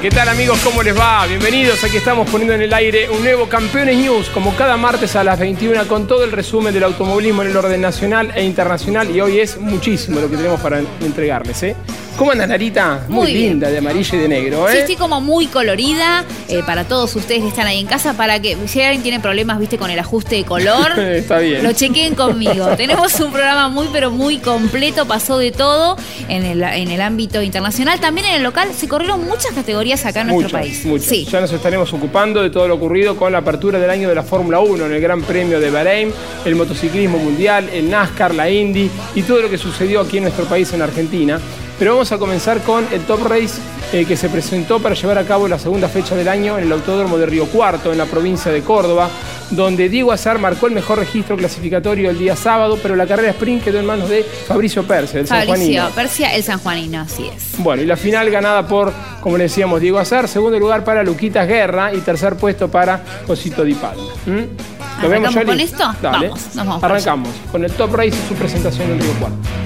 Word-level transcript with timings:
¿qué 0.00 0.10
tal 0.10 0.28
amigos? 0.28 0.58
¿Cómo 0.62 0.82
les 0.82 0.98
va? 0.98 1.26
Bienvenidos, 1.26 1.82
aquí 1.82 1.96
estamos 1.96 2.28
poniendo 2.28 2.54
en 2.54 2.62
el 2.62 2.74
aire 2.74 3.08
un 3.08 3.22
nuevo 3.22 3.48
Campeones 3.48 3.96
News, 3.96 4.28
como 4.28 4.54
cada 4.54 4.76
martes 4.76 5.16
a 5.16 5.24
las 5.24 5.38
21 5.38 5.86
con 5.86 6.06
todo 6.06 6.24
el 6.24 6.32
resumen 6.32 6.74
del 6.74 6.84
automovilismo 6.84 7.42
en 7.42 7.48
el 7.48 7.56
orden 7.56 7.80
nacional 7.80 8.32
e 8.34 8.44
internacional 8.44 9.14
y 9.14 9.20
hoy 9.20 9.40
es 9.40 9.58
muchísimo 9.58 10.20
lo 10.20 10.28
que 10.28 10.36
tenemos 10.36 10.60
para 10.60 10.80
entregarles. 11.00 11.62
¿eh? 11.62 11.76
¿Cómo 12.16 12.30
andas, 12.30 12.48
Narita? 12.48 13.04
Muy, 13.08 13.30
linda, 13.30 13.68
de 13.68 13.76
amarillo 13.76 14.16
y 14.16 14.20
de 14.22 14.28
negro, 14.28 14.66
¿eh? 14.66 14.72
Sí, 14.72 14.78
estoy 14.78 14.96
como 14.96 15.20
muy 15.20 15.48
colorida 15.48 16.24
eh, 16.48 16.62
para 16.64 16.84
todos 16.84 17.14
ustedes 17.14 17.42
que 17.42 17.48
están 17.48 17.66
ahí 17.66 17.78
en 17.78 17.86
casa, 17.86 18.14
para 18.14 18.40
que 18.40 18.56
si 18.68 18.80
alguien 18.80 19.02
tiene 19.02 19.20
problemas, 19.20 19.58
viste, 19.58 19.76
con 19.76 19.90
el 19.90 19.98
ajuste 19.98 20.36
de 20.36 20.44
color, 20.44 20.98
Está 20.98 21.40
bien. 21.40 21.62
lo 21.62 21.72
chequeen 21.74 22.14
conmigo. 22.14 22.68
Tenemos 22.78 23.20
un 23.20 23.32
programa 23.32 23.68
muy, 23.68 23.88
pero 23.92 24.10
muy 24.10 24.38
completo, 24.38 25.04
pasó 25.04 25.36
de 25.36 25.52
todo 25.52 25.98
en 26.30 26.46
el, 26.46 26.62
en 26.62 26.90
el 26.90 27.02
ámbito 27.02 27.42
internacional. 27.42 28.00
También 28.00 28.28
en 28.28 28.34
el 28.36 28.42
local 28.42 28.70
se 28.74 28.88
corrieron 28.88 29.22
muchas 29.22 29.52
categorías 29.52 30.06
acá 30.06 30.22
en 30.22 30.28
nuestro 30.28 30.58
país. 30.58 30.86
Muchas. 30.86 31.08
Sí. 31.08 31.28
Ya 31.30 31.42
nos 31.42 31.52
estaremos 31.52 31.92
ocupando 31.92 32.42
de 32.42 32.48
todo 32.48 32.66
lo 32.66 32.76
ocurrido 32.76 33.16
con 33.16 33.30
la 33.30 33.38
apertura 33.38 33.78
del 33.78 33.90
año 33.90 34.08
de 34.08 34.14
la 34.14 34.22
Fórmula 34.22 34.60
1 34.60 34.86
en 34.86 34.92
el 34.92 35.00
Gran 35.02 35.20
Premio 35.20 35.60
de 35.60 35.70
Bahrein, 35.70 36.10
el 36.46 36.56
motociclismo 36.56 37.18
mundial, 37.18 37.68
el 37.74 37.90
NASCAR, 37.90 38.34
la 38.34 38.48
Indy 38.48 38.90
y 39.14 39.22
todo 39.22 39.42
lo 39.42 39.50
que 39.50 39.58
sucedió 39.58 40.00
aquí 40.00 40.16
en 40.16 40.22
nuestro 40.22 40.46
país, 40.46 40.72
en 40.72 40.80
Argentina. 40.80 41.38
Pero 41.78 41.92
vamos 41.92 42.10
a 42.12 42.18
comenzar 42.18 42.62
con 42.62 42.86
el 42.92 43.02
Top 43.02 43.26
Race 43.26 43.60
eh, 43.92 44.04
que 44.04 44.16
se 44.16 44.28
presentó 44.28 44.80
para 44.80 44.94
llevar 44.94 45.18
a 45.18 45.24
cabo 45.24 45.46
la 45.46 45.58
segunda 45.58 45.88
fecha 45.88 46.14
del 46.16 46.28
año 46.28 46.58
en 46.58 46.64
el 46.64 46.72
Autódromo 46.72 47.18
de 47.18 47.26
Río 47.26 47.46
Cuarto, 47.46 47.92
en 47.92 47.98
la 47.98 48.06
provincia 48.06 48.50
de 48.50 48.62
Córdoba, 48.62 49.08
donde 49.50 49.88
Diego 49.88 50.10
Azar 50.10 50.38
marcó 50.38 50.66
el 50.66 50.72
mejor 50.72 50.98
registro 50.98 51.36
clasificatorio 51.36 52.10
el 52.10 52.18
día 52.18 52.34
sábado, 52.34 52.78
pero 52.82 52.96
la 52.96 53.06
carrera 53.06 53.30
sprint 53.30 53.62
quedó 53.62 53.78
en 53.78 53.86
manos 53.86 54.08
de 54.08 54.24
Fabricio 54.24 54.84
Persia, 54.84 55.20
el 55.20 55.26
Fabricio 55.26 55.88
Persia, 55.94 56.34
el 56.34 56.42
sanjuanino, 56.42 57.02
así 57.02 57.28
es. 57.28 57.58
Bueno, 57.58 57.82
y 57.82 57.86
la 57.86 57.96
final 57.96 58.30
ganada 58.30 58.66
por, 58.66 58.92
como 59.20 59.36
le 59.36 59.44
decíamos, 59.44 59.80
Diego 59.80 59.98
Azar, 59.98 60.28
segundo 60.28 60.58
lugar 60.58 60.82
para 60.82 61.02
Luquitas 61.02 61.46
Guerra 61.46 61.92
y 61.94 61.98
tercer 61.98 62.36
puesto 62.36 62.68
para 62.68 63.02
Josito 63.26 63.62
Di 63.62 63.74
Palma. 63.74 64.02
¿Mm? 64.26 65.02
¿Lo 65.02 65.08
vemos, 65.10 65.34
con 65.34 65.60
esto? 65.60 65.94
Dale. 66.00 66.28
Vamos, 66.28 66.48
vamos 66.54 66.82
Arrancamos 66.82 67.28
con 67.52 67.62
el 67.64 67.70
Top 67.72 67.94
Race 67.94 68.16
y 68.16 68.28
su 68.28 68.34
presentación 68.34 68.90
en 68.92 69.00
Río 69.00 69.12
Cuarto. 69.20 69.65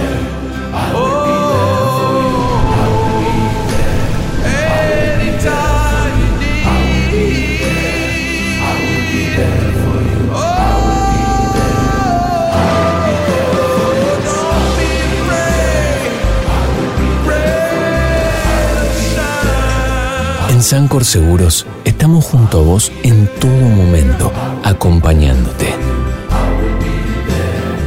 Sancor 20.71 21.03
Seguros 21.03 21.67
estamos 21.83 22.23
junto 22.23 22.59
a 22.59 22.61
vos 22.61 22.93
en 23.03 23.27
todo 23.41 23.51
momento, 23.51 24.31
acompañándote. 24.63 25.67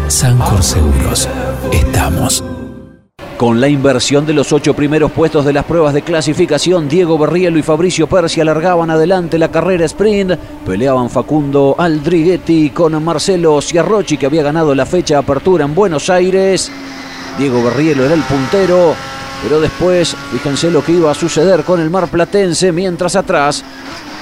Sancor 0.07 0.63
Seguros, 0.63 1.27
estamos. 1.73 2.45
Con 3.39 3.59
la 3.59 3.69
inversión 3.69 4.27
de 4.27 4.35
los 4.35 4.53
ocho 4.53 4.75
primeros 4.75 5.13
puestos 5.13 5.47
de 5.47 5.55
las 5.55 5.65
pruebas 5.65 5.95
de 5.95 6.03
clasificación, 6.03 6.87
Diego 6.87 7.17
Berrielo 7.17 7.59
y 7.59 7.63
Fabricio 7.63 8.07
Persi 8.07 8.43
alargaban 8.43 8.91
adelante 8.91 9.39
la 9.39 9.51
carrera 9.51 9.87
sprint. 9.87 10.33
Peleaban 10.67 11.09
Facundo 11.09 11.77
Aldriguetti 11.79 12.69
con 12.69 13.03
Marcelo 13.03 13.63
Ciarrochi, 13.63 14.19
que 14.19 14.27
había 14.27 14.43
ganado 14.43 14.75
la 14.75 14.85
fecha 14.85 15.15
de 15.15 15.21
apertura 15.21 15.65
en 15.65 15.75
Buenos 15.75 16.11
Aires. 16.11 16.71
Diego 17.39 17.65
Berrielo 17.65 18.05
era 18.05 18.13
el 18.13 18.23
puntero, 18.25 18.95
pero 19.43 19.61
después, 19.61 20.17
fíjense 20.33 20.71
lo 20.71 20.83
que 20.83 20.93
iba 20.93 21.11
a 21.11 21.15
suceder 21.15 21.65
con 21.65 21.81
el 21.81 21.91
Mar 21.91 22.09
Platense, 22.09 22.73
mientras 22.73 23.17
atrás 23.17 23.63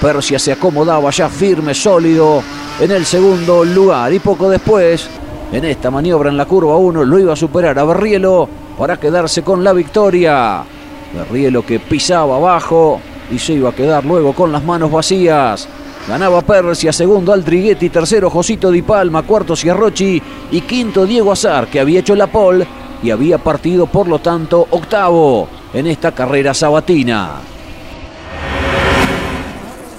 Persia 0.01 0.39
se 0.39 0.53
acomodaba 0.53 1.11
ya 1.11 1.29
firme, 1.29 1.75
sólido 1.75 2.43
en 2.81 2.91
el 2.91 3.05
segundo 3.07 3.65
lugar. 3.65 4.13
Y 4.13 4.19
poco 4.19 4.49
después, 4.51 5.09
En 5.53 5.67
esta 5.67 5.91
maniobra 5.91 6.31
en 6.31 6.39
la 6.39 6.47
curva 6.47 6.79
1 6.79 7.05
lo 7.05 7.19
iba 7.19 7.35
a 7.35 7.37
superar 7.37 7.79
a 7.79 7.85
Berrielo 7.85 8.49
para 8.79 8.97
quedarse 8.97 9.43
con 9.43 9.63
la 9.63 9.75
victoria. 9.75 10.65
Berrielo 11.13 11.63
que 11.65 11.79
pisaba 11.79 12.37
abajo 12.37 12.99
y 13.31 13.39
se 13.39 13.53
iba 13.53 13.69
a 13.69 13.75
quedar 13.75 14.03
luego 14.03 14.33
con 14.33 14.51
las 14.51 14.65
manos 14.65 14.91
vacías. 14.91 15.69
Ganaba 16.09 16.41
Persia, 16.41 16.91
segundo 16.91 17.35
Aldriguetti, 17.35 17.91
tercero 17.91 18.31
Josito 18.31 18.71
Di 18.71 18.81
Palma, 18.81 19.25
cuarto 19.25 19.55
Ciarrochi 19.55 20.23
y 20.51 20.61
quinto 20.63 21.05
Diego 21.05 21.31
Azar, 21.31 21.67
que 21.67 21.81
había 21.81 22.01
hecho 22.01 22.17
la 22.17 22.29
pole 22.29 22.67
y 23.03 23.11
había 23.11 23.39
partido 23.39 23.87
por 23.87 24.09
lo 24.09 24.19
tanto 24.21 24.67
octavo 24.71 25.49
en 25.75 25.87
esta 25.87 26.13
carrera 26.13 26.55
sabatina. 26.55 27.41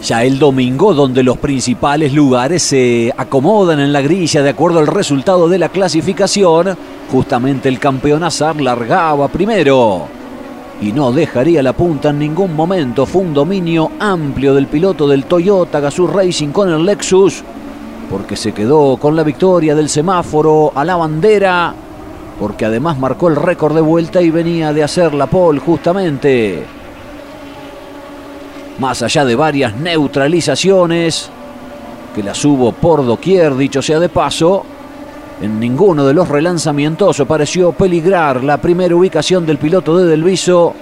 Ya 0.03 0.23
el 0.23 0.37
domingo, 0.37 0.93
donde 0.93 1.23
los 1.23 1.37
principales 1.37 2.13
lugares 2.13 2.61
se 2.61 3.13
acomodan 3.15 3.79
en 3.79 3.93
la 3.93 4.01
grilla 4.01 4.43
de 4.43 4.49
acuerdo 4.49 4.79
al 4.79 4.87
resultado 4.87 5.47
de 5.47 5.57
la 5.57 5.69
clasificación, 5.69 6.77
justamente 7.09 7.69
el 7.69 7.79
campeón 7.79 8.23
Azar 8.23 8.59
largaba 8.59 9.29
primero 9.29 10.07
y 10.81 10.91
no 10.91 11.13
dejaría 11.13 11.63
la 11.63 11.71
punta 11.71 12.09
en 12.09 12.19
ningún 12.19 12.53
momento. 12.53 13.05
Fue 13.05 13.21
un 13.21 13.33
dominio 13.33 13.91
amplio 13.99 14.53
del 14.53 14.67
piloto 14.67 15.07
del 15.07 15.23
Toyota 15.23 15.79
Gazoo 15.79 16.07
Racing 16.07 16.49
con 16.49 16.69
el 16.69 16.85
Lexus, 16.85 17.41
porque 18.09 18.35
se 18.35 18.51
quedó 18.51 18.97
con 18.97 19.15
la 19.15 19.23
victoria 19.23 19.73
del 19.73 19.87
semáforo 19.87 20.73
a 20.75 20.83
la 20.83 20.97
bandera, 20.97 21.73
porque 22.43 22.65
además 22.65 22.99
marcó 22.99 23.29
el 23.29 23.37
récord 23.37 23.73
de 23.73 23.79
vuelta 23.79 24.21
y 24.21 24.29
venía 24.29 24.73
de 24.73 24.83
hacer 24.83 25.13
la 25.13 25.27
pole 25.27 25.61
justamente. 25.61 26.65
Más 28.79 29.01
allá 29.01 29.23
de 29.23 29.33
varias 29.33 29.77
neutralizaciones, 29.77 31.29
que 32.13 32.21
las 32.21 32.43
hubo 32.43 32.73
por 32.73 33.05
doquier, 33.05 33.55
dicho 33.55 33.81
sea 33.81 33.97
de 33.97 34.09
paso, 34.09 34.65
en 35.41 35.57
ninguno 35.57 36.05
de 36.05 36.13
los 36.13 36.27
relanzamientos 36.27 37.23
pareció 37.25 37.71
peligrar 37.71 38.43
la 38.43 38.57
primera 38.57 38.93
ubicación 38.93 39.45
del 39.45 39.57
piloto 39.57 39.97
de 39.97 40.05
Delviso, 40.05 40.73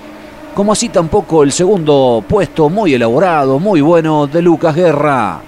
como 0.55 0.71
así 0.71 0.89
tampoco 0.89 1.43
el 1.43 1.51
segundo 1.51 2.23
puesto 2.27 2.69
muy 2.69 2.95
elaborado, 2.95 3.59
muy 3.59 3.81
bueno 3.81 4.25
de 4.25 4.41
Lucas 4.41 4.73
Guerra. 4.73 5.39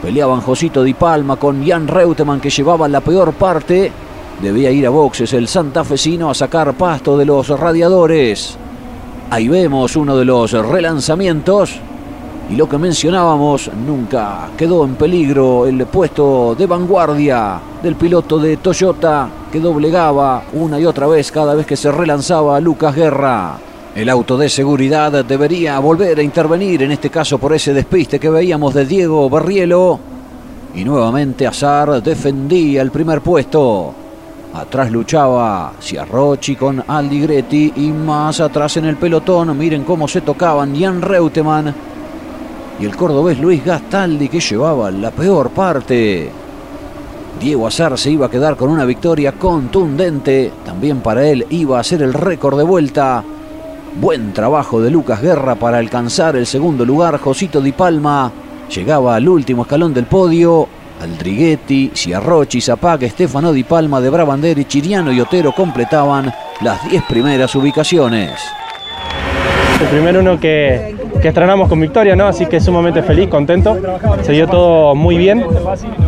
Peleaban 0.00 0.40
Josito 0.40 0.84
Di 0.84 0.94
Palma 0.94 1.34
con 1.34 1.66
Jan 1.66 1.88
Reutemann 1.88 2.40
que 2.40 2.48
llevaba 2.48 2.86
la 2.86 3.00
peor 3.00 3.32
parte. 3.32 3.90
Debía 4.42 4.72
ir 4.72 4.84
a 4.88 4.90
boxes 4.90 5.32
el 5.34 5.46
santafesino 5.46 6.28
a 6.28 6.34
sacar 6.34 6.74
pasto 6.74 7.16
de 7.16 7.24
los 7.24 7.48
radiadores. 7.48 8.58
Ahí 9.30 9.46
vemos 9.46 9.94
uno 9.94 10.16
de 10.16 10.24
los 10.24 10.50
relanzamientos 10.50 11.78
y 12.50 12.56
lo 12.56 12.68
que 12.68 12.76
mencionábamos, 12.76 13.70
nunca 13.86 14.48
quedó 14.56 14.84
en 14.84 14.96
peligro 14.96 15.64
el 15.64 15.86
puesto 15.86 16.56
de 16.58 16.66
vanguardia 16.66 17.60
del 17.80 17.94
piloto 17.94 18.40
de 18.40 18.56
Toyota 18.56 19.28
que 19.52 19.60
doblegaba 19.60 20.42
una 20.54 20.80
y 20.80 20.86
otra 20.86 21.06
vez 21.06 21.30
cada 21.30 21.54
vez 21.54 21.64
que 21.64 21.76
se 21.76 21.92
relanzaba 21.92 22.58
Lucas 22.58 22.96
Guerra. 22.96 23.58
El 23.94 24.08
auto 24.08 24.36
de 24.36 24.48
seguridad 24.48 25.24
debería 25.24 25.78
volver 25.78 26.18
a 26.18 26.22
intervenir, 26.22 26.82
en 26.82 26.90
este 26.90 27.10
caso 27.10 27.38
por 27.38 27.52
ese 27.52 27.72
despiste 27.72 28.18
que 28.18 28.28
veíamos 28.28 28.74
de 28.74 28.86
Diego 28.86 29.30
Barrielo. 29.30 30.00
Y 30.74 30.82
nuevamente 30.82 31.46
Azar 31.46 32.02
defendía 32.02 32.82
el 32.82 32.90
primer 32.90 33.20
puesto. 33.20 34.01
Atrás 34.54 34.90
luchaba 34.90 35.72
Ciarrochi 35.80 36.56
con 36.56 36.84
Aldi 36.86 37.20
Gretti 37.20 37.72
y 37.76 37.90
más 37.90 38.38
atrás 38.40 38.76
en 38.76 38.84
el 38.84 38.96
pelotón, 38.96 39.56
miren 39.56 39.84
cómo 39.84 40.06
se 40.06 40.20
tocaban 40.20 40.78
Jan 40.78 41.00
Reutemann 41.00 41.74
y 42.78 42.84
el 42.84 42.94
cordobés 42.94 43.38
Luis 43.38 43.64
Gastaldi 43.64 44.28
que 44.28 44.40
llevaba 44.40 44.90
la 44.90 45.10
peor 45.10 45.50
parte. 45.50 46.30
Diego 47.40 47.66
Azar 47.66 47.96
se 47.98 48.10
iba 48.10 48.26
a 48.26 48.30
quedar 48.30 48.56
con 48.56 48.68
una 48.68 48.84
victoria 48.84 49.32
contundente, 49.32 50.52
también 50.66 51.00
para 51.00 51.26
él 51.26 51.46
iba 51.48 51.80
a 51.80 51.84
ser 51.84 52.02
el 52.02 52.12
récord 52.12 52.58
de 52.58 52.64
vuelta. 52.64 53.24
Buen 54.00 54.32
trabajo 54.32 54.80
de 54.80 54.90
Lucas 54.90 55.22
Guerra 55.22 55.54
para 55.54 55.78
alcanzar 55.78 56.36
el 56.36 56.46
segundo 56.46 56.84
lugar. 56.84 57.18
Josito 57.18 57.60
Di 57.60 57.72
Palma 57.72 58.30
llegaba 58.68 59.16
al 59.16 59.28
último 59.28 59.62
escalón 59.62 59.94
del 59.94 60.06
podio. 60.06 60.68
Aldriguetti, 61.02 61.90
Ciarrochi, 61.92 62.60
Zapac, 62.60 63.02
Estefano 63.02 63.52
Di 63.52 63.64
Palma 63.64 64.00
de 64.00 64.08
Brabanderi, 64.08 64.66
Chiriano 64.66 65.10
y 65.10 65.20
Otero 65.20 65.52
completaban 65.52 66.32
las 66.60 66.88
10 66.88 67.02
primeras 67.08 67.54
ubicaciones. 67.56 68.40
El 69.80 69.88
primero 69.88 70.20
uno 70.20 70.38
que, 70.38 70.94
que 71.20 71.28
estrenamos 71.28 71.68
con 71.68 71.80
victoria, 71.80 72.14
¿no? 72.14 72.26
Así 72.28 72.46
que 72.46 72.60
sumamente 72.60 73.02
feliz, 73.02 73.28
contento. 73.28 73.76
Se 74.22 74.30
dio 74.30 74.46
todo 74.46 74.94
muy 74.94 75.16
bien. 75.18 75.44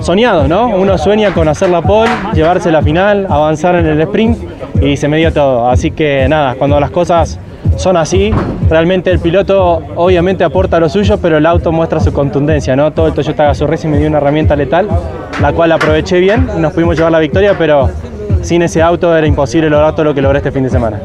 Soñado, 0.00 0.46
¿no? 0.46 0.69
Uno 0.69 0.96
sueña 0.96 1.35
con 1.35 1.49
hacer 1.49 1.70
la 1.70 1.82
pole, 1.82 2.11
llevarse 2.32 2.70
la 2.70 2.81
final, 2.81 3.26
avanzar 3.29 3.75
en 3.75 3.87
el 3.87 4.00
sprint 4.00 4.38
y 4.81 4.96
se 4.96 5.08
me 5.08 5.17
dio 5.17 5.32
todo. 5.32 5.69
Así 5.69 5.91
que 5.91 6.29
nada, 6.29 6.55
cuando 6.55 6.79
las 6.79 6.93
cosas 6.93 7.41
son 7.76 7.96
así, 7.96 8.32
realmente 8.69 9.11
el 9.11 9.19
piloto 9.19 9.82
obviamente 9.96 10.44
aporta 10.44 10.81
lo 10.81 10.88
suyo, 10.88 11.19
pero 11.19 11.38
el 11.38 11.46
auto 11.46 11.72
muestra 11.72 12.00
su 12.00 12.12
contundencia, 12.12 12.76
¿no? 12.76 12.93
Todo 12.93 13.06
el 13.06 13.12
Toyota 13.12 13.44
Gazoo 13.44 13.66
Racing 13.66 13.88
me 13.88 13.99
dio 13.99 14.08
una 14.08 14.19
herramienta 14.19 14.56
letal, 14.56 14.88
la 15.40 15.52
cual 15.52 15.72
aproveché 15.72 16.19
bien 16.20 16.49
y 16.56 16.61
nos 16.61 16.72
pudimos 16.72 16.96
llevar 16.96 17.12
la 17.12 17.19
victoria, 17.19 17.55
pero 17.58 17.90
sin 18.43 18.62
ese 18.62 18.82
auto 18.82 19.16
era 19.16 19.26
imposible 19.26 19.70
lograr 19.70 19.93
todo 19.93 20.05
lo 20.05 20.14
que 20.14 20.22
logré 20.22 20.38
este 20.38 20.52
fin 20.52 20.62
de 20.62 20.70
semana. 20.70 21.00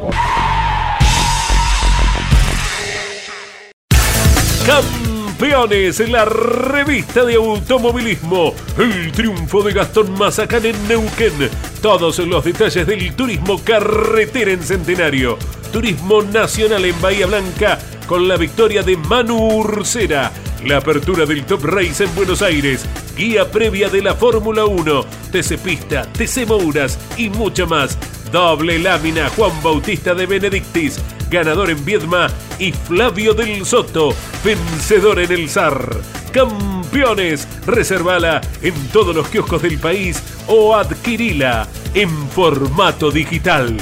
Campeones, 5.40 6.02
la 6.10 6.26
revista 6.26 7.24
de 7.24 7.36
automovilismo. 7.36 8.54
El 8.78 9.10
triunfo 9.14 9.64
de 9.64 9.72
Gastón 9.72 10.12
Mazacán 10.20 10.66
en 10.66 10.76
Neuquén. 10.90 11.50
Todos 11.82 12.20
los 12.20 12.44
detalles 12.44 12.86
del 12.86 13.16
turismo 13.16 13.64
carretera 13.64 14.52
en 14.52 14.62
Centenario. 14.62 15.38
Turismo 15.72 16.24
nacional 16.24 16.84
en 16.84 17.02
Bahía 17.02 17.26
Blanca 17.26 17.80
con 18.06 18.28
la 18.28 18.36
victoria 18.36 18.84
de 18.84 18.98
Manu 18.98 19.60
Ursera. 19.60 20.30
La 20.66 20.78
apertura 20.78 21.26
del 21.26 21.46
Top 21.46 21.64
Race 21.64 22.04
en 22.04 22.14
Buenos 22.16 22.42
Aires. 22.42 22.86
Guía 23.16 23.50
previa 23.50 23.88
de 23.88 24.02
la 24.02 24.16
Fórmula 24.16 24.66
1. 24.66 25.06
TC 25.32 25.58
Pista, 25.58 26.06
TC 26.12 26.46
Mouras 26.48 27.00
y 27.16 27.30
mucho 27.30 27.66
más. 27.66 27.98
Doble 28.30 28.78
lámina 28.78 29.30
Juan 29.30 29.52
Bautista 29.64 30.14
de 30.14 30.26
Benedictis, 30.26 31.00
ganador 31.30 31.70
en 31.70 31.84
Viedma, 31.84 32.28
y 32.58 32.72
Flavio 32.72 33.34
del 33.34 33.66
Soto, 33.66 34.14
vencedor 34.44 35.20
en 35.20 35.32
el 35.32 35.50
SAR. 35.50 36.02
Campeones, 36.32 37.48
reservala 37.66 38.42
en 38.62 38.74
todos 38.90 39.16
los 39.16 39.28
kioscos 39.28 39.62
del 39.62 39.80
país 39.80 40.22
o 40.48 40.76
adquirila 40.76 41.68
en 41.94 42.10
formato 42.30 43.12
digital. 43.12 43.78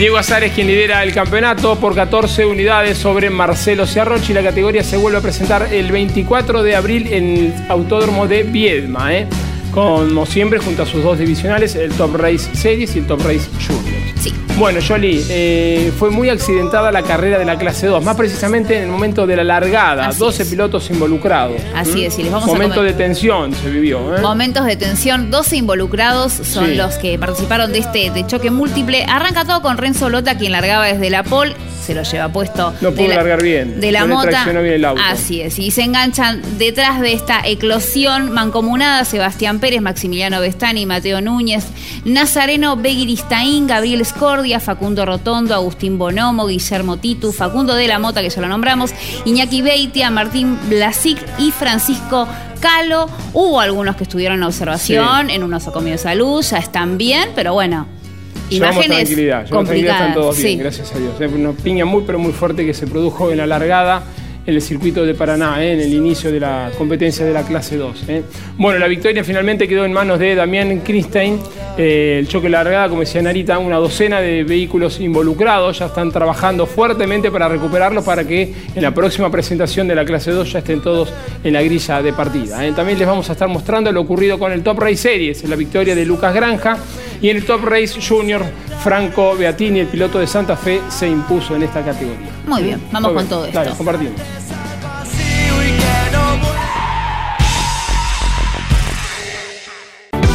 Diego 0.00 0.16
Azar 0.16 0.42
es 0.44 0.54
quien 0.54 0.66
lidera 0.66 1.02
el 1.02 1.12
campeonato 1.12 1.78
por 1.78 1.94
14 1.94 2.46
unidades 2.46 2.96
sobre 2.96 3.28
Marcelo 3.28 3.86
Ciarrochi. 3.86 4.32
La 4.32 4.42
categoría 4.42 4.82
se 4.82 4.96
vuelve 4.96 5.18
a 5.18 5.20
presentar 5.20 5.74
el 5.74 5.92
24 5.92 6.62
de 6.62 6.74
abril 6.74 7.12
en 7.12 7.36
el 7.36 7.54
Autódromo 7.68 8.26
de 8.26 8.44
Viedma. 8.44 9.14
¿eh? 9.14 9.26
Como 9.72 10.24
siempre, 10.24 10.58
junto 10.58 10.84
a 10.84 10.86
sus 10.86 11.04
dos 11.04 11.18
divisionales, 11.18 11.74
el 11.74 11.92
Top 11.92 12.16
Race 12.16 12.48
Series 12.54 12.96
y 12.96 13.00
el 13.00 13.06
Top 13.06 13.20
Race 13.20 13.46
Junior. 13.66 14.02
Sí. 14.18 14.32
Bueno, 14.60 14.80
Jolie, 14.86 15.24
eh, 15.30 15.90
fue 15.98 16.10
muy 16.10 16.28
accidentada 16.28 16.92
la 16.92 17.02
carrera 17.02 17.38
de 17.38 17.46
la 17.46 17.56
clase 17.56 17.86
2, 17.86 18.04
más 18.04 18.14
precisamente 18.14 18.76
en 18.76 18.82
el 18.82 18.88
momento 18.90 19.26
de 19.26 19.34
la 19.36 19.42
largada, 19.42 20.08
Así 20.08 20.18
12 20.18 20.42
es. 20.42 20.48
pilotos 20.50 20.90
involucrados. 20.90 21.56
Así 21.74 22.02
¿Mm? 22.02 22.04
es, 22.04 22.18
y 22.18 22.22
les 22.24 22.30
vamos 22.32 22.46
a 22.46 22.52
Momento 22.52 22.82
comen- 22.82 22.88
de 22.88 22.92
tensión 22.92 23.54
se 23.54 23.70
vivió. 23.70 24.14
¿eh? 24.14 24.20
Momentos 24.20 24.66
de 24.66 24.76
tensión, 24.76 25.30
12 25.30 25.56
involucrados 25.56 26.32
son 26.34 26.66
Sí. 26.66 26.74
los 26.74 26.96
que 26.96 27.18
participaron 27.18 27.72
de 27.72 27.78
este 27.78 28.10
de 28.10 28.26
choque 28.26 28.50
múltiple. 28.50 29.06
Arranca 29.08 29.46
todo 29.46 29.62
con 29.62 29.78
Renzo 29.78 30.10
Lota, 30.10 30.36
quien 30.36 30.52
largaba 30.52 30.84
desde 30.84 31.08
la 31.08 31.22
pole, 31.22 31.54
se 31.82 31.94
lo 31.94 32.02
lleva 32.02 32.28
puesto. 32.28 32.74
No 32.82 32.92
pudo 32.92 33.08
la- 33.08 33.14
largar 33.16 33.42
bien, 33.42 33.80
De 33.80 33.90
la 33.90 34.00
no 34.00 34.16
mota. 34.16 34.28
traccionó 34.28 34.60
bien 34.60 34.74
el 34.74 34.84
auto. 34.84 35.00
Así 35.02 35.40
es, 35.40 35.58
y 35.58 35.70
se 35.70 35.84
enganchan 35.84 36.42
detrás 36.58 37.00
de 37.00 37.14
esta 37.14 37.40
eclosión 37.46 38.30
mancomunada 38.30 39.06
Sebastián 39.06 39.58
Pérez, 39.58 39.80
Maximiliano 39.80 40.38
Vestani, 40.38 40.84
Mateo 40.84 41.22
Núñez, 41.22 41.64
Nazareno 42.04 42.76
Beguiristaín, 42.76 43.66
Gabriel 43.66 44.02
Facundo 44.58 45.06
Rotondo, 45.06 45.54
Agustín 45.54 45.98
Bonomo, 45.98 46.46
Guillermo 46.46 46.96
Titu, 46.96 47.30
Facundo 47.30 47.74
de 47.74 47.86
la 47.86 48.00
Mota, 48.00 48.22
que 48.22 48.30
ya 48.30 48.40
lo 48.40 48.48
nombramos, 48.48 48.92
Iñaki 49.24 49.62
Beitia, 49.62 50.10
Martín 50.10 50.58
Blasic 50.68 51.18
y 51.38 51.52
Francisco 51.52 52.26
Calo. 52.58 53.08
Hubo 53.32 53.60
algunos 53.60 53.96
que 53.96 54.02
estuvieron 54.02 54.38
en 54.38 54.44
observación, 54.44 55.30
en 55.30 55.44
un 55.44 55.50
nosocomio 55.50 55.92
de 55.92 55.98
salud, 55.98 56.42
ya 56.42 56.58
están 56.58 56.98
bien, 56.98 57.28
pero 57.36 57.52
bueno. 57.52 57.86
Llevamos 58.48 58.84
Imágenes 58.84 58.98
tranquilidad, 58.98 59.44
llevamos 59.44 59.64
tranquilidad, 59.66 59.94
están 59.94 60.14
complicadas. 60.14 60.14
todos 60.14 60.36
bien, 60.38 60.48
sí. 60.48 60.56
gracias 60.56 60.92
a 60.92 60.98
Dios. 60.98 61.32
Una 61.32 61.52
piña 61.52 61.84
muy 61.84 62.02
pero 62.04 62.18
muy 62.18 62.32
fuerte 62.32 62.66
que 62.66 62.74
se 62.74 62.88
produjo 62.88 63.30
en 63.30 63.38
la 63.38 63.46
largada 63.46 64.02
en 64.46 64.54
el 64.54 64.62
circuito 64.62 65.04
de 65.04 65.14
Paraná, 65.14 65.62
¿eh? 65.62 65.74
en 65.74 65.80
el 65.80 65.92
inicio 65.92 66.32
de 66.32 66.40
la 66.40 66.70
competencia 66.76 67.24
de 67.24 67.32
la 67.32 67.42
clase 67.42 67.76
2. 67.76 68.04
¿eh? 68.08 68.22
Bueno, 68.56 68.78
la 68.78 68.88
victoria 68.88 69.22
finalmente 69.22 69.68
quedó 69.68 69.84
en 69.84 69.92
manos 69.92 70.18
de 70.18 70.34
Damián 70.34 70.80
Christein. 70.80 71.38
Eh, 71.76 72.16
el 72.18 72.28
choque 72.28 72.48
largada, 72.48 72.88
como 72.88 73.00
decía 73.00 73.22
Narita, 73.22 73.58
una 73.58 73.76
docena 73.76 74.20
de 74.20 74.44
vehículos 74.44 75.00
involucrados, 75.00 75.78
ya 75.78 75.86
están 75.86 76.10
trabajando 76.10 76.66
fuertemente 76.66 77.30
para 77.30 77.48
recuperarlos 77.48 78.04
para 78.04 78.26
que 78.26 78.52
en 78.74 78.82
la 78.82 78.92
próxima 78.92 79.30
presentación 79.30 79.86
de 79.88 79.94
la 79.94 80.04
clase 80.04 80.30
2 80.30 80.52
ya 80.52 80.58
estén 80.58 80.80
todos 80.80 81.12
en 81.44 81.52
la 81.52 81.62
grilla 81.62 82.02
de 82.02 82.12
partida. 82.12 82.58
También 82.74 82.98
les 82.98 83.06
vamos 83.06 83.28
a 83.28 83.32
estar 83.32 83.48
mostrando 83.48 83.92
lo 83.92 84.00
ocurrido 84.00 84.38
con 84.38 84.52
el 84.52 84.62
Top 84.62 84.78
Race 84.78 84.96
Series, 84.96 85.48
la 85.48 85.56
victoria 85.56 85.94
de 85.94 86.04
Lucas 86.04 86.34
Granja 86.34 86.78
y 87.22 87.30
en 87.30 87.36
el 87.36 87.44
Top 87.44 87.64
Race 87.64 88.00
Junior 88.00 88.44
Franco 88.82 89.36
Beatini, 89.36 89.80
el 89.80 89.86
piloto 89.86 90.18
de 90.18 90.26
Santa 90.26 90.56
Fe, 90.56 90.80
se 90.88 91.08
impuso 91.08 91.54
en 91.54 91.62
esta 91.62 91.84
categoría. 91.84 92.30
Muy 92.46 92.62
bien, 92.62 92.80
vamos 92.90 93.12
con 93.12 93.26
todo 93.26 93.44
esto. 93.44 93.58
Dale, 93.58 93.76
compartimos. 93.76 94.20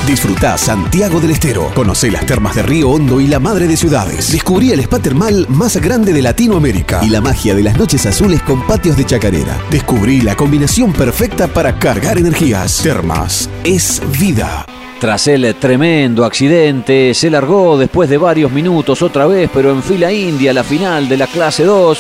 Disfruta 0.08 0.56
Santiago 0.56 1.20
del 1.20 1.32
Estero. 1.32 1.72
Conoce 1.74 2.12
las 2.12 2.28
termas 2.28 2.56
de 2.56 2.62
Río 2.62 2.92
Hondo 2.92 3.20
y 3.20 3.26
la 3.26 3.40
madre 3.40 3.68
de 3.68 3.76
ciudades. 3.76 4.32
Descubrí 4.32 4.72
el 4.72 4.80
spa 4.82 5.00
termal 5.00 5.48
más 5.50 5.78
grande 5.78 6.14
de 6.14 6.22
Latinoamérica 6.22 7.02
y 7.04 7.10
la 7.10 7.22
magia 7.22 7.56
de 7.56 7.64
las 7.64 7.76
noches 7.76 8.06
azules 8.06 8.40
con 8.44 8.62
patios 8.68 8.96
de 8.98 9.06
chacarera. 9.06 9.58
Descubrí 9.72 10.22
la 10.22 10.36
combinación 10.36 10.94
perfecta 10.94 11.48
para 11.48 11.80
cargar 11.80 12.20
energías. 12.20 12.84
Termas 12.84 13.50
es 13.64 14.00
vida. 14.20 14.68
Tras 15.00 15.28
el 15.28 15.56
tremendo 15.56 16.24
accidente, 16.24 17.16
se 17.16 17.32
largó 17.32 17.76
después 17.76 18.08
de 18.08 18.20
varios 18.20 18.52
minutos 18.52 19.02
otra 19.02 19.26
vez, 19.26 19.50
pero 19.52 19.72
en 19.72 19.82
fila 19.82 20.12
india 20.12 20.54
la 20.54 20.64
final 20.64 21.10
de 21.10 21.18
la 21.18 21.26
clase 21.26 21.64
2 21.64 22.00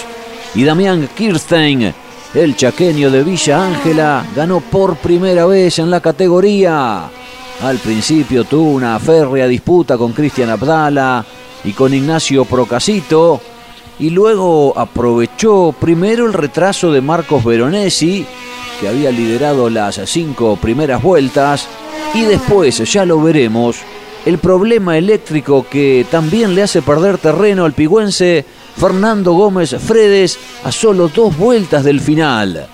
y 0.53 0.63
Damián 0.63 1.09
Kirstein, 1.15 1.91
el 2.35 2.55
chaqueño 2.55 3.09
de 3.09 3.23
Villa 3.23 3.65
Ángela, 3.65 4.23
ganó 4.35 4.59
por 4.59 4.95
primera 4.97 5.47
vez 5.47 5.79
en 5.79 5.89
la 5.89 6.01
categoría. 6.01 7.09
Al 7.61 7.77
principio 7.79 8.43
tuvo 8.43 8.71
una 8.71 8.99
férrea 8.99 9.47
disputa 9.47 9.97
con 9.97 10.13
Cristian 10.13 10.49
Abdala 10.49 11.25
y 11.63 11.71
con 11.71 11.93
Ignacio 11.93 12.45
Procasito 12.45 13.41
y 13.97 14.09
luego 14.09 14.77
aprovechó 14.77 15.73
primero 15.79 16.25
el 16.25 16.33
retraso 16.33 16.91
de 16.91 17.01
Marcos 17.01 17.43
Veronesi, 17.43 18.25
que 18.79 18.89
había 18.89 19.09
liderado 19.11 19.69
las 19.69 20.01
cinco 20.05 20.57
primeras 20.57 21.01
vueltas, 21.01 21.67
y 22.13 22.21
después, 22.21 22.77
ya 22.91 23.05
lo 23.05 23.21
veremos, 23.21 23.77
el 24.25 24.37
problema 24.37 24.97
eléctrico 24.97 25.65
que 25.69 26.05
también 26.09 26.55
le 26.55 26.63
hace 26.63 26.81
perder 26.81 27.17
terreno 27.17 27.63
al 27.63 27.73
pigüense 27.73 28.43
Fernando 28.75 29.33
Gómez 29.33 29.75
Fredes 29.79 30.37
a 30.63 30.71
solo 30.71 31.07
dos 31.07 31.37
vueltas 31.37 31.83
del 31.83 32.01
final. 32.01 32.67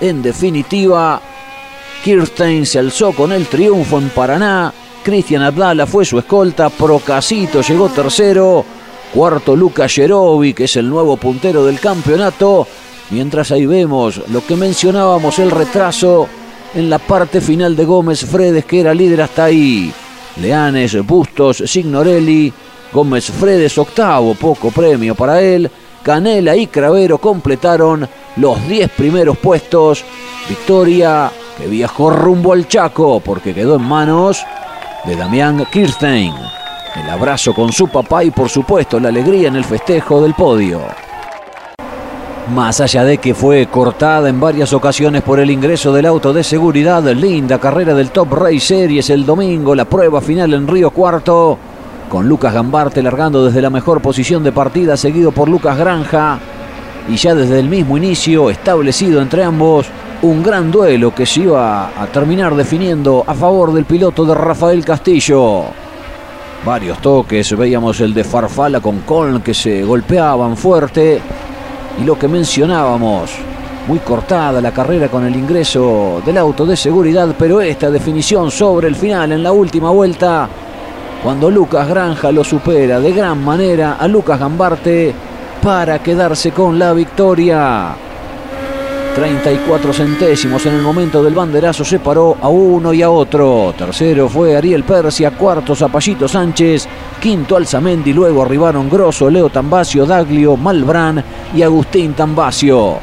En 0.00 0.22
definitiva, 0.22 1.20
Kirstein 2.02 2.64
se 2.66 2.78
alzó 2.78 3.12
con 3.12 3.32
el 3.32 3.46
triunfo 3.46 3.98
en 3.98 4.08
Paraná, 4.10 4.72
Cristian 5.02 5.42
Abdala 5.42 5.86
fue 5.86 6.04
su 6.04 6.18
escolta, 6.18 6.70
Procasito 6.70 7.62
llegó 7.62 7.88
tercero, 7.88 8.64
cuarto 9.12 9.56
Lucas 9.56 9.92
Jerovi, 9.92 10.54
que 10.54 10.64
es 10.64 10.76
el 10.76 10.88
nuevo 10.88 11.16
puntero 11.16 11.64
del 11.64 11.80
campeonato, 11.80 12.66
mientras 13.10 13.50
ahí 13.50 13.66
vemos 13.66 14.20
lo 14.28 14.44
que 14.46 14.56
mencionábamos, 14.56 15.38
el 15.38 15.50
retraso 15.50 16.28
en 16.74 16.88
la 16.88 16.98
parte 16.98 17.40
final 17.40 17.76
de 17.76 17.84
Gómez 17.84 18.24
Fredes, 18.24 18.64
que 18.64 18.80
era 18.80 18.94
líder 18.94 19.22
hasta 19.22 19.44
ahí. 19.44 19.92
Leanes, 20.36 21.04
Bustos, 21.04 21.62
Signorelli, 21.66 22.52
Gómez 22.92 23.30
Fredes 23.30 23.76
octavo, 23.78 24.34
poco 24.34 24.70
premio 24.70 25.14
para 25.14 25.40
él. 25.40 25.70
Canela 26.02 26.56
y 26.56 26.66
Cravero 26.66 27.18
completaron 27.18 28.08
los 28.36 28.66
10 28.68 28.90
primeros 28.92 29.36
puestos. 29.38 30.04
Victoria 30.48 31.30
que 31.60 31.66
viajó 31.66 32.08
rumbo 32.08 32.54
al 32.54 32.66
Chaco 32.66 33.20
porque 33.20 33.52
quedó 33.52 33.76
en 33.76 33.82
manos 33.82 34.42
de 35.04 35.14
Damián 35.14 35.66
Kirstein. 35.70 36.32
El 36.96 37.10
abrazo 37.10 37.52
con 37.52 37.70
su 37.70 37.88
papá 37.88 38.24
y 38.24 38.30
por 38.30 38.48
supuesto 38.48 38.98
la 38.98 39.10
alegría 39.10 39.48
en 39.48 39.56
el 39.56 39.64
festejo 39.64 40.22
del 40.22 40.32
podio. 40.32 40.80
Más 42.54 42.80
allá 42.80 43.04
de 43.04 43.18
que 43.18 43.34
fue 43.34 43.66
cortada 43.66 44.30
en 44.30 44.40
varias 44.40 44.72
ocasiones 44.72 45.22
por 45.22 45.38
el 45.38 45.50
ingreso 45.50 45.92
del 45.92 46.06
auto 46.06 46.32
de 46.32 46.42
seguridad, 46.42 47.02
linda 47.12 47.58
carrera 47.58 47.92
del 47.92 48.10
Top 48.10 48.32
Race 48.32 48.60
Series 48.60 49.10
el 49.10 49.26
domingo, 49.26 49.74
la 49.74 49.84
prueba 49.84 50.22
final 50.22 50.54
en 50.54 50.66
Río 50.66 50.90
Cuarto, 50.90 51.58
con 52.08 52.26
Lucas 52.26 52.54
Gambarte 52.54 53.02
largando 53.02 53.44
desde 53.44 53.60
la 53.60 53.70
mejor 53.70 54.00
posición 54.00 54.42
de 54.42 54.50
partida, 54.50 54.96
seguido 54.96 55.30
por 55.30 55.48
Lucas 55.48 55.76
Granja, 55.76 56.38
y 57.06 57.16
ya 57.16 57.34
desde 57.34 57.60
el 57.60 57.68
mismo 57.68 57.98
inicio 57.98 58.48
establecido 58.48 59.20
entre 59.20 59.44
ambos 59.44 59.86
un 60.22 60.42
gran 60.42 60.70
duelo 60.70 61.14
que 61.14 61.24
se 61.24 61.40
iba 61.40 61.88
a 61.98 62.06
terminar 62.06 62.54
definiendo 62.54 63.24
a 63.26 63.34
favor 63.34 63.72
del 63.72 63.86
piloto 63.86 64.24
de 64.24 64.34
Rafael 64.34 64.84
Castillo. 64.84 65.64
Varios 66.64 66.98
toques, 66.98 67.56
veíamos 67.56 68.00
el 68.00 68.12
de 68.12 68.22
Farfala 68.22 68.80
con 68.80 69.00
Coln 69.00 69.40
que 69.40 69.54
se 69.54 69.82
golpeaban 69.82 70.58
fuerte 70.58 71.20
y 71.98 72.04
lo 72.04 72.18
que 72.18 72.28
mencionábamos, 72.28 73.30
muy 73.88 73.98
cortada 74.00 74.60
la 74.60 74.72
carrera 74.72 75.08
con 75.08 75.24
el 75.24 75.34
ingreso 75.34 76.20
del 76.24 76.36
auto 76.36 76.66
de 76.66 76.76
seguridad, 76.76 77.34
pero 77.38 77.62
esta 77.62 77.90
definición 77.90 78.50
sobre 78.50 78.88
el 78.88 78.96
final 78.96 79.32
en 79.32 79.42
la 79.42 79.52
última 79.52 79.90
vuelta, 79.90 80.48
cuando 81.22 81.50
Lucas 81.50 81.88
Granja 81.88 82.30
lo 82.30 82.44
supera 82.44 83.00
de 83.00 83.12
gran 83.12 83.42
manera 83.42 83.96
a 83.98 84.06
Lucas 84.06 84.38
Gambarte 84.38 85.14
para 85.62 85.98
quedarse 86.02 86.52
con 86.52 86.78
la 86.78 86.92
victoria. 86.92 88.09
34 89.14 89.92
centésimos 89.92 90.64
en 90.66 90.74
el 90.74 90.82
momento 90.82 91.22
del 91.22 91.34
banderazo 91.34 91.84
separó 91.84 92.36
a 92.40 92.48
uno 92.48 92.92
y 92.92 93.02
a 93.02 93.10
otro. 93.10 93.74
Tercero 93.76 94.28
fue 94.28 94.56
Ariel 94.56 94.84
Persia, 94.84 95.32
cuarto 95.32 95.74
Zapallito 95.74 96.28
Sánchez, 96.28 96.86
quinto 97.20 97.56
Alzamendi, 97.56 98.12
luego 98.12 98.42
arribaron 98.42 98.88
Grosso, 98.88 99.28
Leo 99.28 99.48
Tambacio, 99.50 100.06
Daglio, 100.06 100.56
Malbrán 100.56 101.22
y 101.54 101.62
Agustín 101.62 102.14
Tambacio. 102.14 102.98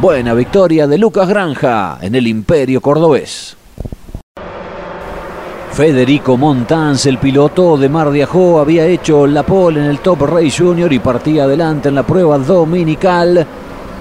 Buena 0.00 0.34
victoria 0.34 0.86
de 0.86 0.98
Lucas 0.98 1.28
Granja 1.28 1.98
en 2.00 2.14
el 2.14 2.26
Imperio 2.26 2.80
Cordobés. 2.80 3.56
Federico 5.72 6.36
Montans, 6.36 7.06
el 7.06 7.18
piloto 7.18 7.76
de 7.76 7.88
Mar 7.88 8.10
de 8.10 8.26
había 8.60 8.86
hecho 8.86 9.26
la 9.26 9.42
pole 9.42 9.80
en 9.80 9.86
el 9.86 10.00
Top 10.00 10.20
Race 10.22 10.62
Junior 10.62 10.92
y 10.92 10.98
partía 10.98 11.44
adelante 11.44 11.88
en 11.88 11.94
la 11.94 12.02
prueba 12.02 12.36
dominical 12.38 13.46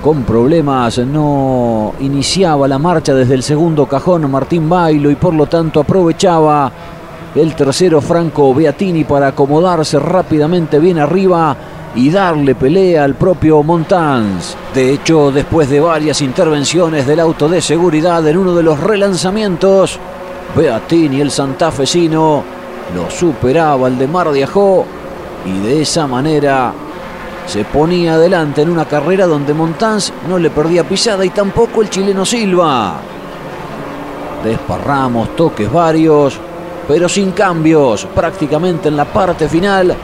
con 0.01 0.23
problemas, 0.23 0.97
no 0.99 1.93
iniciaba 1.99 2.67
la 2.67 2.79
marcha 2.79 3.13
desde 3.13 3.35
el 3.35 3.43
segundo 3.43 3.85
cajón 3.85 4.29
Martín 4.29 4.67
Bailo 4.67 5.11
y 5.11 5.15
por 5.15 5.33
lo 5.33 5.45
tanto 5.45 5.79
aprovechaba 5.79 6.71
el 7.35 7.55
tercero 7.55 8.01
Franco 8.01 8.53
Beatini 8.53 9.03
para 9.03 9.27
acomodarse 9.27 9.99
rápidamente 9.99 10.79
bien 10.79 10.99
arriba 10.99 11.55
y 11.95 12.09
darle 12.09 12.55
pelea 12.55 13.03
al 13.03 13.15
propio 13.15 13.61
Montans. 13.63 14.57
De 14.73 14.93
hecho, 14.93 15.31
después 15.31 15.69
de 15.69 15.79
varias 15.79 16.21
intervenciones 16.21 17.05
del 17.05 17.19
auto 17.19 17.47
de 17.47 17.61
seguridad 17.61 18.25
en 18.27 18.37
uno 18.37 18.55
de 18.55 18.63
los 18.63 18.79
relanzamientos, 18.79 19.99
Beatini, 20.55 21.21
el 21.21 21.31
santafesino, 21.31 22.43
lo 22.95 23.09
superaba 23.09 23.87
el 23.87 23.97
de 23.97 24.07
Mar 24.07 24.31
de 24.31 24.43
Ajó 24.43 24.85
y 25.45 25.59
de 25.59 25.81
esa 25.81 26.07
manera 26.07 26.73
se 27.45 27.65
ponía 27.65 28.13
adelante 28.13 28.61
en 28.61 28.69
una 28.69 28.85
carrera 28.85 29.25
donde 29.25 29.53
Montans 29.53 30.13
no 30.27 30.37
le 30.37 30.49
perdía 30.49 30.87
pisada 30.87 31.25
y 31.25 31.29
tampoco 31.29 31.81
el 31.81 31.89
chileno 31.89 32.25
Silva. 32.25 32.95
Desparramos 34.43 35.35
toques 35.35 35.71
varios, 35.71 36.39
pero 36.87 37.07
sin 37.07 37.31
cambios, 37.31 38.07
prácticamente 38.15 38.89
en 38.89 38.97
la 38.97 39.05
parte 39.05 39.47
final, 39.47 39.95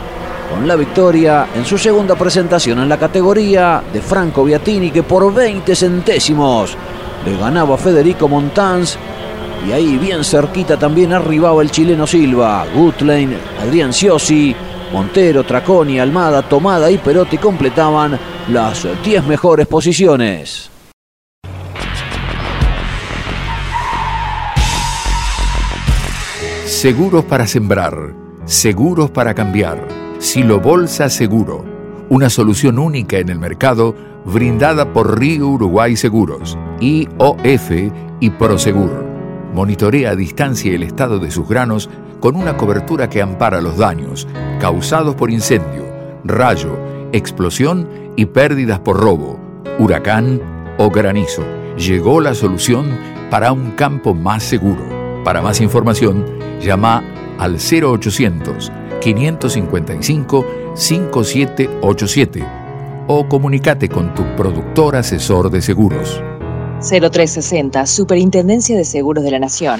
con 0.52 0.68
la 0.68 0.76
victoria 0.76 1.48
en 1.56 1.66
su 1.66 1.78
segunda 1.78 2.16
presentación 2.16 2.80
en 2.80 2.90
la 2.90 2.98
categoría 2.98 3.82
de 3.92 4.02
Franco 4.02 4.44
Biatini, 4.44 4.92
que 4.92 5.04
por 5.04 5.34
20 5.34 5.76
centésimos 5.76 6.76
le 7.26 7.38
ganaba 7.38 7.78
Federico 7.78 8.28
Montans. 8.28 8.98
Y 9.68 9.72
ahí 9.72 9.98
bien 9.98 10.24
cerquita 10.24 10.78
también 10.78 11.14
arribaba 11.14 11.62
el 11.62 11.72
chileno 11.72 12.06
Silva, 12.06 12.66
Gutlein, 12.74 13.36
Adrián 13.62 13.92
Ciosi, 13.92 14.56
Montero, 14.92 15.44
Traconi, 15.44 16.00
Almada, 16.00 16.42
Tomada 16.42 16.90
y 16.90 16.98
Perotti 16.98 17.38
completaban 17.38 18.18
las 18.50 18.88
10 19.04 19.26
mejores 19.26 19.68
posiciones. 19.68 20.72
Seguros 26.66 27.26
para 27.26 27.48
sembrar, 27.48 28.14
seguros 28.46 29.10
para 29.10 29.34
cambiar. 29.34 29.88
Silo 30.20 30.60
Bolsa 30.60 31.10
Seguro, 31.10 31.64
una 32.10 32.30
solución 32.30 32.80
única 32.80 33.18
en 33.18 33.30
el 33.30 33.40
mercado 33.40 33.96
brindada 34.26 34.94
por 34.94 35.20
Río 35.20 35.48
Uruguay 35.48 35.96
Seguros, 35.96 36.58
IOF 36.80 37.72
y 38.20 38.30
Prosegur. 38.32 39.06
Monitorea 39.54 40.12
a 40.12 40.16
distancia 40.16 40.74
el 40.74 40.84
estado 40.84 41.20
de 41.20 41.32
sus 41.32 41.48
granos 41.48 41.90
con 42.20 42.36
una 42.36 42.58
cobertura 42.58 43.10
que 43.10 43.22
ampara 43.22 43.62
los 43.62 43.78
daños 43.78 44.28
causados 44.60 45.16
por 45.16 45.30
incendio, 45.32 45.86
rayo, 46.24 46.78
explosión 47.12 47.88
y 48.16 48.26
pérdidas 48.26 48.80
por 48.80 49.00
robo, 49.00 49.40
huracán 49.80 50.42
o 50.78 50.90
granizo. 50.90 51.44
Llegó 51.78 52.22
la 52.22 52.34
solución 52.34 52.98
para 53.30 53.52
un 53.52 53.72
campo 53.72 54.14
más 54.14 54.44
seguro. 54.44 54.84
Para 55.24 55.42
más 55.42 55.62
información, 55.62 56.26
llama 56.62 57.04
al 57.38 57.58
0800 57.58 58.72
555 59.02 60.46
5787 60.76 62.46
o 63.08 63.28
comunícate 63.28 63.90
con 63.90 64.14
tu 64.14 64.24
productor 64.36 64.96
asesor 64.96 65.50
de 65.50 65.62
seguros. 65.62 66.22
0360, 66.82 67.86
Superintendencia 67.86 68.78
de 68.78 68.86
Seguros 68.86 69.24
de 69.24 69.32
la 69.32 69.40
Nación. 69.40 69.80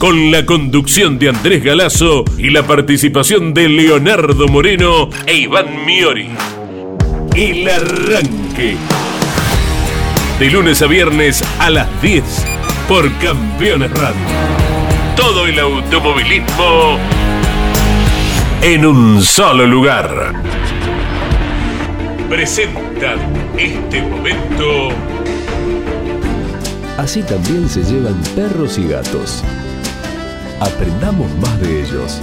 con 0.00 0.30
la 0.30 0.46
conducción 0.46 1.18
de 1.18 1.28
Andrés 1.28 1.62
Galazo 1.62 2.24
y 2.38 2.48
la 2.48 2.62
participación 2.66 3.52
de 3.52 3.68
Leonardo 3.68 4.48
Moreno 4.48 5.10
e 5.26 5.34
Iván 5.34 5.84
Miori. 5.84 6.30
El 7.36 7.68
arranque. 7.68 8.76
De 10.38 10.50
lunes 10.50 10.80
a 10.80 10.86
viernes 10.86 11.44
a 11.58 11.68
las 11.68 12.00
10 12.00 12.24
por 12.88 13.12
Campeones 13.18 13.90
Radio. 13.90 14.22
Todo 15.16 15.46
el 15.46 15.58
automovilismo 15.58 16.96
en 18.62 18.86
un 18.86 19.22
solo 19.22 19.66
lugar. 19.66 20.32
Presentan 22.30 23.18
este 23.58 24.00
momento. 24.00 24.88
Así 26.96 27.22
también 27.22 27.68
se 27.68 27.82
llevan 27.82 28.18
perros 28.34 28.78
y 28.78 28.88
gatos. 28.88 29.44
Aprendamos 30.60 31.34
más 31.36 31.58
de 31.62 31.80
ellos. 31.80 32.20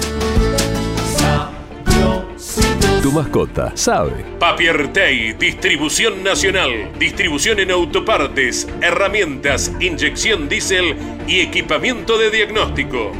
Tu 3.01 3.11
mascota 3.11 3.71
sabe. 3.75 4.23
Papiertei, 4.37 5.33
distribución 5.33 6.23
nacional, 6.23 6.91
distribución 6.99 7.59
en 7.59 7.71
autopartes, 7.71 8.67
herramientas, 8.81 9.71
inyección 9.79 10.47
diésel 10.47 10.95
y 11.27 11.39
equipamiento 11.39 12.17
de 12.19 12.29
diagnóstico. 12.29 13.11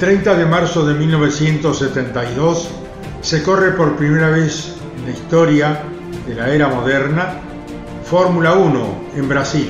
30 0.00 0.34
de 0.34 0.46
marzo 0.46 0.86
de 0.86 0.94
1972 0.94 2.70
se 3.20 3.42
corre 3.42 3.72
por 3.72 3.96
primera 3.96 4.30
vez 4.30 4.76
en 4.96 5.04
la 5.04 5.10
historia 5.10 5.82
de 6.26 6.34
la 6.34 6.48
era 6.48 6.68
moderna 6.68 7.34
Fórmula 8.02 8.54
1 8.54 8.86
en 9.16 9.28
Brasil, 9.28 9.68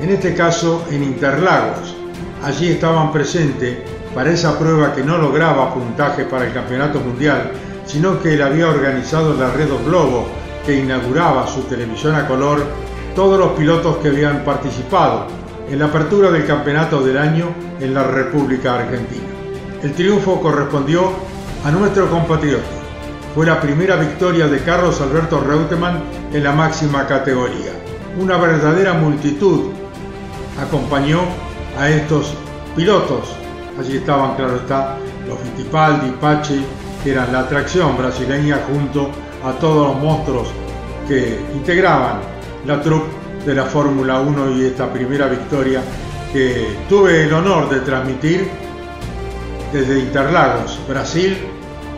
en 0.00 0.10
este 0.10 0.36
caso 0.36 0.84
en 0.88 1.02
Interlagos. 1.02 1.96
Allí 2.44 2.70
estaban 2.70 3.10
presentes 3.10 3.78
para 4.14 4.30
esa 4.30 4.56
prueba 4.56 4.94
que 4.94 5.02
no 5.02 5.18
lograba 5.18 5.74
puntaje 5.74 6.26
para 6.26 6.46
el 6.46 6.52
Campeonato 6.52 7.00
Mundial, 7.00 7.50
sino 7.84 8.22
que 8.22 8.36
la 8.36 8.46
había 8.46 8.68
organizado 8.68 9.34
la 9.34 9.50
Red 9.50 9.70
Globo, 9.84 10.28
que 10.64 10.78
inauguraba 10.78 11.44
su 11.48 11.62
televisión 11.62 12.14
a 12.14 12.28
color, 12.28 12.62
todos 13.16 13.36
los 13.36 13.50
pilotos 13.58 13.96
que 13.96 14.10
habían 14.10 14.44
participado 14.44 15.26
en 15.68 15.80
la 15.80 15.86
apertura 15.86 16.30
del 16.30 16.46
Campeonato 16.46 17.02
del 17.02 17.18
Año 17.18 17.46
en 17.80 17.92
la 17.92 18.04
República 18.04 18.76
Argentina. 18.76 19.41
El 19.82 19.94
triunfo 19.94 20.40
correspondió 20.40 21.10
a 21.64 21.70
nuestro 21.72 22.08
compatriota. 22.08 22.62
Fue 23.34 23.44
la 23.44 23.60
primera 23.60 23.96
victoria 23.96 24.46
de 24.46 24.60
Carlos 24.60 25.00
Alberto 25.00 25.40
Reutemann 25.40 26.00
en 26.32 26.44
la 26.44 26.52
máxima 26.52 27.04
categoría. 27.08 27.72
Una 28.16 28.36
verdadera 28.36 28.92
multitud 28.92 29.70
acompañó 30.60 31.22
a 31.76 31.88
estos 31.88 32.34
pilotos. 32.76 33.34
Allí 33.80 33.96
estaban, 33.96 34.36
claro 34.36 34.56
está, 34.56 34.98
los 35.26 35.38
Fittipaldi, 35.40 36.12
Pache, 36.20 36.60
que 37.02 37.10
eran 37.10 37.32
la 37.32 37.40
atracción 37.40 37.96
brasileña 37.98 38.60
junto 38.68 39.10
a 39.44 39.50
todos 39.58 39.88
los 39.88 39.96
monstruos 40.00 40.48
que 41.08 41.40
integraban 41.54 42.20
la 42.66 42.80
troupe 42.80 43.08
de 43.44 43.54
la 43.56 43.64
Fórmula 43.64 44.20
1 44.20 44.58
y 44.58 44.66
esta 44.66 44.92
primera 44.92 45.26
victoria 45.26 45.80
que 46.32 46.68
tuve 46.88 47.24
el 47.24 47.32
honor 47.32 47.68
de 47.68 47.80
transmitir 47.80 48.48
desde 49.72 50.00
Interlagos, 50.00 50.78
Brasil. 50.88 51.36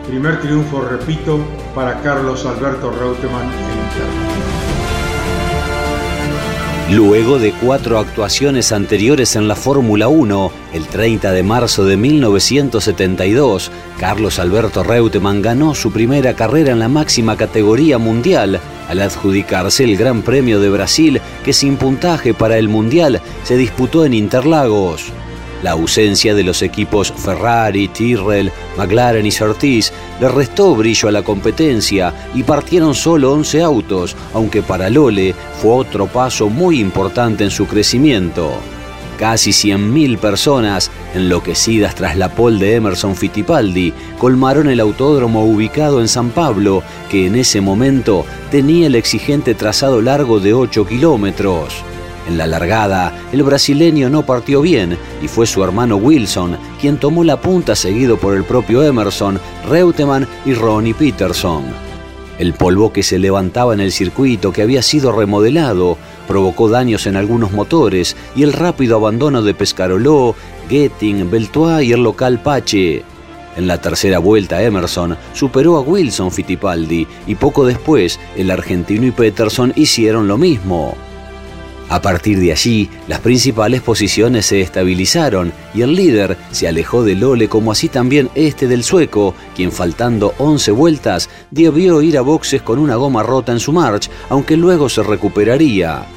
Primer 0.07 0.39
triunfo, 0.39 0.81
repito, 0.81 1.39
para 1.73 2.01
Carlos 2.01 2.45
Alberto 2.45 2.91
Reutemann 2.91 3.43
en 3.43 3.49
Interlagos. 3.49 4.35
Luego 6.91 7.39
de 7.39 7.51
cuatro 7.51 7.97
actuaciones 7.97 8.71
anteriores 8.71 9.35
en 9.35 9.47
la 9.47 9.55
Fórmula 9.55 10.07
1, 10.07 10.51
el 10.73 10.85
30 10.85 11.31
de 11.31 11.41
marzo 11.41 11.83
de 11.83 11.97
1972, 11.97 13.71
Carlos 13.99 14.37
Alberto 14.37 14.83
Reutemann 14.83 15.41
ganó 15.41 15.73
su 15.73 15.91
primera 15.91 16.35
carrera 16.35 16.71
en 16.71 16.79
la 16.79 16.87
máxima 16.87 17.35
categoría 17.37 17.97
mundial 17.97 18.59
al 18.87 19.01
adjudicarse 19.01 19.83
el 19.83 19.97
Gran 19.97 20.21
Premio 20.21 20.59
de 20.59 20.69
Brasil 20.69 21.21
que 21.43 21.53
sin 21.53 21.77
puntaje 21.77 22.35
para 22.35 22.59
el 22.59 22.69
Mundial 22.69 23.19
se 23.43 23.57
disputó 23.57 24.05
en 24.05 24.13
Interlagos. 24.13 25.11
La 25.63 25.71
ausencia 25.71 26.35
de 26.35 26.43
los 26.43 26.61
equipos 26.61 27.11
Ferrari, 27.11 27.87
Tyrrell, 27.87 28.51
McLaren 28.77 29.25
y 29.25 29.31
Surtees 29.31 29.91
le 30.19 30.29
restó 30.29 30.75
brillo 30.75 31.09
a 31.09 31.11
la 31.11 31.23
competencia 31.23 32.13
y 32.33 32.43
partieron 32.43 32.93
solo 32.93 33.31
11 33.33 33.61
autos, 33.61 34.15
aunque 34.33 34.61
para 34.61 34.89
Lole 34.89 35.33
fue 35.61 35.73
otro 35.73 36.07
paso 36.07 36.49
muy 36.49 36.79
importante 36.79 37.43
en 37.43 37.51
su 37.51 37.67
crecimiento. 37.67 38.53
Casi 39.17 39.51
100.000 39.51 40.17
personas, 40.17 40.91
enloquecidas 41.13 41.95
tras 41.95 42.17
la 42.17 42.29
pole 42.29 42.59
de 42.59 42.75
Emerson 42.75 43.15
Fittipaldi, 43.15 43.93
colmaron 44.17 44.69
el 44.69 44.81
autódromo 44.81 45.45
ubicado 45.45 46.01
en 46.01 46.09
San 46.09 46.31
Pablo, 46.31 46.83
que 47.09 47.27
en 47.27 47.35
ese 47.35 47.61
momento 47.61 48.25
tenía 48.51 48.87
el 48.87 48.95
exigente 48.95 49.55
trazado 49.55 50.01
largo 50.01 50.41
de 50.41 50.53
8 50.53 50.85
kilómetros. 50.85 51.85
En 52.27 52.37
la 52.37 52.47
largada, 52.47 53.13
el 53.31 53.43
brasileño 53.43 54.09
no 54.09 54.25
partió 54.25 54.61
bien 54.61 54.97
y 55.21 55.27
fue 55.27 55.45
su 55.45 55.63
hermano 55.63 55.97
Wilson 55.97 56.57
quien 56.81 56.97
tomó 56.97 57.23
la 57.23 57.39
punta 57.39 57.75
seguido 57.75 58.17
por 58.17 58.35
el 58.35 58.43
propio 58.43 58.83
Emerson, 58.83 59.39
Reutemann 59.69 60.27
y 60.45 60.53
Ronnie 60.53 60.93
Peterson. 60.95 61.63
El 62.39 62.53
polvo 62.53 62.91
que 62.91 63.03
se 63.03 63.19
levantaba 63.19 63.73
en 63.73 63.79
el 63.79 63.91
circuito 63.91 64.51
que 64.51 64.61
había 64.61 64.81
sido 64.81 65.11
remodelado 65.11 65.97
provocó 66.27 66.67
daños 66.67 67.05
en 67.05 67.15
algunos 67.15 67.51
motores 67.51 68.17
y 68.35 68.43
el 68.43 68.53
rápido 68.53 68.97
abandono 68.97 69.41
de 69.41 69.53
Pescaroló, 69.53 70.35
Getting, 70.67 71.29
Beltois 71.29 71.87
y 71.87 71.93
el 71.93 72.03
local 72.03 72.41
Pache. 72.41 73.03
En 73.55 73.67
la 73.67 73.79
tercera 73.79 74.19
vuelta 74.19 74.61
Emerson 74.61 75.15
superó 75.33 75.77
a 75.77 75.81
Wilson 75.81 76.31
Fittipaldi 76.31 77.07
y 77.25 77.35
poco 77.35 77.65
después 77.65 78.19
el 78.35 78.51
argentino 78.51 79.05
y 79.05 79.11
Peterson 79.11 79.71
hicieron 79.75 80.27
lo 80.27 80.37
mismo. 80.37 80.97
A 81.87 82.01
partir 82.01 82.39
de 82.39 82.51
allí, 82.51 82.89
las 83.07 83.19
principales 83.19 83.81
posiciones 83.81 84.47
se 84.47 84.61
estabilizaron 84.61 85.53
y 85.73 85.81
el 85.81 85.95
líder 85.95 86.35
se 86.51 86.67
alejó 86.67 87.03
de 87.03 87.15
Lole 87.15 87.47
como 87.47 87.71
así 87.71 87.89
también 87.89 88.29
este 88.33 88.67
del 88.67 88.83
sueco, 88.83 89.35
quien 89.55 89.71
faltando 89.71 90.33
11 90.39 90.71
vueltas 90.71 91.29
debió 91.51 92.01
ir 92.01 92.17
a 92.17 92.21
boxes 92.21 92.63
con 92.63 92.79
una 92.79 92.95
goma 92.95 93.21
rota 93.21 93.51
en 93.51 93.59
su 93.59 93.71
march, 93.71 94.09
aunque 94.29 94.57
luego 94.57 94.89
se 94.89 95.03
recuperaría. 95.03 96.07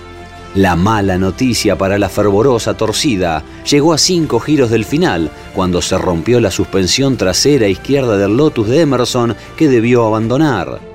La 0.55 0.75
mala 0.75 1.19
noticia 1.19 1.77
para 1.77 1.99
la 1.99 2.09
fervorosa 2.09 2.75
torcida 2.75 3.45
llegó 3.71 3.93
a 3.93 3.99
cinco 3.99 4.41
giros 4.41 4.71
del 4.71 4.87
final, 4.87 5.31
cuando 5.55 5.83
se 5.83 5.99
rompió 5.99 6.41
la 6.41 6.51
suspensión 6.51 7.19
trasera 7.19 7.69
izquierda 7.69 8.17
del 8.17 8.39
Lotus 8.39 8.69
de 8.69 8.81
Emerson 8.81 9.37
que 9.59 9.69
debió 9.69 10.07
abandonar. 10.07 10.88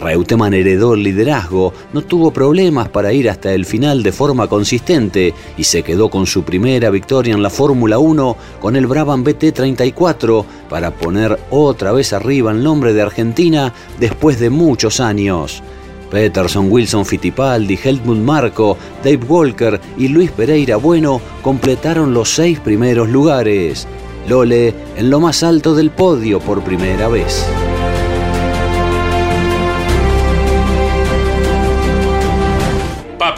Reutemann 0.00 0.54
heredó 0.54 0.94
el 0.94 1.02
liderazgo, 1.02 1.72
no 1.92 2.02
tuvo 2.02 2.32
problemas 2.32 2.88
para 2.88 3.12
ir 3.12 3.28
hasta 3.28 3.52
el 3.52 3.66
final 3.66 4.02
de 4.02 4.12
forma 4.12 4.48
consistente 4.48 5.34
y 5.56 5.64
se 5.64 5.82
quedó 5.82 6.08
con 6.08 6.26
su 6.26 6.42
primera 6.42 6.90
victoria 6.90 7.34
en 7.34 7.42
la 7.42 7.50
Fórmula 7.50 7.98
1 7.98 8.36
con 8.60 8.76
el 8.76 8.86
Brabham 8.86 9.24
BT34 9.24 10.44
para 10.68 10.90
poner 10.90 11.38
otra 11.50 11.92
vez 11.92 12.12
arriba 12.12 12.50
el 12.50 12.62
nombre 12.62 12.92
de 12.92 13.02
Argentina 13.02 13.72
después 13.98 14.40
de 14.40 14.50
muchos 14.50 15.00
años. 15.00 15.62
Peterson, 16.10 16.70
Wilson 16.70 17.06
Fittipaldi, 17.06 17.78
Helmut 17.82 18.18
Marco, 18.18 18.76
Dave 19.04 19.20
Walker 19.28 19.80
y 19.96 20.08
Luis 20.08 20.30
Pereira 20.32 20.76
Bueno 20.76 21.20
completaron 21.42 22.12
los 22.12 22.30
seis 22.30 22.58
primeros 22.58 23.08
lugares. 23.08 23.86
Lole 24.28 24.74
en 24.96 25.08
lo 25.08 25.20
más 25.20 25.42
alto 25.42 25.74
del 25.74 25.90
podio 25.90 26.40
por 26.40 26.62
primera 26.62 27.08
vez. 27.08 27.46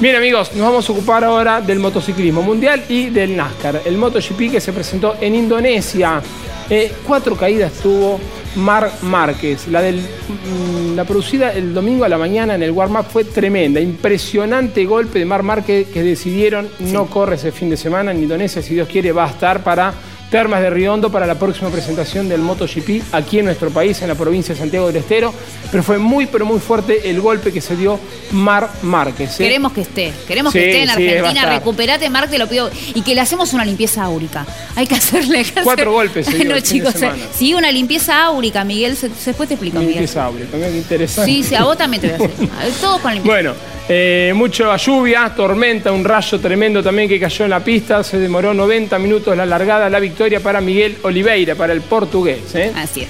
Bien 0.00 0.16
amigos, 0.16 0.52
nos 0.56 0.66
vamos 0.66 0.88
a 0.88 0.92
ocupar 0.92 1.22
ahora 1.22 1.60
del 1.60 1.78
motociclismo 1.78 2.42
mundial 2.42 2.82
y 2.88 3.10
del 3.10 3.36
NASCAR. 3.36 3.82
El 3.84 3.96
MotoGP 3.96 4.50
que 4.50 4.60
se 4.60 4.72
presentó 4.72 5.14
en 5.20 5.36
Indonesia. 5.36 6.20
Eh, 6.68 6.92
cuatro 7.06 7.36
caídas 7.36 7.74
tuvo 7.74 8.18
Marc 8.56 9.02
Márquez. 9.02 9.68
La, 9.68 9.80
del, 9.80 10.00
mm, 10.00 10.96
la 10.96 11.04
producida 11.04 11.52
el 11.52 11.72
domingo 11.72 12.04
a 12.04 12.08
la 12.08 12.18
mañana 12.18 12.56
en 12.56 12.64
el 12.64 12.72
warm-up 12.72 13.06
fue 13.08 13.22
tremenda. 13.22 13.80
Impresionante 13.80 14.84
golpe 14.84 15.20
de 15.20 15.26
Marc 15.26 15.44
Márquez 15.44 15.86
que 15.86 16.02
decidieron 16.02 16.68
no 16.80 17.06
corre 17.06 17.36
ese 17.36 17.52
fin 17.52 17.70
de 17.70 17.76
semana 17.76 18.10
en 18.10 18.20
Indonesia. 18.20 18.62
Si 18.62 18.74
Dios 18.74 18.88
quiere 18.88 19.12
va 19.12 19.26
a 19.26 19.30
estar 19.30 19.62
para 19.62 19.94
Termas 20.34 20.62
de 20.62 20.68
Riondo 20.68 21.12
para 21.12 21.26
la 21.28 21.38
próxima 21.38 21.70
presentación 21.70 22.28
del 22.28 22.40
MotoGP 22.40 23.02
aquí 23.12 23.38
en 23.38 23.44
nuestro 23.44 23.70
país, 23.70 24.02
en 24.02 24.08
la 24.08 24.16
provincia 24.16 24.52
de 24.52 24.58
Santiago 24.60 24.88
del 24.88 24.96
Estero. 24.96 25.32
Pero 25.70 25.84
fue 25.84 25.96
muy, 25.98 26.26
pero 26.26 26.44
muy 26.44 26.58
fuerte 26.58 27.08
el 27.08 27.20
golpe 27.20 27.52
que 27.52 27.60
se 27.60 27.76
dio 27.76 28.00
Mar 28.32 28.68
Márquez. 28.82 29.38
¿eh? 29.38 29.44
Queremos 29.44 29.72
que 29.72 29.82
esté, 29.82 30.12
queremos 30.26 30.52
Sí, 30.52 30.58
que 30.58 30.70
esté 30.70 30.82
en 30.82 30.90
Argentina. 30.90 31.48
Recuperate, 31.50 32.10
Marc, 32.10 32.30
te 32.30 32.38
lo 32.38 32.48
pido. 32.48 32.68
Y 32.96 33.02
que 33.02 33.14
le 33.14 33.20
hacemos 33.20 33.52
una 33.52 33.64
limpieza 33.64 34.02
áurica. 34.02 34.44
Hay 34.74 34.88
que 34.88 34.96
hacerle. 34.96 35.38
hay 35.38 35.44
que 35.44 35.52
Cuatro 35.62 35.72
hacer- 35.72 35.88
golpes 35.88 36.26
se 36.26 36.32
dio 36.36 36.48
no, 36.50 36.56
el 36.56 36.62
fin 36.62 36.78
de 36.80 36.86
chicos, 36.88 36.98
semana. 37.00 37.22
sí, 37.32 37.54
una 37.54 37.70
limpieza 37.70 38.24
áurica, 38.24 38.64
Miguel. 38.64 38.96
se- 38.96 39.10
Después 39.10 39.48
te 39.48 39.54
explico, 39.54 39.76
Miguel. 39.78 39.90
Limpieza 39.94 40.24
áurica, 40.24 40.48
qué 40.58 40.76
interesante. 40.76 41.30
Sí, 41.30 41.44
sí, 41.44 41.54
a 41.54 41.62
vos 41.62 41.78
también 41.78 42.00
te 42.00 42.08
voy 42.08 42.26
a 42.26 42.58
hacer. 42.60 42.72
Todos 42.80 43.00
con 43.00 43.14
limpieza. 43.14 43.32
Bueno, 43.36 43.54
eh, 43.88 44.32
mucha 44.34 44.76
lluvia, 44.76 45.32
tormenta, 45.36 45.92
un 45.92 46.04
rayo 46.04 46.40
tremendo 46.40 46.82
también 46.82 47.08
que 47.08 47.20
cayó 47.20 47.44
en 47.44 47.50
la 47.50 47.60
pista. 47.60 48.02
Se 48.02 48.18
demoró 48.18 48.54
90 48.54 48.98
minutos 48.98 49.36
la 49.36 49.44
largada, 49.44 49.90
la 49.90 50.00
victoria 50.00 50.40
para 50.40 50.60
Miguel 50.60 50.96
Oliveira, 51.02 51.54
para 51.54 51.72
el 51.72 51.82
portugués. 51.82 52.54
¿eh? 52.54 52.72
Así 52.74 53.02
es. 53.02 53.08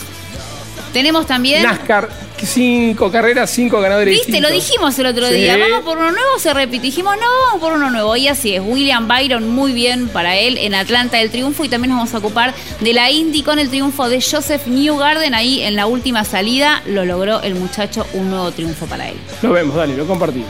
Tenemos 0.92 1.26
también. 1.26 1.62
NASCAR, 1.62 2.08
cinco 2.44 3.10
carreras, 3.10 3.50
cinco 3.50 3.80
ganadores 3.80 4.14
Viste, 4.14 4.40
lo 4.40 4.50
dijimos 4.50 4.98
el 4.98 5.06
otro 5.06 5.26
Sí. 5.28 5.34
día. 5.34 5.56
Vamos 5.56 5.82
por 5.84 5.98
uno 5.98 6.10
nuevo, 6.12 6.38
se 6.38 6.52
repite. 6.54 6.82
Dijimos, 6.86 7.14
no, 7.16 7.26
vamos 7.46 7.60
por 7.60 7.72
uno 7.72 7.90
nuevo. 7.90 8.16
Y 8.16 8.28
así 8.28 8.54
es. 8.54 8.62
William 8.64 9.08
Byron, 9.08 9.48
muy 9.48 9.72
bien 9.72 10.08
para 10.08 10.36
él 10.36 10.58
en 10.58 10.74
Atlanta 10.74 11.18
del 11.18 11.30
triunfo. 11.30 11.64
Y 11.64 11.68
también 11.68 11.90
nos 11.90 11.98
vamos 11.98 12.14
a 12.14 12.18
ocupar 12.18 12.54
de 12.80 12.92
la 12.92 13.10
Indy 13.10 13.42
con 13.42 13.58
el 13.58 13.68
triunfo 13.68 14.08
de 14.08 14.20
Joseph 14.20 14.66
Newgarden. 14.66 15.34
Ahí 15.34 15.62
en 15.62 15.76
la 15.76 15.86
última 15.86 16.24
salida 16.24 16.82
lo 16.86 17.04
logró 17.04 17.40
el 17.42 17.54
muchacho, 17.54 18.06
un 18.14 18.30
nuevo 18.30 18.50
triunfo 18.52 18.86
para 18.86 19.08
él. 19.08 19.16
Lo 19.42 19.52
vemos, 19.52 19.74
dale, 19.76 19.96
lo 19.96 20.06
compartimos. 20.06 20.48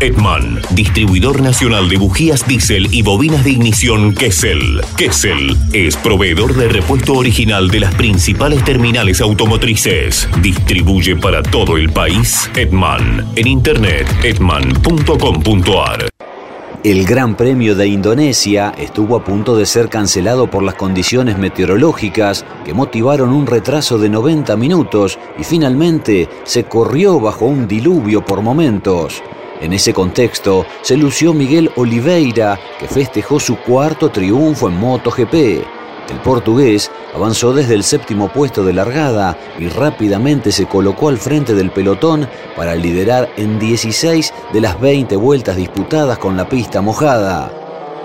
Edman, 0.00 0.60
distribuidor 0.70 1.42
nacional 1.42 1.88
de 1.88 1.96
bujías 1.96 2.46
diésel 2.46 2.88
y 2.92 3.02
bobinas 3.02 3.42
de 3.42 3.50
ignición 3.50 4.14
Kessel. 4.14 4.80
Kessel 4.96 5.56
es 5.72 5.96
proveedor 5.96 6.54
de 6.54 6.68
repuesto 6.68 7.14
original 7.14 7.68
de 7.68 7.80
las 7.80 7.94
principales 7.94 8.64
terminales 8.64 9.20
automotrices. 9.20 10.28
Distribuye 10.40 11.16
para 11.16 11.42
todo 11.42 11.76
el 11.76 11.90
país 11.90 12.48
Edman. 12.54 13.26
En 13.34 13.48
internet 13.48 14.06
edman.com.ar. 14.22 16.08
El 16.84 17.04
Gran 17.04 17.36
Premio 17.36 17.74
de 17.74 17.88
Indonesia 17.88 18.72
estuvo 18.78 19.16
a 19.16 19.24
punto 19.24 19.56
de 19.56 19.66
ser 19.66 19.88
cancelado 19.88 20.48
por 20.48 20.62
las 20.62 20.74
condiciones 20.74 21.36
meteorológicas 21.36 22.44
que 22.64 22.72
motivaron 22.72 23.30
un 23.30 23.48
retraso 23.48 23.98
de 23.98 24.08
90 24.08 24.56
minutos 24.56 25.18
y 25.36 25.42
finalmente 25.42 26.28
se 26.44 26.64
corrió 26.64 27.18
bajo 27.18 27.46
un 27.46 27.66
diluvio 27.66 28.24
por 28.24 28.42
momentos. 28.42 29.24
En 29.60 29.72
ese 29.72 29.92
contexto 29.92 30.64
se 30.82 30.96
lució 30.96 31.34
Miguel 31.34 31.70
Oliveira, 31.74 32.58
que 32.78 32.86
festejó 32.86 33.40
su 33.40 33.56
cuarto 33.56 34.10
triunfo 34.10 34.68
en 34.68 34.78
MotoGP. 34.78 35.34
El 35.34 36.20
portugués 36.22 36.90
avanzó 37.14 37.52
desde 37.52 37.74
el 37.74 37.82
séptimo 37.82 38.28
puesto 38.28 38.64
de 38.64 38.72
largada 38.72 39.36
y 39.58 39.68
rápidamente 39.68 40.52
se 40.52 40.66
colocó 40.66 41.08
al 41.08 41.18
frente 41.18 41.54
del 41.54 41.70
pelotón 41.70 42.28
para 42.56 42.76
liderar 42.76 43.30
en 43.36 43.58
16 43.58 44.32
de 44.52 44.60
las 44.60 44.80
20 44.80 45.16
vueltas 45.16 45.56
disputadas 45.56 46.18
con 46.18 46.36
la 46.36 46.48
pista 46.48 46.80
mojada. 46.80 47.52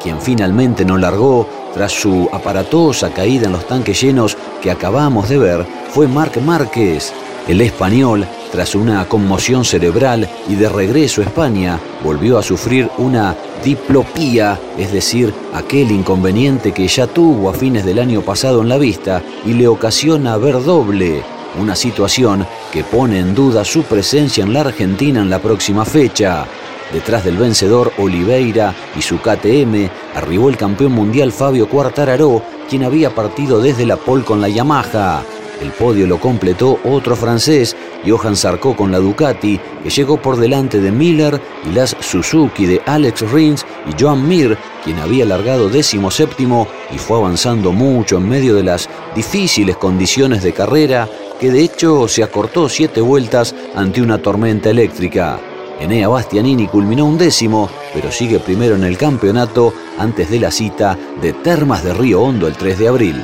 Quien 0.01 0.19
finalmente 0.19 0.83
no 0.83 0.97
largó 0.97 1.47
tras 1.73 1.91
su 1.93 2.27
aparatosa 2.33 3.13
caída 3.13 3.45
en 3.45 3.53
los 3.53 3.67
tanques 3.67 4.01
llenos 4.01 4.37
que 4.61 4.71
acabamos 4.71 5.29
de 5.29 5.37
ver 5.37 5.65
fue 5.89 6.07
Marc 6.07 6.37
Márquez. 6.41 7.13
El 7.47 7.61
español, 7.61 8.27
tras 8.53 8.75
una 8.75 9.03
conmoción 9.09 9.65
cerebral 9.65 10.29
y 10.47 10.53
de 10.53 10.69
regreso 10.69 11.21
a 11.21 11.23
España, 11.23 11.79
volvió 12.03 12.37
a 12.37 12.43
sufrir 12.43 12.87
una 12.99 13.35
diplopía, 13.63 14.59
es 14.77 14.93
decir, 14.93 15.33
aquel 15.55 15.89
inconveniente 15.89 16.71
que 16.71 16.87
ya 16.87 17.07
tuvo 17.07 17.49
a 17.49 17.55
fines 17.55 17.83
del 17.83 17.97
año 17.97 18.21
pasado 18.21 18.61
en 18.61 18.69
la 18.69 18.77
vista 18.77 19.23
y 19.43 19.53
le 19.53 19.67
ocasiona 19.67 20.37
ver 20.37 20.63
doble, 20.63 21.23
una 21.59 21.75
situación 21.75 22.45
que 22.71 22.83
pone 22.83 23.17
en 23.17 23.33
duda 23.33 23.65
su 23.65 23.81
presencia 23.81 24.43
en 24.43 24.53
la 24.53 24.61
Argentina 24.61 25.19
en 25.19 25.31
la 25.31 25.39
próxima 25.39 25.83
fecha. 25.83 26.45
Detrás 26.93 27.25
del 27.25 27.37
vencedor 27.37 27.91
Oliveira 27.97 28.75
y 28.95 29.01
su 29.01 29.17
KTM 29.17 29.89
arribó 30.13 30.49
el 30.49 30.57
campeón 30.57 30.91
mundial 30.91 31.31
Fabio 31.31 31.67
Quartararo, 31.67 32.43
quien 32.69 32.83
había 32.83 33.15
partido 33.15 33.59
desde 33.59 33.87
la 33.87 33.97
pole 33.97 34.23
con 34.23 34.41
la 34.41 34.47
Yamaha. 34.47 35.23
El 35.61 35.71
podio 35.71 36.07
lo 36.07 36.19
completó 36.19 36.79
otro 36.83 37.15
francés, 37.15 37.75
Johan 38.05 38.35
Sarko 38.35 38.75
con 38.75 38.91
la 38.91 38.99
Ducati, 38.99 39.59
que 39.83 39.89
llegó 39.89 40.21
por 40.21 40.37
delante 40.37 40.79
de 40.79 40.91
Miller 40.91 41.39
y 41.69 41.73
las 41.73 41.95
Suzuki 41.99 42.65
de 42.65 42.81
Alex 42.85 43.31
Rins 43.31 43.65
y 43.87 44.01
Joan 44.01 44.27
Mir, 44.27 44.57
quien 44.83 44.99
había 44.99 45.25
largado 45.25 45.69
décimo 45.69 46.11
séptimo 46.11 46.67
y 46.93 46.97
fue 46.97 47.17
avanzando 47.17 47.71
mucho 47.71 48.17
en 48.17 48.27
medio 48.27 48.55
de 48.55 48.63
las 48.63 48.89
difíciles 49.15 49.77
condiciones 49.77 50.43
de 50.43 50.53
carrera, 50.53 51.07
que 51.39 51.51
de 51.51 51.61
hecho 51.61 52.07
se 52.07 52.23
acortó 52.23 52.67
siete 52.67 52.99
vueltas 53.01 53.55
ante 53.75 54.01
una 54.01 54.17
tormenta 54.17 54.69
eléctrica. 54.69 55.39
Enea 55.79 56.07
Bastianini 56.07 56.67
culminó 56.67 57.05
un 57.05 57.17
décimo, 57.17 57.69
pero 57.93 58.11
sigue 58.11 58.39
primero 58.39 58.75
en 58.75 58.83
el 58.83 58.97
campeonato 58.97 59.73
antes 59.97 60.29
de 60.29 60.39
la 60.39 60.51
cita 60.51 60.97
de 61.21 61.33
Termas 61.33 61.83
de 61.83 61.93
Río 61.93 62.21
Hondo 62.21 62.47
el 62.47 62.55
3 62.55 62.79
de 62.79 62.87
abril. 62.87 63.23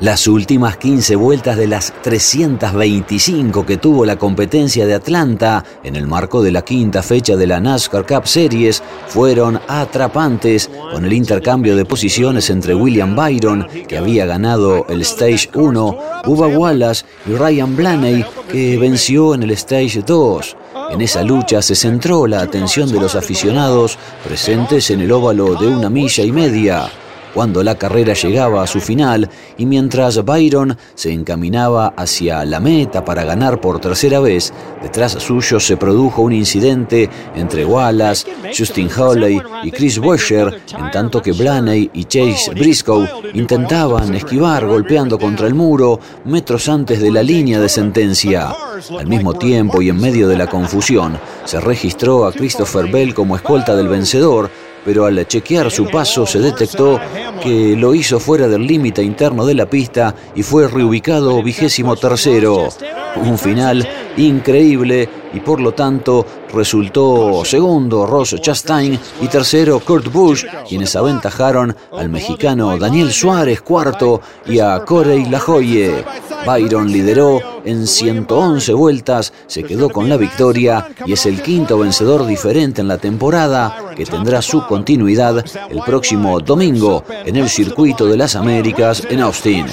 Las 0.00 0.28
últimas 0.28 0.76
15 0.76 1.16
vueltas 1.16 1.56
de 1.56 1.66
las 1.66 1.90
325 2.02 3.64
que 3.64 3.78
tuvo 3.78 4.04
la 4.04 4.16
competencia 4.16 4.84
de 4.84 4.92
Atlanta 4.92 5.64
en 5.82 5.96
el 5.96 6.06
marco 6.06 6.42
de 6.42 6.52
la 6.52 6.60
quinta 6.60 7.02
fecha 7.02 7.34
de 7.34 7.46
la 7.46 7.60
NASCAR 7.60 8.04
Cup 8.04 8.26
Series 8.26 8.82
fueron 9.08 9.58
atrapantes 9.66 10.68
con 10.92 11.06
el 11.06 11.14
intercambio 11.14 11.74
de 11.74 11.86
posiciones 11.86 12.50
entre 12.50 12.74
William 12.74 13.16
Byron, 13.16 13.66
que 13.88 13.96
había 13.96 14.26
ganado 14.26 14.84
el 14.90 15.00
Stage 15.00 15.48
1, 15.54 15.98
Bubba 16.26 16.48
Wallace 16.48 17.06
y 17.26 17.32
Ryan 17.32 17.74
Blaney, 17.74 18.22
que 18.52 18.76
venció 18.76 19.34
en 19.34 19.44
el 19.44 19.52
Stage 19.52 20.02
2. 20.06 20.56
En 20.90 21.00
esa 21.00 21.22
lucha 21.22 21.62
se 21.62 21.74
centró 21.74 22.26
la 22.26 22.42
atención 22.42 22.92
de 22.92 23.00
los 23.00 23.14
aficionados 23.14 23.98
presentes 24.22 24.90
en 24.90 25.00
el 25.00 25.10
óvalo 25.10 25.54
de 25.54 25.68
una 25.68 25.88
milla 25.88 26.22
y 26.22 26.32
media 26.32 26.90
cuando 27.36 27.62
la 27.62 27.74
carrera 27.74 28.14
llegaba 28.14 28.62
a 28.62 28.66
su 28.66 28.80
final 28.80 29.28
y 29.58 29.66
mientras 29.66 30.24
Byron 30.24 30.74
se 30.94 31.12
encaminaba 31.12 31.92
hacia 31.94 32.42
la 32.46 32.60
meta 32.60 33.04
para 33.04 33.24
ganar 33.24 33.60
por 33.60 33.78
tercera 33.78 34.20
vez, 34.20 34.54
detrás 34.82 35.12
suyo 35.12 35.60
se 35.60 35.76
produjo 35.76 36.22
un 36.22 36.32
incidente 36.32 37.10
entre 37.34 37.66
Wallace, 37.66 38.26
Justin 38.56 38.88
Hawley 38.88 39.38
y 39.64 39.70
Chris 39.70 39.98
Buescher, 39.98 40.62
en 40.78 40.90
tanto 40.90 41.20
que 41.20 41.32
Blaney 41.32 41.90
y 41.92 42.04
Chase 42.04 42.52
Briscoe 42.54 43.06
intentaban 43.34 44.14
esquivar 44.14 44.66
golpeando 44.66 45.18
contra 45.18 45.46
el 45.46 45.54
muro 45.54 46.00
metros 46.24 46.70
antes 46.70 47.02
de 47.02 47.10
la 47.10 47.22
línea 47.22 47.60
de 47.60 47.68
sentencia. 47.68 48.50
Al 48.98 49.06
mismo 49.08 49.34
tiempo 49.34 49.82
y 49.82 49.90
en 49.90 50.00
medio 50.00 50.26
de 50.26 50.38
la 50.38 50.46
confusión, 50.46 51.18
se 51.44 51.60
registró 51.60 52.24
a 52.24 52.32
Christopher 52.32 52.90
Bell 52.90 53.12
como 53.12 53.36
escolta 53.36 53.76
del 53.76 53.88
vencedor, 53.88 54.50
pero 54.86 55.04
al 55.04 55.26
chequear 55.26 55.68
su 55.72 55.86
paso 55.90 56.24
se 56.24 56.38
detectó 56.38 57.00
que 57.42 57.74
lo 57.76 57.92
hizo 57.92 58.20
fuera 58.20 58.46
del 58.46 58.64
límite 58.64 59.02
interno 59.02 59.44
de 59.44 59.54
la 59.54 59.66
pista 59.66 60.14
y 60.36 60.44
fue 60.44 60.68
reubicado 60.68 61.42
vigésimo 61.42 61.96
tercero. 61.96 62.68
Un 63.16 63.36
final 63.36 63.86
increíble 64.16 65.08
y 65.32 65.40
por 65.40 65.60
lo 65.60 65.72
tanto 65.72 66.24
resultó 66.52 67.44
segundo 67.44 68.06
Ross 68.06 68.36
Chastain 68.40 68.98
y 69.20 69.26
tercero 69.28 69.80
Kurt 69.80 70.10
Busch, 70.10 70.46
quienes 70.68 70.96
aventajaron 70.96 71.74
al 71.92 72.08
mexicano 72.08 72.76
Daniel 72.78 73.12
Suárez 73.12 73.60
cuarto 73.60 74.20
y 74.46 74.58
a 74.58 74.80
Corey 74.84 75.26
Lajoye. 75.26 76.04
Byron 76.46 76.90
lideró 76.90 77.40
en 77.64 77.86
111 77.86 78.72
vueltas, 78.72 79.32
se 79.46 79.64
quedó 79.64 79.90
con 79.90 80.08
la 80.08 80.16
victoria 80.16 80.88
y 81.04 81.12
es 81.12 81.26
el 81.26 81.42
quinto 81.42 81.78
vencedor 81.78 82.24
diferente 82.26 82.80
en 82.80 82.88
la 82.88 82.98
temporada 82.98 83.92
que 83.96 84.06
tendrá 84.06 84.40
su 84.40 84.64
continuidad 84.66 85.44
el 85.68 85.80
próximo 85.84 86.38
domingo 86.40 87.04
en 87.24 87.36
el 87.36 87.48
Circuito 87.48 88.06
de 88.06 88.16
las 88.16 88.36
Américas 88.36 89.02
en 89.10 89.20
Austin. 89.20 89.66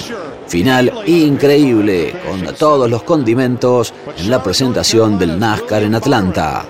Final 0.46 0.92
increíble, 1.06 2.14
con 2.28 2.54
todos 2.54 2.88
los 2.90 3.02
condimentos 3.02 3.92
en 4.16 4.30
la 4.30 4.42
presentación 4.42 5.18
del 5.18 5.38
NASCAR 5.38 5.82
en 5.82 5.94
Atlanta. 5.94 6.64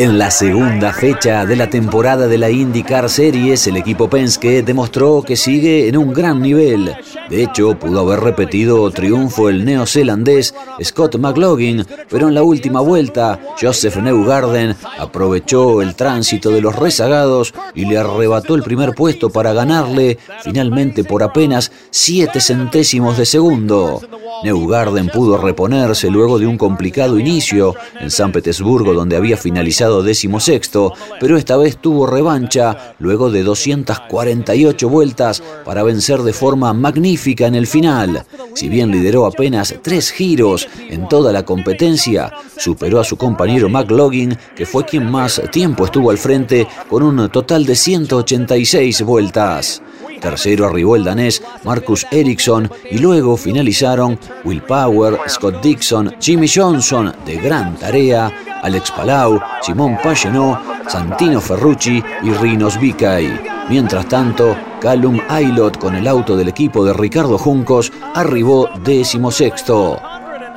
En 0.00 0.16
la 0.16 0.30
segunda 0.30 0.92
fecha 0.92 1.44
de 1.44 1.56
la 1.56 1.68
temporada 1.68 2.28
de 2.28 2.38
la 2.38 2.48
IndyCar 2.50 3.10
Series, 3.10 3.66
el 3.66 3.76
equipo 3.76 4.08
Penske 4.08 4.62
demostró 4.62 5.22
que 5.22 5.34
sigue 5.34 5.88
en 5.88 5.96
un 5.96 6.12
gran 6.12 6.40
nivel. 6.40 6.94
De 7.28 7.42
hecho, 7.42 7.76
pudo 7.76 8.00
haber 8.00 8.20
repetido 8.20 8.88
triunfo 8.92 9.48
el 9.48 9.64
neozelandés 9.64 10.54
Scott 10.84 11.16
McLaughlin, 11.16 11.84
pero 12.08 12.28
en 12.28 12.34
la 12.34 12.44
última 12.44 12.80
vuelta, 12.80 13.40
Joseph 13.60 13.96
Newgarden 13.96 14.76
aprovechó 15.00 15.82
el 15.82 15.96
tránsito 15.96 16.50
de 16.50 16.60
los 16.60 16.76
rezagados 16.76 17.52
y 17.74 17.84
le 17.84 17.98
arrebató 17.98 18.54
el 18.54 18.62
primer 18.62 18.94
puesto 18.94 19.30
para 19.30 19.52
ganarle, 19.52 20.16
finalmente 20.44 21.02
por 21.02 21.24
apenas 21.24 21.72
7 21.90 22.40
centésimos 22.40 23.18
de 23.18 23.26
segundo. 23.26 24.00
Newgarden 24.44 25.08
pudo 25.08 25.38
reponerse 25.38 26.08
luego 26.08 26.38
de 26.38 26.46
un 26.46 26.56
complicado 26.56 27.18
inicio 27.18 27.74
en 28.00 28.12
San 28.12 28.30
Petersburgo, 28.30 28.94
donde 28.94 29.16
había 29.16 29.36
finalizado 29.36 29.87
décimo 30.02 30.40
sexto, 30.40 30.92
pero 31.20 31.36
esta 31.36 31.56
vez 31.56 31.78
tuvo 31.78 32.06
revancha 32.06 32.94
luego 32.98 33.30
de 33.30 33.42
248 33.42 34.88
vueltas 34.88 35.42
para 35.64 35.82
vencer 35.82 36.22
de 36.22 36.32
forma 36.32 36.72
magnífica 36.72 37.46
en 37.46 37.54
el 37.54 37.66
final. 37.66 38.24
Si 38.54 38.68
bien 38.68 38.90
lideró 38.90 39.26
apenas 39.26 39.74
tres 39.82 40.10
giros 40.10 40.68
en 40.88 41.08
toda 41.08 41.32
la 41.32 41.44
competencia, 41.44 42.32
superó 42.56 43.00
a 43.00 43.04
su 43.04 43.16
compañero 43.16 43.68
McLaughlin, 43.68 44.36
que 44.54 44.66
fue 44.66 44.84
quien 44.84 45.10
más 45.10 45.40
tiempo 45.50 45.84
estuvo 45.84 46.10
al 46.10 46.18
frente 46.18 46.66
con 46.88 47.02
un 47.02 47.28
total 47.30 47.64
de 47.64 47.74
186 47.74 49.02
vueltas. 49.02 49.82
Tercero 50.20 50.66
arribó 50.66 50.96
el 50.96 51.04
danés 51.04 51.42
Marcus 51.64 52.06
Ericsson 52.10 52.70
y 52.90 52.98
luego 52.98 53.36
finalizaron 53.36 54.18
Will 54.44 54.62
Power, 54.62 55.18
Scott 55.28 55.62
Dixon, 55.62 56.16
Jimmy 56.20 56.48
Johnson 56.48 57.14
de 57.24 57.36
gran 57.36 57.76
tarea, 57.76 58.32
Alex 58.62 58.90
Palau, 58.90 59.40
Simón 59.62 59.98
Pagenot, 60.02 60.58
Santino 60.88 61.40
Ferrucci 61.40 62.02
y 62.22 62.30
Rinos 62.30 62.78
Vicay. 62.78 63.40
Mientras 63.68 64.08
tanto, 64.08 64.56
Callum 64.80 65.20
Aylot 65.28 65.78
con 65.78 65.94
el 65.94 66.06
auto 66.06 66.36
del 66.36 66.48
equipo 66.48 66.84
de 66.84 66.92
Ricardo 66.92 67.36
Juncos 67.36 67.92
arribó 68.14 68.68
décimo 68.82 69.30
sexto. 69.30 70.00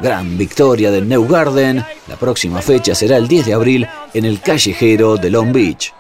Gran 0.02 0.38
victoria 0.38 0.90
del 0.92 1.08
New 1.08 1.28
Garden. 1.28 1.84
La 2.08 2.16
próxima 2.16 2.62
fecha 2.62 2.96
será 2.96 3.18
el 3.18 3.28
10 3.28 3.46
de 3.46 3.54
abril 3.54 3.88
en 4.14 4.26
el 4.26 4.42
callejero 4.42 5.18
de 5.18 5.30
Long 5.30 5.52
Beach. 5.52 5.94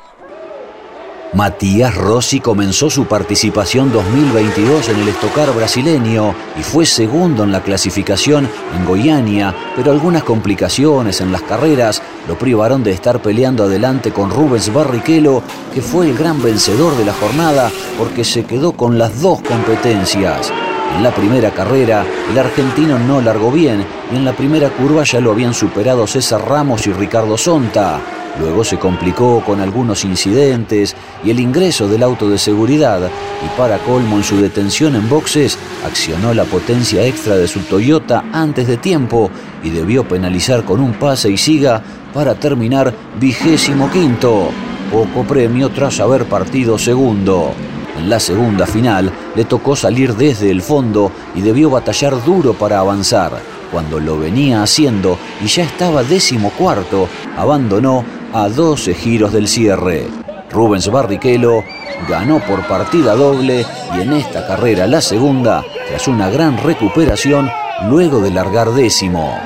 Matías 1.33 1.95
Rossi 1.95 2.41
comenzó 2.41 2.89
su 2.89 3.05
participación 3.05 3.89
2022 3.93 4.89
en 4.89 4.99
el 4.99 5.07
estocar 5.07 5.55
brasileño 5.55 6.35
y 6.59 6.61
fue 6.61 6.85
segundo 6.85 7.45
en 7.45 7.53
la 7.53 7.63
clasificación 7.63 8.49
en 8.75 8.85
Goiânia, 8.85 9.55
pero 9.77 9.93
algunas 9.93 10.23
complicaciones 10.23 11.21
en 11.21 11.31
las 11.31 11.41
carreras 11.43 12.01
lo 12.27 12.37
privaron 12.37 12.83
de 12.83 12.91
estar 12.91 13.21
peleando 13.21 13.63
adelante 13.63 14.11
con 14.11 14.29
Rubens 14.29 14.73
Barrichello, 14.73 15.41
que 15.73 15.81
fue 15.81 16.09
el 16.09 16.17
gran 16.17 16.43
vencedor 16.43 16.97
de 16.97 17.05
la 17.05 17.13
jornada 17.13 17.71
porque 17.97 18.25
se 18.25 18.43
quedó 18.43 18.73
con 18.73 18.97
las 18.97 19.21
dos 19.21 19.39
competencias. 19.41 20.51
En 20.97 21.01
la 21.01 21.15
primera 21.15 21.51
carrera, 21.51 22.05
el 22.29 22.37
argentino 22.37 22.99
no 22.99 23.21
largó 23.21 23.53
bien 23.53 23.85
y 24.11 24.17
en 24.17 24.25
la 24.25 24.33
primera 24.33 24.69
curva 24.69 25.05
ya 25.05 25.21
lo 25.21 25.31
habían 25.31 25.53
superado 25.53 26.05
César 26.07 26.45
Ramos 26.45 26.85
y 26.87 26.91
Ricardo 26.91 27.37
Sonta. 27.37 28.01
Luego 28.39 28.63
se 28.63 28.79
complicó 28.79 29.43
con 29.45 29.59
algunos 29.59 30.05
incidentes 30.05 30.95
y 31.23 31.31
el 31.31 31.39
ingreso 31.39 31.87
del 31.87 32.03
auto 32.03 32.29
de 32.29 32.37
seguridad 32.37 33.01
y 33.01 33.59
para 33.59 33.77
colmo 33.79 34.17
en 34.17 34.23
su 34.23 34.37
detención 34.37 34.95
en 34.95 35.09
boxes 35.09 35.57
accionó 35.85 36.33
la 36.33 36.45
potencia 36.45 37.05
extra 37.05 37.35
de 37.35 37.47
su 37.47 37.59
Toyota 37.61 38.23
antes 38.31 38.67
de 38.67 38.77
tiempo 38.77 39.29
y 39.63 39.69
debió 39.69 40.07
penalizar 40.07 40.63
con 40.63 40.79
un 40.79 40.93
pase 40.93 41.29
y 41.29 41.37
siga 41.37 41.81
para 42.13 42.35
terminar 42.35 42.93
vigésimo 43.19 43.89
quinto, 43.91 44.49
poco 44.91 45.23
premio 45.23 45.69
tras 45.69 45.99
haber 45.99 46.25
partido 46.25 46.77
segundo. 46.77 47.53
En 47.97 48.09
la 48.09 48.19
segunda 48.19 48.65
final 48.65 49.11
le 49.35 49.45
tocó 49.45 49.75
salir 49.75 50.15
desde 50.15 50.49
el 50.49 50.61
fondo 50.61 51.11
y 51.35 51.41
debió 51.41 51.69
batallar 51.69 52.23
duro 52.23 52.53
para 52.53 52.79
avanzar. 52.79 53.33
Cuando 53.71 53.99
lo 53.99 54.17
venía 54.17 54.63
haciendo 54.63 55.17
y 55.43 55.47
ya 55.47 55.63
estaba 55.63 56.03
décimo 56.03 56.51
cuarto, 56.51 57.07
abandonó 57.37 58.03
a 58.33 58.49
12 58.49 58.93
giros 58.93 59.33
del 59.33 59.47
cierre. 59.47 60.07
Rubens 60.51 60.89
Barrichello 60.89 61.63
ganó 62.07 62.39
por 62.39 62.65
partida 62.67 63.15
doble 63.15 63.65
y 63.95 64.01
en 64.01 64.13
esta 64.13 64.47
carrera 64.47 64.87
la 64.87 65.01
segunda 65.01 65.63
tras 65.87 66.07
una 66.07 66.29
gran 66.29 66.57
recuperación 66.57 67.49
luego 67.89 68.19
de 68.21 68.31
largar 68.31 68.71
décimo. 68.71 69.37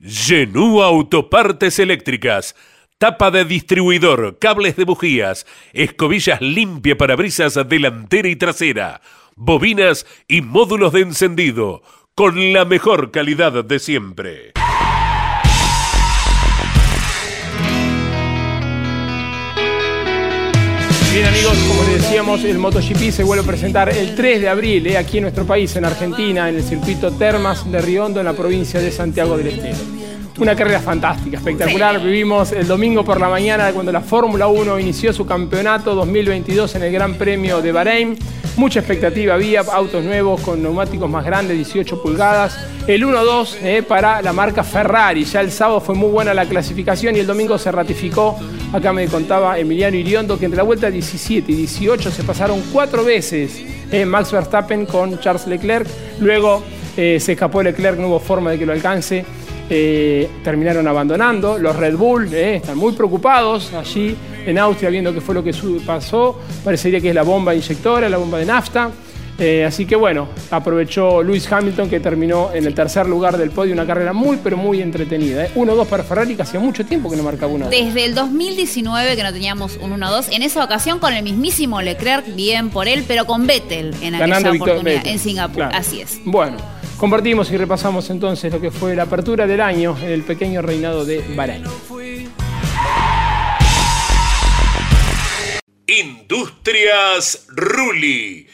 Genú 0.00 0.82
Autopartes 0.82 1.78
Eléctricas. 1.78 2.54
Tapa 2.98 3.32
de 3.32 3.44
distribuidor, 3.44 4.38
cables 4.38 4.76
de 4.76 4.84
bujías, 4.84 5.44
escobillas 5.72 6.40
limpia 6.40 6.96
para 6.96 7.16
brisas 7.16 7.58
delantera 7.68 8.28
y 8.28 8.36
trasera, 8.36 9.00
bobinas 9.34 10.06
y 10.28 10.40
módulos 10.40 10.92
de 10.92 11.00
encendido 11.00 11.82
con 12.14 12.52
la 12.52 12.66
mejor 12.66 13.10
calidad 13.10 13.64
de 13.64 13.78
siempre. 13.78 14.52
Bien 21.12 21.26
amigos, 21.26 21.58
como 21.68 21.82
les 21.84 22.02
decíamos, 22.02 22.44
el 22.44 22.58
MotoGP 22.58 23.10
se 23.10 23.24
vuelve 23.24 23.44
a 23.44 23.46
presentar 23.46 23.88
el 23.90 24.14
3 24.14 24.40
de 24.42 24.48
abril 24.48 24.86
eh, 24.86 24.98
aquí 24.98 25.18
en 25.18 25.22
nuestro 25.22 25.46
país, 25.46 25.74
en 25.76 25.84
Argentina, 25.84 26.48
en 26.48 26.56
el 26.56 26.62
circuito 26.62 27.12
Termas 27.12 27.70
de 27.70 27.80
Riondo, 27.80 28.20
en 28.20 28.26
la 28.26 28.32
provincia 28.34 28.80
de 28.80 28.90
Santiago 28.90 29.36
del 29.36 29.48
Estero. 29.48 29.78
Una 30.38 30.56
carrera 30.56 30.80
fantástica, 30.80 31.36
espectacular. 31.36 32.00
Vivimos 32.00 32.52
el 32.52 32.66
domingo 32.66 33.04
por 33.04 33.20
la 33.20 33.28
mañana 33.28 33.70
cuando 33.72 33.92
la 33.92 34.00
Fórmula 34.00 34.48
1 34.48 34.78
inició 34.78 35.12
su 35.12 35.26
campeonato 35.26 35.94
2022 35.94 36.74
en 36.76 36.82
el 36.84 36.92
Gran 36.92 37.14
Premio 37.14 37.60
de 37.60 37.72
Bahrein. 37.72 38.18
Mucha 38.56 38.80
expectativa 38.80 39.34
había, 39.34 39.60
autos 39.60 40.04
nuevos 40.04 40.40
con 40.40 40.62
neumáticos 40.62 41.08
más 41.08 41.24
grandes, 41.24 41.56
18 41.56 42.02
pulgadas. 42.02 42.58
El 42.86 43.04
1-2 43.04 43.56
eh, 43.62 43.82
para 43.82 44.22
la 44.22 44.32
marca 44.32 44.64
Ferrari. 44.64 45.24
Ya 45.24 45.40
el 45.40 45.52
sábado 45.52 45.80
fue 45.80 45.94
muy 45.94 46.08
buena 46.08 46.34
la 46.34 46.46
clasificación 46.46 47.14
y 47.16 47.20
el 47.20 47.26
domingo 47.26 47.58
se 47.58 47.70
ratificó 47.70 48.38
Acá 48.72 48.90
me 48.94 49.06
contaba 49.06 49.58
Emiliano 49.58 49.98
Iriondo 49.98 50.38
que 50.38 50.46
entre 50.46 50.56
la 50.56 50.62
vuelta 50.62 50.90
17 50.90 51.52
y 51.52 51.54
18 51.56 52.10
se 52.10 52.24
pasaron 52.24 52.62
cuatro 52.72 53.04
veces 53.04 53.62
eh, 53.90 54.06
Max 54.06 54.32
Verstappen 54.32 54.86
con 54.86 55.20
Charles 55.20 55.46
Leclerc. 55.46 55.86
Luego 56.20 56.62
eh, 56.96 57.18
se 57.20 57.32
escapó 57.32 57.62
Leclerc, 57.62 57.98
no 57.98 58.08
hubo 58.08 58.18
forma 58.18 58.50
de 58.50 58.58
que 58.58 58.64
lo 58.64 58.72
alcance. 58.72 59.26
Eh, 59.74 60.28
terminaron 60.44 60.86
abandonando. 60.86 61.56
Los 61.56 61.74
Red 61.74 61.96
Bull 61.96 62.28
eh, 62.34 62.56
están 62.56 62.76
muy 62.76 62.92
preocupados 62.92 63.72
allí 63.72 64.14
en 64.44 64.58
Austria 64.58 64.90
viendo 64.90 65.14
qué 65.14 65.22
fue 65.22 65.34
lo 65.34 65.42
que 65.42 65.54
pasó. 65.86 66.38
Parecería 66.62 67.00
que 67.00 67.08
es 67.08 67.14
la 67.14 67.22
bomba 67.22 67.54
inyectora, 67.54 68.06
la 68.10 68.18
bomba 68.18 68.38
de 68.38 68.44
nafta. 68.44 68.90
Eh, 69.38 69.64
así 69.64 69.86
que 69.86 69.96
bueno, 69.96 70.28
aprovechó 70.50 71.22
Lewis 71.22 71.50
Hamilton 71.50 71.88
que 71.88 72.00
terminó 72.00 72.50
en 72.52 72.66
el 72.66 72.74
tercer 72.74 73.08
lugar 73.08 73.38
del 73.38 73.50
podio, 73.50 73.72
una 73.72 73.86
carrera 73.86 74.12
muy 74.12 74.38
pero 74.44 74.58
muy 74.58 74.82
entretenida. 74.82 75.48
1-2 75.54 75.86
para 75.86 76.02
Ferrari, 76.02 76.36
que 76.36 76.42
hacía 76.42 76.60
mucho 76.60 76.84
tiempo 76.84 77.08
que 77.08 77.16
no 77.16 77.22
marcaba 77.22 77.50
una. 77.50 77.68
Desde 77.68 78.04
el 78.04 78.14
2019 78.14 79.16
que 79.16 79.22
no 79.22 79.32
teníamos 79.32 79.78
un 79.78 79.98
1-2, 79.98 80.26
en 80.32 80.42
esa 80.42 80.62
ocasión 80.62 80.98
con 80.98 81.14
el 81.14 81.22
mismísimo 81.22 81.80
Leclerc, 81.80 82.34
bien 82.36 82.68
por 82.68 82.88
él, 82.88 83.06
pero 83.08 83.24
con 83.24 83.46
Vettel 83.46 83.94
en 84.02 84.16
aquella 84.16 84.52
oportunidad 84.52 85.06
en 85.06 85.18
Singapur. 85.18 85.62
Así 85.72 86.02
es. 86.02 86.20
Bueno. 86.26 86.58
Compartimos 87.02 87.50
y 87.50 87.56
repasamos 87.56 88.08
entonces 88.10 88.52
lo 88.52 88.60
que 88.60 88.70
fue 88.70 88.94
la 88.94 89.02
apertura 89.02 89.44
del 89.44 89.60
año 89.60 89.98
en 90.00 90.12
el 90.12 90.22
pequeño 90.22 90.62
reinado 90.62 91.04
de 91.04 91.20
Bahrein. 91.34 91.64
Industrias 95.84 97.46
Ruli. 97.48 98.46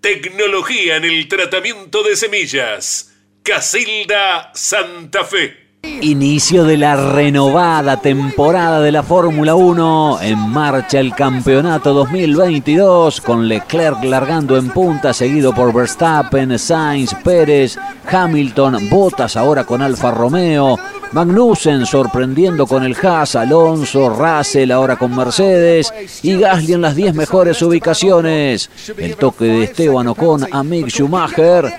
Tecnología 0.00 0.96
en 0.96 1.04
el 1.04 1.28
tratamiento 1.28 2.02
de 2.02 2.16
semillas. 2.16 3.14
Casilda 3.44 4.50
Santa 4.52 5.22
Fe. 5.22 5.61
Inicio 5.84 6.62
de 6.62 6.76
la 6.76 6.94
renovada 6.94 8.00
temporada 8.00 8.80
de 8.80 8.92
la 8.92 9.02
Fórmula 9.02 9.56
1. 9.56 10.18
En 10.22 10.38
marcha 10.50 11.00
el 11.00 11.12
campeonato 11.12 11.92
2022 11.92 13.20
con 13.20 13.48
Leclerc 13.48 14.04
largando 14.04 14.56
en 14.56 14.70
punta, 14.70 15.12
seguido 15.12 15.52
por 15.52 15.72
Verstappen, 15.72 16.56
Sainz, 16.56 17.14
Pérez, 17.24 17.78
Hamilton, 18.08 18.88
Bottas 18.90 19.36
ahora 19.36 19.64
con 19.64 19.82
Alfa 19.82 20.12
Romeo. 20.12 20.78
Magnussen 21.12 21.84
sorprendiendo 21.84 22.66
con 22.66 22.84
el 22.84 22.96
Haas, 22.96 23.36
Alonso, 23.36 24.08
Russell 24.08 24.70
ahora 24.70 24.96
con 24.96 25.14
Mercedes 25.14 25.92
y 26.22 26.38
Gasly 26.38 26.72
en 26.72 26.80
las 26.80 26.96
10 26.96 27.14
mejores 27.14 27.60
ubicaciones. 27.60 28.70
El 28.96 29.16
toque 29.16 29.44
de 29.44 29.64
Esteban 29.64 30.08
Ocon 30.08 30.44
a 30.50 30.64
Schumacher 30.88 31.70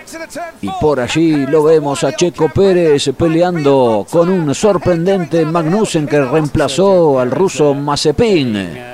y 0.61 0.69
por 0.79 0.99
allí 0.99 1.47
lo 1.47 1.63
vemos 1.63 2.03
a 2.03 2.15
Checo 2.15 2.49
Pérez 2.49 3.09
peleando 3.17 3.92
con 4.09 4.29
un 4.29 4.53
sorprendente 4.55 5.45
Magnussen 5.45 6.07
que 6.07 6.23
reemplazó 6.23 7.19
al 7.19 7.29
ruso 7.29 7.73
Mazepin. 7.73 8.93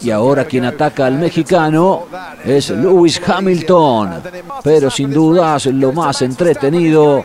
Y 0.00 0.10
ahora 0.10 0.44
quien 0.44 0.64
ataca 0.64 1.06
al 1.06 1.18
mexicano 1.18 2.06
es 2.44 2.70
Lewis 2.70 3.20
Hamilton. 3.24 4.22
Pero 4.62 4.90
sin 4.90 5.12
dudas 5.12 5.66
lo 5.66 5.92
más 5.92 6.22
entretenido 6.22 7.24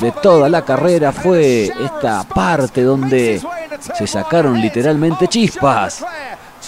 de 0.00 0.10
toda 0.12 0.48
la 0.48 0.62
carrera 0.62 1.12
fue 1.12 1.66
esta 1.66 2.24
parte 2.24 2.82
donde 2.82 3.40
se 3.96 4.06
sacaron 4.06 4.60
literalmente 4.60 5.28
chispas. 5.28 6.04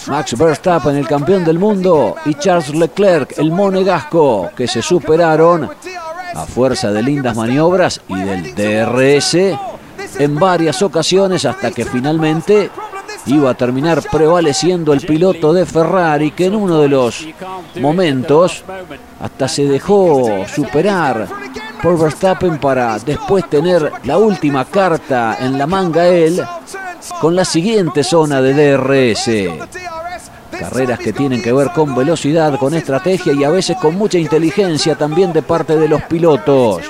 Max 0.07 0.37
Verstappen, 0.37 0.95
el 0.95 1.07
campeón 1.07 1.43
del 1.43 1.59
mundo, 1.59 2.15
y 2.25 2.35
Charles 2.35 2.73
Leclerc, 2.73 3.37
el 3.39 3.51
monegasco, 3.51 4.51
que 4.55 4.67
se 4.67 4.81
superaron 4.81 5.69
a 6.37 6.45
fuerza 6.45 6.91
de 6.91 7.01
lindas 7.01 7.35
maniobras 7.35 7.99
y 8.07 8.15
del 8.15 8.53
DRS 8.53 9.35
en 10.19 10.35
varias 10.39 10.81
ocasiones 10.83 11.45
hasta 11.45 11.71
que 11.71 11.83
finalmente 11.83 12.69
iba 13.25 13.49
a 13.49 13.53
terminar 13.55 14.03
prevaleciendo 14.11 14.93
el 14.93 15.01
piloto 15.01 15.51
de 15.51 15.65
Ferrari 15.65 16.31
que 16.31 16.45
en 16.45 16.55
uno 16.55 16.79
de 16.79 16.89
los 16.89 17.27
momentos 17.81 18.63
hasta 19.19 19.47
se 19.47 19.65
dejó 19.65 20.45
superar 20.47 21.27
por 21.81 21.99
Verstappen 21.99 22.59
para 22.59 22.99
después 22.99 23.49
tener 23.49 23.91
la 24.03 24.19
última 24.19 24.65
carta 24.65 25.37
en 25.39 25.57
la 25.57 25.65
manga 25.65 26.07
él 26.07 26.41
con 27.19 27.35
la 27.35 27.45
siguiente 27.45 28.03
zona 28.03 28.41
de 28.41 28.53
DRS. 28.53 29.96
Carreras 30.59 30.99
que 30.99 31.13
tienen 31.13 31.41
que 31.41 31.53
ver 31.53 31.71
con 31.71 31.95
velocidad, 31.95 32.57
con 32.57 32.73
estrategia 32.73 33.33
y 33.33 33.43
a 33.43 33.49
veces 33.49 33.77
con 33.77 33.95
mucha 33.95 34.17
inteligencia 34.17 34.95
también 34.95 35.33
de 35.33 35.41
parte 35.41 35.77
de 35.77 35.87
los 35.87 36.01
pilotos. 36.03 36.81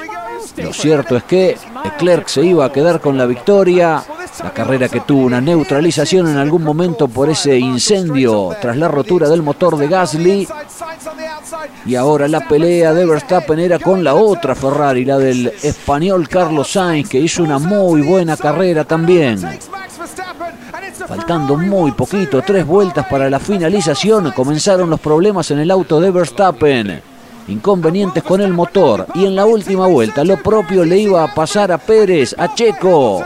Lo 0.58 0.74
cierto 0.74 1.16
es 1.16 1.24
que 1.24 1.58
Leclerc 1.84 2.28
se 2.28 2.44
iba 2.44 2.66
a 2.66 2.72
quedar 2.72 3.00
con 3.00 3.18
la 3.18 3.26
victoria. 3.26 4.04
La 4.44 4.52
carrera 4.52 4.88
que 4.88 5.00
tuvo 5.02 5.26
una 5.26 5.42
neutralización 5.42 6.28
en 6.28 6.38
algún 6.38 6.64
momento 6.64 7.08
por 7.08 7.30
ese 7.30 7.58
incendio 7.58 8.56
tras 8.62 8.78
la 8.78 8.88
rotura 8.88 9.30
del 9.30 9.42
motor 9.42 9.78
de 9.78 9.88
Gasly. 9.88 10.48
Y 11.86 11.96
ahora 11.96 12.28
la 12.28 12.48
pelea 12.48 12.94
de 12.94 13.06
Verstappen 13.06 13.60
era 13.60 13.80
con 13.80 14.04
la 14.04 14.16
otra 14.16 14.56
Ferrari, 14.56 15.06
la 15.06 15.18
del 15.18 15.54
español 15.64 16.28
Carlos 16.28 16.72
Sainz, 16.72 17.10
que 17.10 17.20
hizo 17.20 17.44
una 17.44 17.60
muy 17.60 18.02
buena 18.02 18.38
carrera 18.38 18.84
también. 18.84 19.40
Faltando 21.08 21.56
muy 21.56 21.93
poquito, 21.93 22.41
tres 22.41 22.65
vueltas 22.65 23.08
para 23.08 23.30
la 23.30 23.39
finalización, 23.39 24.32
comenzaron 24.32 24.89
los 24.89 25.00
problemas 25.00 25.50
en 25.52 25.60
el 25.60 25.72
auto 25.72 26.02
de 26.02 26.12
Verstappen. 26.12 27.02
Inconvenientes 27.48 28.24
con 28.24 28.41
el 28.41 28.52
motor 28.52 29.08
y 29.15 29.26
en 29.26 29.34
la 29.34 29.46
última 29.46 29.88
vuelta 29.88 30.26
lo 30.26 30.36
propio 30.36 30.84
le 30.84 30.98
iba 30.98 31.24
a 31.24 31.34
pasar 31.34 31.72
a 31.72 31.78
Pérez, 31.78 32.36
a 32.38 32.54
Checo. 32.54 33.24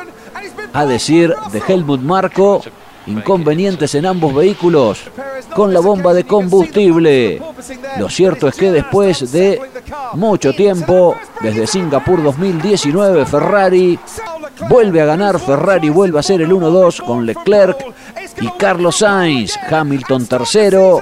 A 0.74 0.86
decir 0.86 1.34
de 1.52 1.64
Helmut 1.68 2.02
Marco, 2.02 2.62
inconvenientes 3.08 3.96
en 3.96 4.06
ambos 4.06 4.36
vehículos 4.36 5.00
con 5.56 5.74
la 5.74 5.80
bomba 5.80 6.14
de 6.14 6.24
combustible. 6.24 7.42
Lo 7.98 8.10
cierto 8.10 8.48
es 8.48 8.56
que 8.56 8.72
después 8.72 9.32
de 9.32 9.60
mucho 10.14 10.54
tiempo, 10.54 11.16
desde 11.42 11.68
Singapur 11.68 12.24
2019, 12.24 13.26
Ferrari 13.26 14.00
vuelve 14.70 15.02
a 15.02 15.06
ganar, 15.06 15.40
Ferrari 15.40 15.90
vuelve 15.90 16.20
a 16.20 16.24
ser 16.24 16.42
el 16.42 16.52
1-2 16.52 17.04
con 17.04 17.26
Leclerc 17.26 17.78
y 18.40 18.48
Carlos 18.52 18.98
Sainz, 18.98 19.58
Hamilton 19.70 20.26
tercero, 20.28 21.02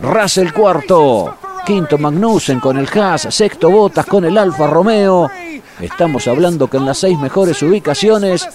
Russell 0.00 0.52
cuarto, 0.52 1.36
quinto 1.64 1.98
Magnussen 1.98 2.60
con 2.60 2.76
el 2.78 2.88
Haas, 2.88 3.28
sexto 3.30 3.70
Bottas 3.70 4.06
con 4.06 4.24
el 4.24 4.36
Alfa 4.36 4.66
Romeo. 4.66 5.30
Estamos 5.80 6.28
hablando 6.28 6.68
que 6.68 6.76
en 6.76 6.86
las 6.86 6.98
seis 6.98 7.18
mejores 7.18 7.62
ubicaciones 7.62 8.46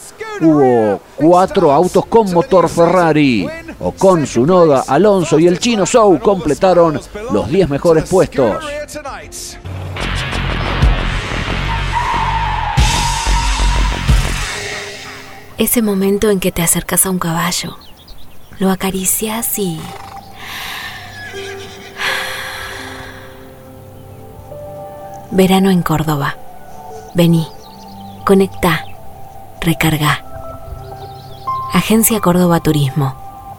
hubo 0.42 1.02
cuatro 1.16 1.72
autos 1.72 2.06
con 2.06 2.32
motor 2.34 2.70
Ferrari. 2.70 3.48
O 3.80 3.92
con 3.92 4.26
Sunoda, 4.26 4.84
Alonso 4.88 5.38
y 5.38 5.48
el 5.48 5.60
chino 5.60 5.86
Zhou 5.86 6.20
completaron 6.20 7.00
los 7.32 7.48
diez 7.48 7.70
mejores 7.70 8.10
puestos. 8.10 8.58
Ese 15.58 15.82
momento 15.82 16.30
en 16.30 16.40
que 16.40 16.52
te 16.52 16.62
acercas 16.62 17.06
a 17.06 17.10
un 17.10 17.20
caballo, 17.20 17.78
lo 18.60 18.72
acaricias 18.72 19.58
y... 19.58 19.80
Verano 25.32 25.70
en 25.70 25.84
Córdoba. 25.84 26.36
Vení, 27.14 27.48
conecta, 28.26 28.86
recarga. 29.62 30.24
Agencia 31.74 32.20
Córdoba 32.22 32.60
Turismo. 32.60 33.27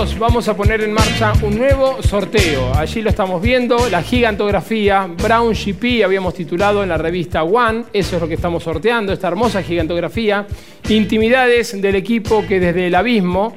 Vamos 0.00 0.48
a 0.48 0.56
poner 0.56 0.80
en 0.80 0.94
marcha 0.94 1.34
un 1.42 1.58
nuevo 1.58 2.02
sorteo. 2.02 2.72
Allí 2.74 3.02
lo 3.02 3.10
estamos 3.10 3.42
viendo, 3.42 3.90
la 3.90 4.02
gigantografía 4.02 5.06
Brown 5.22 5.52
GP, 5.52 6.02
habíamos 6.02 6.32
titulado 6.32 6.82
en 6.82 6.88
la 6.88 6.96
revista 6.96 7.42
One, 7.42 7.84
eso 7.92 8.16
es 8.16 8.22
lo 8.22 8.26
que 8.26 8.34
estamos 8.34 8.62
sorteando, 8.62 9.12
esta 9.12 9.28
hermosa 9.28 9.62
gigantografía. 9.62 10.46
Intimidades 10.88 11.78
del 11.82 11.96
equipo 11.96 12.46
que 12.48 12.58
desde 12.58 12.86
el 12.86 12.94
abismo 12.94 13.56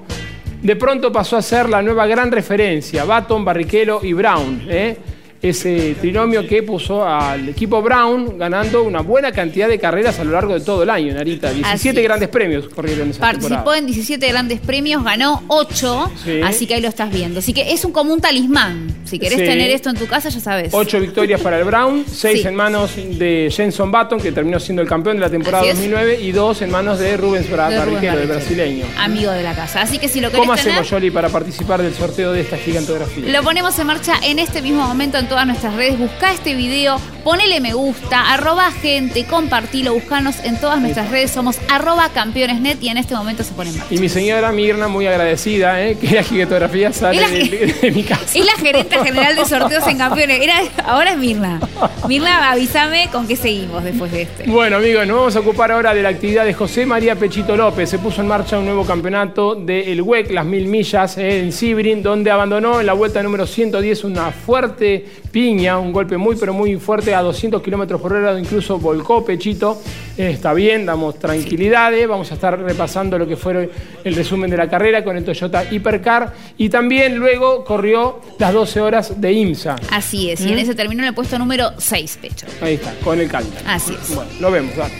de 0.62 0.76
pronto 0.76 1.14
pasó 1.14 1.38
a 1.38 1.42
ser 1.42 1.70
la 1.70 1.82
nueva 1.82 2.08
gran 2.08 2.30
referencia, 2.30 3.06
Baton, 3.06 3.46
Barrichello 3.46 4.02
y 4.04 4.12
Brown. 4.12 4.64
¿eh? 4.68 4.98
Ese 5.44 5.96
trinomio 6.00 6.48
que 6.48 6.64
puso 6.64 7.06
al 7.08 7.50
equipo 7.50 7.82
Brown 7.82 8.38
ganando 8.38 8.82
una 8.84 9.02
buena 9.02 9.32
cantidad 9.32 9.68
de 9.68 9.78
carreras 9.78 10.18
a 10.20 10.24
lo 10.24 10.32
largo 10.32 10.54
de 10.54 10.62
todo 10.62 10.84
el 10.84 10.90
año, 10.90 11.14
Narita. 11.14 11.52
17 11.52 11.90
Así. 12.00 12.02
grandes 12.04 12.30
premios 12.30 12.70
corrieron 12.70 13.10
esa 13.10 13.20
Participó 13.20 13.50
temporada. 13.56 13.78
en 13.80 13.86
17 13.88 14.28
grandes 14.30 14.60
premios, 14.62 15.04
ganó 15.04 15.44
8, 15.50 16.12
Sí. 16.24 16.40
así 16.44 16.66
que 16.66 16.76
ahí 16.76 16.82
lo 16.82 16.88
estás 16.88 17.12
viendo. 17.12 17.40
Así 17.40 17.52
que 17.54 17.74
es 17.74 17.84
un 17.84 17.92
como 17.92 18.14
un 18.14 18.22
talismán. 18.22 18.88
Si 19.04 19.20
querés 19.20 19.40
Sí. 19.40 19.46
tener 19.46 19.70
esto 19.70 19.90
en 19.90 19.98
tu 19.98 20.08
casa, 20.08 20.30
ya 20.30 20.40
sabes. 20.40 20.74
Ocho 20.74 21.00
victorias 21.00 21.42
para 21.42 21.60
el 21.60 21.66
Brown, 21.66 22.06
seis 22.12 22.42
Sí. 22.42 22.48
en 22.48 22.56
manos 22.56 22.92
de 22.96 23.52
Jenson 23.54 23.92
Button, 23.92 24.22
que 24.22 24.32
terminó 24.32 24.60
siendo 24.62 24.82
el 24.82 24.88
campeón 24.88 25.18
de 25.18 25.22
la 25.22 25.30
temporada 25.30 25.62
Así 25.64 25.72
es. 25.72 25.76
2009, 25.78 26.20
y 26.22 26.32
dos 26.32 26.62
en 26.62 26.72
manos 26.72 27.00
de 27.00 27.18
Rubens 27.18 27.50
Barrichello, 27.52 28.20
el 28.20 28.28
brasileño. 28.28 28.86
Amigo 28.98 29.32
de 29.32 29.44
la 29.44 29.54
casa. 29.54 29.82
Así 29.82 29.98
que 30.00 30.08
si 30.08 30.22
lo 30.22 30.30
querés 30.30 30.46
¿Cómo 30.46 30.56
tener, 30.56 30.72
hacemos, 30.72 30.90
Yoli, 30.90 31.12
para 31.12 31.28
participar 31.28 31.82
del 31.82 31.94
sorteo 31.94 32.32
de 32.32 32.42
esta 32.42 32.58
gigantografía? 32.58 33.26
Lo 33.30 33.44
ponemos 33.44 33.78
en 33.78 33.88
marcha 33.88 34.14
en 34.24 34.40
este 34.40 34.62
mismo 34.62 34.88
momento 34.88 35.18
en 35.18 35.28
todas 35.34 35.48
nuestras 35.48 35.74
redes. 35.74 35.98
Busca 35.98 36.32
este 36.32 36.54
video, 36.54 37.02
ponele 37.24 37.60
me 37.60 37.74
gusta, 37.74 38.34
arroba 38.34 38.70
gente, 38.70 39.26
compartilo, 39.26 39.92
buscanos 39.92 40.36
en 40.44 40.60
todas 40.60 40.80
nuestras 40.80 41.10
redes. 41.10 41.32
Somos 41.32 41.58
arroba 41.72 42.10
campeonesnet 42.10 42.78
y 42.84 42.90
en 42.90 42.98
este 42.98 43.16
momento 43.16 43.44
se 43.44 43.52
pone 43.54 43.72
en 43.72 43.80
marcha. 43.80 43.96
Y 43.96 43.98
mi 43.98 44.10
señora 44.10 44.52
Mirna, 44.52 44.88
muy 44.88 45.08
agradecida, 45.08 45.84
¿eh? 45.84 45.98
que 46.02 46.14
la 46.14 46.22
gigantografía 46.22 46.94
sale 46.94 47.20
la 47.20 47.30
de, 47.30 47.76
de 47.82 47.92
mi 47.92 48.04
casa. 48.04 48.26
Es 48.26 48.46
la 48.46 48.52
gerente 48.52 48.96
general 49.00 49.36
de 49.36 49.44
sorteos 49.46 49.88
en 49.88 49.98
campeones. 49.98 50.40
Era, 50.40 50.62
ahora 50.86 51.14
es 51.14 51.18
Mirna. 51.18 51.60
Mirna, 52.08 52.52
avísame 52.52 53.10
con 53.12 53.28
qué 53.28 53.36
seguimos 53.36 53.84
después 53.84 54.12
de 54.12 54.22
este. 54.22 54.44
Bueno, 54.44 54.76
amigos, 54.78 55.08
nos 55.08 55.18
vamos 55.18 55.36
a 55.36 55.40
ocupar 55.40 55.72
ahora 55.72 55.96
de 55.96 56.04
la 56.04 56.10
actividad 56.10 56.46
de 56.46 56.54
José 56.54 56.86
María 56.86 57.16
Pechito 57.16 57.58
López. 57.58 57.90
Se 57.90 57.98
puso 57.98 58.22
en 58.22 58.28
marcha 58.28 58.60
un 58.60 58.66
nuevo 58.66 58.86
campeonato 58.86 59.56
del 59.56 60.00
WEC, 60.00 60.30
las 60.30 60.46
mil 60.46 60.68
millas 60.68 61.18
eh, 61.18 61.40
en 61.40 61.52
Sibrin, 61.52 62.04
donde 62.04 62.30
abandonó 62.30 62.80
en 62.80 62.86
la 62.86 62.94
vuelta 62.94 63.24
número 63.24 63.48
110 63.48 64.04
una 64.04 64.32
fuerte 64.32 65.23
piña, 65.34 65.80
un 65.80 65.92
golpe 65.92 66.16
muy, 66.16 66.36
pero 66.36 66.54
muy 66.54 66.78
fuerte 66.78 67.14
a 67.16 67.22
200 67.24 67.62
kilómetros 67.64 68.00
por 68.00 68.14
hora, 68.14 68.40
incluso 68.40 68.78
volcó 68.78 69.26
Pechito. 69.26 69.82
Eh, 70.16 70.30
está 70.30 70.54
bien, 70.54 70.86
damos 70.86 71.18
tranquilidad. 71.18 71.92
eh. 71.96 72.06
Vamos 72.06 72.30
a 72.32 72.36
estar 72.36 72.58
repasando 72.58 73.18
lo 73.18 73.28
que 73.28 73.36
fue 73.36 73.70
el 74.04 74.16
resumen 74.16 74.50
de 74.52 74.58
la 74.58 74.70
carrera 74.70 75.04
con 75.04 75.18
el 75.18 75.26
Toyota 75.26 75.66
Hypercar. 75.70 76.34
Y 76.58 76.70
también 76.70 77.16
luego 77.18 77.66
corrió 77.66 78.22
las 78.38 78.54
12 78.54 78.80
horas 78.80 79.20
de 79.20 79.34
IMSA. 79.34 79.76
Así 79.92 80.30
es, 80.30 80.40
y 80.42 80.50
en 80.50 80.56
¿Mm? 80.56 80.60
ese 80.60 80.76
terminó 80.76 81.02
en 81.02 81.10
el 81.10 81.16
puesto 81.16 81.38
número 81.40 81.72
6, 81.80 82.20
Pecho. 82.22 82.46
Ahí 82.62 82.76
está, 82.76 82.94
con 83.04 83.20
el 83.20 83.28
calma. 83.28 83.50
Así 83.66 83.94
es. 84.00 84.16
Bueno, 84.16 84.30
lo 84.40 84.52
vemos, 84.52 84.76
dale. 84.78 84.94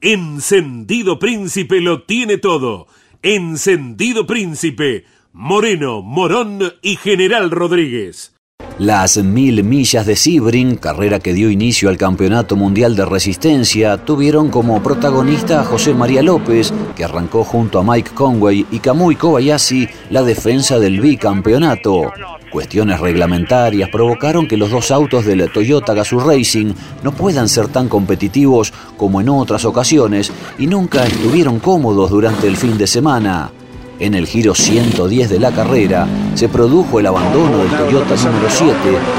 Encendido 0.00 1.18
Príncipe 1.18 1.80
lo 1.80 2.02
tiene 2.02 2.38
todo. 2.38 2.86
Encendido 3.22 4.26
Príncipe. 4.26 5.04
Moreno, 5.40 6.02
Morón 6.02 6.58
y 6.82 6.96
General 6.96 7.52
Rodríguez. 7.52 8.32
Las 8.80 9.18
mil 9.18 9.62
millas 9.62 10.04
de 10.04 10.16
Sebring, 10.16 10.74
carrera 10.74 11.20
que 11.20 11.32
dio 11.32 11.48
inicio 11.48 11.88
al 11.90 11.96
Campeonato 11.96 12.56
Mundial 12.56 12.96
de 12.96 13.04
Resistencia, 13.04 13.98
tuvieron 13.98 14.50
como 14.50 14.82
protagonista 14.82 15.60
a 15.60 15.64
José 15.64 15.94
María 15.94 16.24
López, 16.24 16.74
que 16.96 17.04
arrancó 17.04 17.44
junto 17.44 17.78
a 17.78 17.84
Mike 17.84 18.10
Conway 18.16 18.66
y 18.72 18.80
Kamui 18.80 19.14
Kobayashi 19.14 19.88
la 20.10 20.24
defensa 20.24 20.80
del 20.80 21.00
bicampeonato. 21.00 22.12
Cuestiones 22.50 22.98
reglamentarias 22.98 23.90
provocaron 23.90 24.48
que 24.48 24.56
los 24.56 24.72
dos 24.72 24.90
autos 24.90 25.24
del 25.24 25.48
Toyota 25.52 25.94
Gazoo 25.94 26.18
Racing 26.18 26.72
no 27.04 27.12
puedan 27.12 27.48
ser 27.48 27.68
tan 27.68 27.88
competitivos 27.88 28.72
como 28.96 29.20
en 29.20 29.28
otras 29.28 29.64
ocasiones 29.64 30.32
y 30.58 30.66
nunca 30.66 31.06
estuvieron 31.06 31.60
cómodos 31.60 32.10
durante 32.10 32.48
el 32.48 32.56
fin 32.56 32.76
de 32.76 32.88
semana. 32.88 33.52
En 34.00 34.14
el 34.14 34.26
giro 34.26 34.54
110 34.54 35.28
de 35.28 35.40
la 35.40 35.50
carrera 35.50 36.06
se 36.34 36.48
produjo 36.48 37.00
el 37.00 37.06
abandono 37.06 37.58
del 37.58 37.70
Toyota 37.70 38.14
número 38.14 38.48
7 38.48 38.74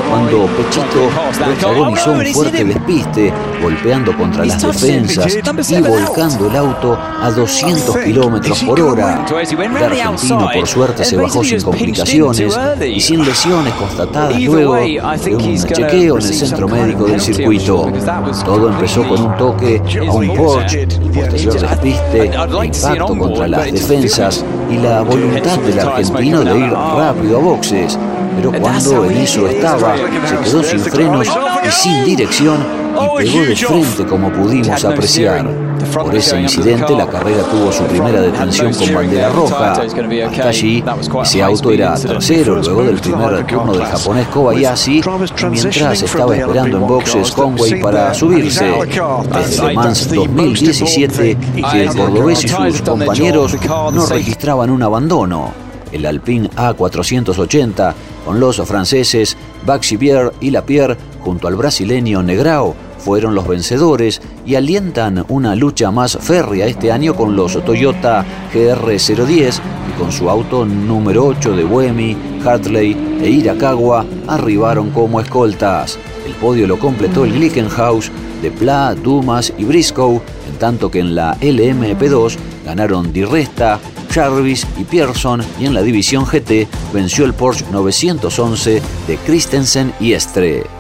cuando 0.10 0.46
Pechito 0.56 1.10
protagonizó 1.44 2.12
un 2.14 2.26
fuerte 2.28 2.64
despiste 2.64 3.34
golpeando 3.62 4.16
contra 4.16 4.46
las 4.46 4.62
defensas 4.62 5.38
y 5.70 5.82
volcando 5.82 6.48
el 6.50 6.56
auto 6.56 6.98
a 6.98 7.30
200 7.30 7.98
kilómetros 7.98 8.64
por 8.64 8.80
hora. 8.80 9.26
El 9.28 9.84
argentino 9.84 10.50
por 10.54 10.68
suerte 10.68 11.04
se 11.04 11.18
bajó 11.18 11.44
sin 11.44 11.62
complicaciones 11.62 12.58
y 12.82 13.02
sin 13.02 13.26
lesiones 13.26 13.74
constatadas 13.74 14.42
luego 14.42 14.76
de 14.76 15.36
un 15.36 15.58
chequeo 15.58 16.20
en 16.20 16.26
el 16.26 16.34
centro 16.34 16.70
médico 16.70 17.04
del 17.06 17.20
circuito. 17.20 17.92
Todo 18.46 18.70
empezó 18.70 19.06
con 19.06 19.22
un 19.22 19.36
toque 19.36 19.82
a 20.08 20.14
un 20.14 20.30
Porsche, 20.30 20.84
el 20.84 21.12
posterior 21.12 21.60
despiste, 21.60 22.32
impacto 22.64 23.18
contra 23.18 23.48
las 23.50 23.72
defensas 23.74 24.46
y 24.70 24.78
la 24.78 25.02
voluntad 25.02 25.58
del 25.60 25.80
argentino 25.80 26.44
de 26.44 26.60
ir 26.60 26.72
rápido 26.72 27.38
a 27.38 27.42
boxes. 27.42 27.98
Pero 28.36 28.52
cuando 28.52 29.06
en 29.06 29.18
eso 29.18 29.48
estaba, 29.48 29.96
se 29.98 30.50
quedó 30.50 30.64
sin 30.64 30.80
frenos 30.80 31.28
y 31.28 31.72
sin 31.72 32.06
dirección 32.06 32.58
y 32.94 33.18
pegó 33.18 33.46
de 33.46 33.56
frente 33.56 34.06
como 34.06 34.32
pudimos 34.32 34.84
apreciar. 34.86 35.69
Por 35.94 36.16
ese 36.16 36.42
incidente 36.42 36.96
la 36.96 37.08
carrera 37.08 37.44
tuvo 37.44 37.72
su 37.72 37.84
primera 37.84 38.22
detención 38.22 38.74
con 38.74 38.94
bandera 38.94 39.30
roja. 39.30 39.72
Hasta 39.74 40.50
allí, 40.50 40.84
ese 41.24 41.44
auto 41.44 41.72
era 41.72 41.96
tercero 41.96 42.56
luego 42.62 42.84
del 42.84 43.00
primer 43.00 43.46
turno 43.46 43.74
del 43.74 43.86
japonés 43.86 44.28
Kobayashi, 44.28 45.02
mientras 45.50 46.02
estaba 46.02 46.36
esperando 46.36 46.78
en 46.78 46.88
boxes 46.88 47.32
Conway 47.32 47.82
para 47.82 48.14
subirse. 48.14 48.72
Desde 49.34 49.68
Le 49.68 49.74
Mans 49.74 50.14
2017 50.14 51.38
que 51.72 51.84
el 51.84 51.96
cordobés 51.96 52.44
y 52.44 52.48
sus 52.48 52.82
compañeros 52.82 53.56
no 53.68 54.06
registraban 54.06 54.70
un 54.70 54.84
abandono. 54.84 55.52
El 55.92 56.06
Alpine 56.06 56.50
A480 56.52 57.94
con 58.24 58.40
los 58.40 58.58
franceses 58.58 59.36
Baxivier 59.66 60.32
y 60.40 60.52
Lapierre 60.52 60.98
junto 61.22 61.48
al 61.48 61.56
brasileño 61.56 62.22
Negrao 62.22 62.76
fueron 63.00 63.34
los 63.34 63.48
vencedores 63.48 64.22
y 64.46 64.56
alientan 64.56 65.26
una 65.30 65.56
lucha 65.56 65.92
más 65.92 66.18
férrea 66.22 66.68
este 66.68 66.92
año 66.92 67.16
con 67.16 67.36
los 67.36 67.64
Toyota 67.64 68.26
GR010 68.54 69.60
y 69.90 70.00
con 70.00 70.12
su 70.12 70.30
auto 70.30 70.66
número 70.66 71.26
8 71.26 71.56
de 71.56 71.64
Buemi, 71.64 72.16
Hartley 72.46 72.96
e 73.22 73.30
Irakawa 73.30 74.06
arribaron 74.28 74.92
como 74.92 75.20
escoltas. 75.20 75.98
El 76.26 76.34
podio 76.36 76.68
lo 76.68 76.78
completó 76.78 77.26
el 77.26 77.34
Glickenhaus 77.34 78.12
de 78.42 78.52
Pla, 78.52 78.96
Dumas 78.96 79.52
y 79.58 79.64
Briscoe, 79.64 80.22
en 80.50 80.58
tanto 80.60 80.92
que 80.92 81.00
en 81.00 81.16
la 81.16 81.36
LMP2 81.40 82.38
ganaron 82.66 83.12
Di 83.12 83.26
Resta, 83.26 83.80
Jarvis 84.12 84.66
y 84.78 84.84
Pearson 84.84 85.42
y 85.60 85.66
en 85.66 85.74
la 85.74 85.82
división 85.82 86.26
GT 86.26 86.68
venció 86.94 87.26
el 87.26 87.34
Porsche 87.34 87.66
911 87.72 88.82
de 89.08 89.18
Christensen 89.18 89.94
y 90.00 90.14
Estre. 90.14 90.79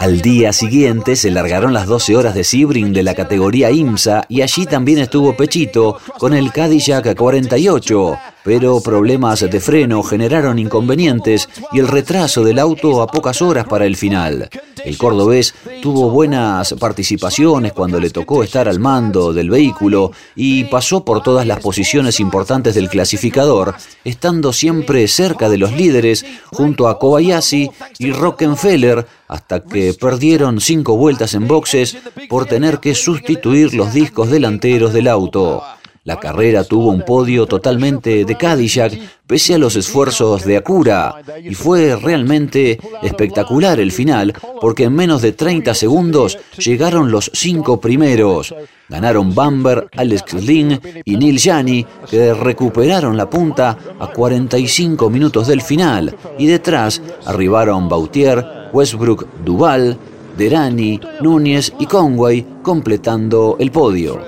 Al 0.00 0.20
día 0.20 0.52
siguiente 0.52 1.16
se 1.16 1.30
largaron 1.30 1.72
las 1.72 1.86
12 1.86 2.16
horas 2.16 2.34
de 2.34 2.44
Sebring 2.44 2.92
de 2.92 3.02
la 3.02 3.14
categoría 3.14 3.70
IMSA 3.70 4.24
y 4.28 4.42
allí 4.42 4.66
también 4.66 4.98
estuvo 4.98 5.36
Pechito 5.36 5.98
con 6.18 6.34
el 6.34 6.52
Cadillac 6.52 7.16
48, 7.16 8.18
pero 8.44 8.80
problemas 8.80 9.40
de 9.40 9.60
freno 9.60 10.02
generaron 10.02 10.58
inconvenientes 10.58 11.48
y 11.72 11.80
el 11.80 11.88
retraso 11.88 12.44
del 12.44 12.58
auto 12.58 13.02
a 13.02 13.06
pocas 13.06 13.42
horas 13.42 13.66
para 13.66 13.86
el 13.86 13.96
final. 13.96 14.50
El 14.84 14.98
cordobés 14.98 15.54
tuvo 15.80 16.10
buenas 16.10 16.74
participaciones 16.74 17.72
cuando 17.72 17.98
le 17.98 18.10
tocó 18.10 18.42
estar 18.44 18.68
al 18.68 18.78
mando 18.78 19.32
del 19.32 19.48
vehículo 19.48 20.12
y 20.36 20.64
pasó 20.64 21.04
por 21.04 21.22
todas 21.22 21.46
las 21.46 21.60
posiciones 21.60 22.20
importantes 22.20 22.74
del 22.74 22.90
clasificador, 22.90 23.74
estando 24.04 24.52
siempre 24.52 25.08
cerca 25.08 25.48
de 25.48 25.56
los 25.56 25.72
líderes 25.72 26.26
junto 26.52 26.88
a 26.88 26.98
Kobayashi 26.98 27.70
y 27.98 28.12
Rockenfeller 28.12 29.06
hasta 29.26 29.60
que 29.60 29.94
perdieron 29.94 30.60
cinco 30.60 30.96
vueltas 30.98 31.32
en 31.32 31.48
boxes 31.48 31.96
por 32.28 32.44
tener 32.44 32.78
que 32.78 32.94
sustituir 32.94 33.72
los 33.72 33.94
discos 33.94 34.30
delanteros 34.30 34.92
del 34.92 35.08
auto. 35.08 35.62
La 36.04 36.20
carrera 36.20 36.64
tuvo 36.64 36.90
un 36.90 37.00
podio 37.00 37.46
totalmente 37.46 38.26
de 38.26 38.36
Cadillac, 38.36 38.92
pese 39.26 39.54
a 39.54 39.58
los 39.58 39.74
esfuerzos 39.74 40.44
de 40.44 40.58
Acura, 40.58 41.16
y 41.42 41.54
fue 41.54 41.96
realmente 41.96 42.78
espectacular 43.02 43.80
el 43.80 43.90
final, 43.90 44.34
porque 44.60 44.84
en 44.84 44.94
menos 44.94 45.22
de 45.22 45.32
30 45.32 45.72
segundos 45.72 46.38
llegaron 46.58 47.10
los 47.10 47.30
cinco 47.32 47.80
primeros. 47.80 48.54
Ganaron 48.90 49.34
Bamber, 49.34 49.88
Alex 49.96 50.34
Lynn 50.34 50.78
y 51.06 51.16
Neil 51.16 51.40
Jani, 51.40 51.86
que 52.10 52.34
recuperaron 52.34 53.16
la 53.16 53.30
punta 53.30 53.78
a 53.98 54.06
45 54.08 55.08
minutos 55.08 55.46
del 55.46 55.62
final, 55.62 56.14
y 56.38 56.44
detrás 56.44 57.00
arribaron 57.24 57.88
Bautier, 57.88 58.44
Westbrook, 58.74 59.26
Duval, 59.42 59.96
Derani, 60.36 61.00
Núñez 61.22 61.72
y 61.78 61.86
Conway, 61.86 62.44
completando 62.62 63.56
el 63.58 63.70
podio. 63.70 64.20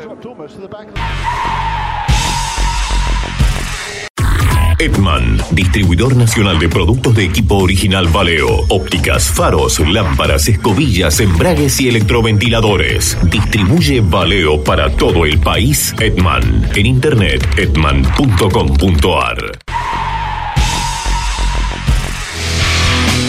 Edman, 4.79 5.39
distribuidor 5.53 6.17
nacional 6.17 6.59
de 6.59 6.69
productos 6.69 7.15
de 7.15 7.25
equipo 7.25 7.57
original 7.57 8.09
Valeo, 8.09 8.67
ópticas, 8.69 9.31
faros, 9.31 9.81
lámparas, 9.81 10.49
escobillas, 10.49 11.21
embragues 11.21 11.81
y 11.81 11.89
electroventiladores. 11.89 13.17
Distribuye 13.25 14.01
Valeo 14.01 14.63
para 14.63 14.91
todo 14.91 15.25
el 15.25 15.39
país 15.39 15.95
Edman. 15.99 16.69
En 16.75 16.87
internet 16.87 17.47
edman.com.ar. 17.57 19.37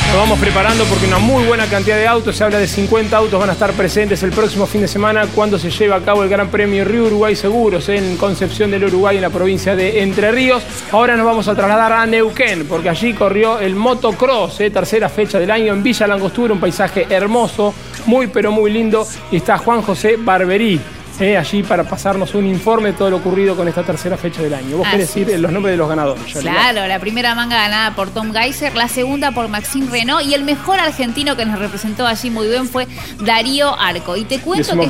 Nos 0.08 0.16
vamos 0.16 0.40
preparando 0.40 0.84
porque 0.86 1.06
una 1.06 1.20
muy 1.20 1.44
buena 1.46 1.68
cantidad 1.68 1.98
de 1.98 2.08
autos, 2.08 2.36
se 2.36 2.44
habla 2.44 2.58
de 2.58 2.68
50 2.68 3.16
autos, 3.16 3.40
van 3.40 3.50
a 3.50 3.54
estar 3.54 3.74
presentes 3.74 4.24
el 4.24 4.32
próximo 4.32 4.66
fin 4.66 4.82
de 4.82 4.88
semana 4.88 5.28
cuando 5.28 5.60
se 5.60 5.70
lleve 5.70 5.94
a 5.94 6.00
cabo 6.00 6.24
el 6.24 6.30
Gran 6.30 6.50
Premio 6.50 6.86
Río 6.86 7.06
Uruguay 7.06 7.36
Seguros 7.36 7.90
en 7.90 8.18
Concepción 8.18 8.72
del 8.72 8.86
Uruguay, 8.86 9.18
en 9.18 9.22
la 9.22 9.30
provincia 9.30 9.76
de 9.76 10.02
Entre 10.02 10.32
Ríos. 10.32 10.64
Ahora 10.92 11.16
nos 11.18 11.26
vamos 11.26 11.48
a 11.48 11.56
trasladar 11.56 11.92
a 11.92 12.06
Neuquén 12.06 12.66
porque 12.68 12.90
allí 12.90 13.14
corrió 13.14 13.60
el 13.60 13.76
motocross, 13.76 14.62
eh, 14.62 14.72
tercera 14.72 15.10
fecha 15.10 15.40
del 15.40 15.52
año 15.52 15.74
en 15.74 15.84
Villa 15.84 16.08
Langostura, 16.08 16.54
un 16.54 16.60
paisaje 16.60 17.06
hermoso, 17.10 17.74
muy 18.06 18.28
pero 18.28 18.52
muy 18.52 18.72
lindo. 18.72 19.06
Y 19.32 19.38
está 19.38 19.58
Juan 19.58 19.82
José 19.82 20.16
Barberí. 20.18 20.80
Eh, 21.20 21.36
allí 21.38 21.64
para 21.64 21.84
pasarnos 21.84 22.36
un 22.36 22.46
informe 22.46 22.92
de 22.92 22.98
todo 22.98 23.10
lo 23.10 23.18
ocurrido 23.18 23.56
con 23.56 23.68
esta 23.68 23.84
tercera 23.84 24.18
fecha 24.18 24.42
del 24.42 24.54
año. 24.54 24.78
Vos 24.78 24.86
Así 24.88 24.92
querés 24.98 25.14
decir 25.16 25.40
los 25.40 25.52
nombres 25.52 25.74
de 25.74 25.78
los 25.78 25.90
ganadores. 25.90 26.24
Claro, 26.40 26.86
la 26.88 27.00
primera 27.00 27.34
manga 27.36 27.56
ganada 27.58 27.96
por 27.96 28.10
Tom 28.12 28.32
Geiser, 28.34 28.76
la 28.76 28.88
segunda 28.88 29.32
por 29.32 29.48
Maxime 29.48 29.88
Renault 29.90 30.26
y 30.26 30.34
el 30.34 30.44
mejor 30.44 30.80
argentino 30.80 31.36
que 31.36 31.46
nos 31.46 31.58
representó 31.60 32.06
allí 32.06 32.30
muy 32.30 32.48
bien 32.48 32.68
fue 32.68 32.88
Darío 33.20 33.74
Arco. 33.80 34.16
Y 34.16 34.26
te 34.26 34.40
cuento 34.40 34.74
que, 34.80 34.90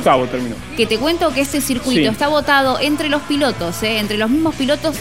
que 0.76 0.86
te 0.86 0.98
cuento 0.98 1.32
que 1.32 1.40
este 1.40 1.60
circuito 1.60 2.00
Sí. 2.00 2.04
está 2.06 2.28
votado 2.28 2.78
entre 2.80 3.08
los 3.08 3.22
pilotos, 3.22 3.82
¿eh? 3.82 3.98
entre 3.98 4.18
los 4.18 4.28
mismos 4.30 4.54
pilotos. 4.54 4.96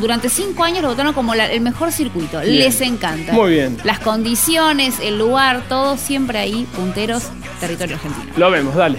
Durante 0.00 0.28
cinco 0.28 0.64
años 0.64 0.82
lo 0.82 0.88
votaron 0.88 1.12
como 1.12 1.34
la- 1.34 1.50
el 1.50 1.60
mejor 1.60 1.92
circuito. 1.92 2.40
Bien. 2.40 2.58
Les 2.58 2.80
encanta. 2.80 3.32
Muy 3.32 3.52
bien. 3.52 3.76
Las 3.84 3.98
condiciones, 4.00 4.94
el 5.02 5.18
lugar, 5.18 5.62
todo 5.68 5.96
siempre 5.96 6.38
ahí, 6.38 6.66
punteros, 6.74 7.24
territorio 7.60 7.96
argentino. 7.96 8.32
Lo 8.36 8.50
vemos, 8.50 8.74
dale. 8.74 8.98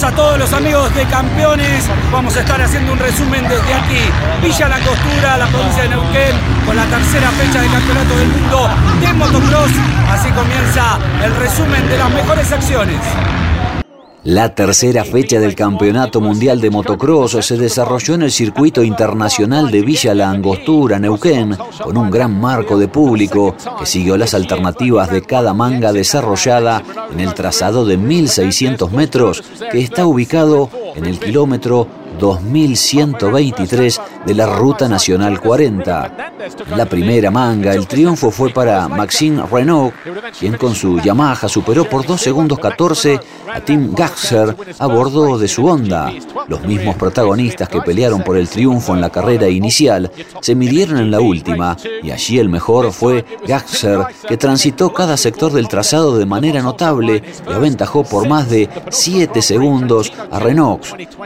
A 0.00 0.12
todos 0.12 0.38
los 0.38 0.52
amigos 0.52 0.94
de 0.94 1.04
campeones. 1.06 1.84
Vamos 2.12 2.36
a 2.36 2.40
estar 2.40 2.62
haciendo 2.62 2.92
un 2.92 2.98
resumen 3.00 3.42
desde 3.48 3.74
aquí, 3.74 3.98
Villa 4.40 4.68
La 4.68 4.78
Costura, 4.78 5.36
la 5.36 5.46
provincia 5.48 5.82
de 5.82 5.88
Neuquén, 5.88 6.36
con 6.64 6.76
la 6.76 6.84
tercera 6.84 7.28
fecha 7.32 7.60
de 7.60 7.68
campeonato 7.68 8.16
del 8.16 8.28
mundo 8.28 8.70
de 9.00 9.12
motocross. 9.12 9.70
Así 10.08 10.30
comienza 10.30 10.98
el 11.24 11.34
resumen 11.34 11.88
de 11.88 11.98
las 11.98 12.10
mejores 12.10 12.52
acciones. 12.52 13.00
La 14.24 14.52
tercera 14.52 15.04
fecha 15.04 15.38
del 15.38 15.54
Campeonato 15.54 16.20
Mundial 16.20 16.60
de 16.60 16.70
Motocross 16.70 17.38
se 17.40 17.56
desarrolló 17.56 18.14
en 18.14 18.22
el 18.22 18.32
circuito 18.32 18.82
internacional 18.82 19.70
de 19.70 19.82
Villa 19.82 20.12
La 20.12 20.28
Angostura, 20.28 20.98
Neuquén, 20.98 21.56
con 21.82 21.96
un 21.96 22.10
gran 22.10 22.38
marco 22.38 22.76
de 22.76 22.88
público 22.88 23.54
que 23.78 23.86
siguió 23.86 24.16
las 24.16 24.34
alternativas 24.34 25.10
de 25.10 25.22
cada 25.22 25.54
manga 25.54 25.92
desarrollada 25.92 26.82
en 27.12 27.20
el 27.20 27.32
trazado 27.32 27.86
de 27.86 27.96
1.600 27.96 28.90
metros 28.90 29.42
que 29.70 29.80
está 29.80 30.04
ubicado 30.04 30.68
en 30.96 31.06
el 31.06 31.20
kilómetro 31.20 31.86
2123 32.18 34.00
de 34.26 34.34
la 34.34 34.46
Ruta 34.46 34.88
Nacional 34.88 35.40
40. 35.40 36.32
La 36.76 36.86
primera 36.86 37.30
manga, 37.30 37.72
el 37.72 37.86
triunfo 37.86 38.30
fue 38.30 38.50
para 38.50 38.88
Maxime 38.88 39.44
Renault, 39.50 39.94
quien 40.38 40.56
con 40.56 40.74
su 40.74 41.00
Yamaha 41.00 41.48
superó 41.48 41.84
por 41.84 42.06
2 42.06 42.20
segundos 42.20 42.58
14 42.58 43.20
a 43.52 43.60
Tim 43.60 43.94
Gaxer 43.94 44.56
a 44.78 44.86
bordo 44.86 45.38
de 45.38 45.48
su 45.48 45.66
Honda. 45.66 46.12
Los 46.48 46.62
mismos 46.62 46.96
protagonistas 46.96 47.68
que 47.68 47.80
pelearon 47.80 48.22
por 48.22 48.36
el 48.36 48.48
triunfo 48.48 48.94
en 48.94 49.00
la 49.00 49.10
carrera 49.10 49.48
inicial 49.48 50.10
se 50.40 50.54
midieron 50.54 50.98
en 50.98 51.10
la 51.10 51.20
última 51.20 51.76
y 52.02 52.10
allí 52.10 52.38
el 52.38 52.48
mejor 52.48 52.92
fue 52.92 53.24
Gaxer, 53.46 54.06
que 54.26 54.36
transitó 54.36 54.92
cada 54.92 55.16
sector 55.16 55.52
del 55.52 55.68
trazado 55.68 56.18
de 56.18 56.26
manera 56.26 56.62
notable 56.62 57.22
y 57.48 57.52
aventajó 57.52 58.04
por 58.04 58.28
más 58.28 58.48
de 58.48 58.68
7 58.90 59.42
segundos 59.42 60.12
a 60.30 60.38
Renault. 60.38 60.84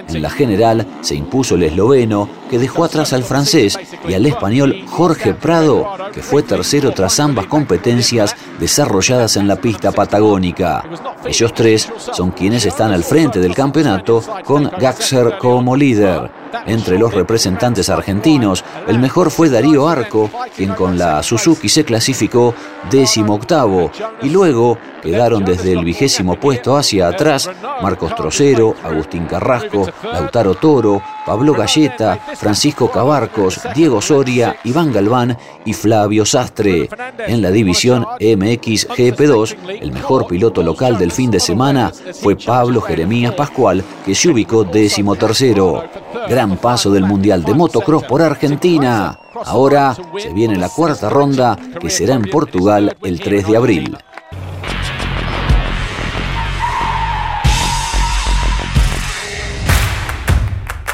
En 0.09 0.23
la 0.23 0.31
general 0.31 0.87
se 1.01 1.15
impuso 1.15 1.55
el 1.55 1.65
esloveno, 1.65 2.29
que 2.51 2.59
dejó 2.59 2.85
atrás 2.85 3.13
al 3.13 3.25
francés, 3.25 3.79
y 4.09 4.15
al 4.15 4.27
español 4.27 4.85
Jorge 4.89 5.12
Prado, 5.41 5.97
que 6.13 6.23
fue 6.23 6.43
tercero 6.43 6.91
tras 6.93 7.21
ambas 7.21 7.47
competencias 7.47 8.35
desarrolladas 8.59 9.37
en 9.37 9.47
la 9.47 9.57
pista 9.57 9.93
patagónica. 9.93 10.85
Ellos 11.25 11.53
tres 11.55 11.89
son 12.13 12.31
quienes 12.31 12.65
están 12.67 12.93
al 12.93 13.05
frente 13.05 13.41
del 13.41 13.55
campeonato 13.55 14.23
con 14.45 14.71
Gaxer 14.79 15.39
como 15.39 15.77
líder. 15.77 16.31
Entre 16.67 16.99
los 16.99 17.15
representantes 17.15 17.89
argentinos, 17.89 18.65
el 18.87 18.99
mejor 18.99 19.31
fue 19.31 19.49
Darío 19.49 19.89
Arco, 19.89 20.31
quien 20.55 20.75
con 20.75 20.99
la 20.99 21.23
Suzuki 21.23 21.69
se 21.69 21.85
clasificó 21.85 22.55
décimo 22.91 23.35
octavo, 23.35 23.91
y 24.23 24.29
luego 24.29 24.79
quedaron 25.03 25.45
desde 25.45 25.73
el 25.73 25.85
vigésimo 25.85 26.37
puesto 26.37 26.77
hacia 26.77 27.09
atrás 27.09 27.51
Marcos 27.83 28.15
Trocero, 28.15 28.75
Agustín 28.85 29.25
Carrasco, 29.27 29.89
Lautaro 30.05 30.55
Toro, 30.55 31.03
Pablo 31.27 31.55
Galleta, 31.55 32.19
Francisco 32.37 32.91
Cabarcos, 32.91 33.61
Diego 33.75 34.01
Soria, 34.01 34.57
Iván 34.65 34.93
Galván 34.93 35.37
y 35.65 35.73
Flavio 35.73 36.25
Sastre. 36.25 36.89
En 37.27 37.43
la 37.43 37.51
división 37.51 38.03
MX 38.21 38.89
GP2, 38.89 39.57
el 39.81 39.93
mejor 39.93 40.27
piloto 40.27 40.63
local 40.63 40.99
del 40.99 41.13
fin 41.13 41.31
de 41.31 41.41
semana 41.41 41.93
fue 42.21 42.37
Pablo 42.37 42.81
Jeremías 42.81 43.35
Pascual, 43.35 43.85
que 44.05 44.15
se 44.15 44.29
ubicó 44.29 44.65
décimo 44.65 45.17
tercero. 45.17 45.85
Gran 46.29 46.57
paso 46.57 46.91
del 46.91 47.05
Mundial 47.05 47.45
de 47.45 47.55
Motocross 47.55 48.05
por 48.05 48.23
Argentina. 48.23 49.19
Ahora 49.45 49.97
se 50.19 50.33
viene 50.33 50.57
la 50.57 50.69
cuarta 50.69 51.09
ronda 51.09 51.59
que 51.81 51.91
será 51.91 52.15
en 52.15 52.23
Portugal 52.23 52.97
el 53.03 53.21
3 53.21 53.47
de 53.47 53.57
abril. 53.57 53.97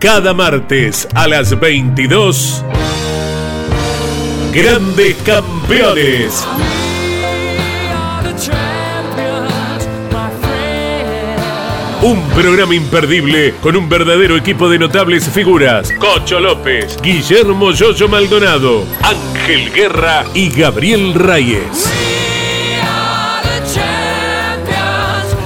Cada 0.00 0.32
martes 0.32 1.08
a 1.12 1.26
las 1.26 1.58
22. 1.58 2.64
Grandes 4.52 5.16
Campeones. 5.24 6.46
Un 12.00 12.22
programa 12.28 12.76
imperdible 12.76 13.54
con 13.60 13.74
un 13.74 13.88
verdadero 13.88 14.36
equipo 14.36 14.68
de 14.68 14.78
notables 14.78 15.28
figuras. 15.28 15.92
Cocho 15.98 16.38
López, 16.38 16.96
Guillermo 17.02 17.72
Yoyo 17.72 18.08
Maldonado, 18.08 18.84
Ángel 19.02 19.72
Guerra 19.72 20.24
y 20.32 20.48
Gabriel 20.50 21.14
Reyes. 21.14 21.90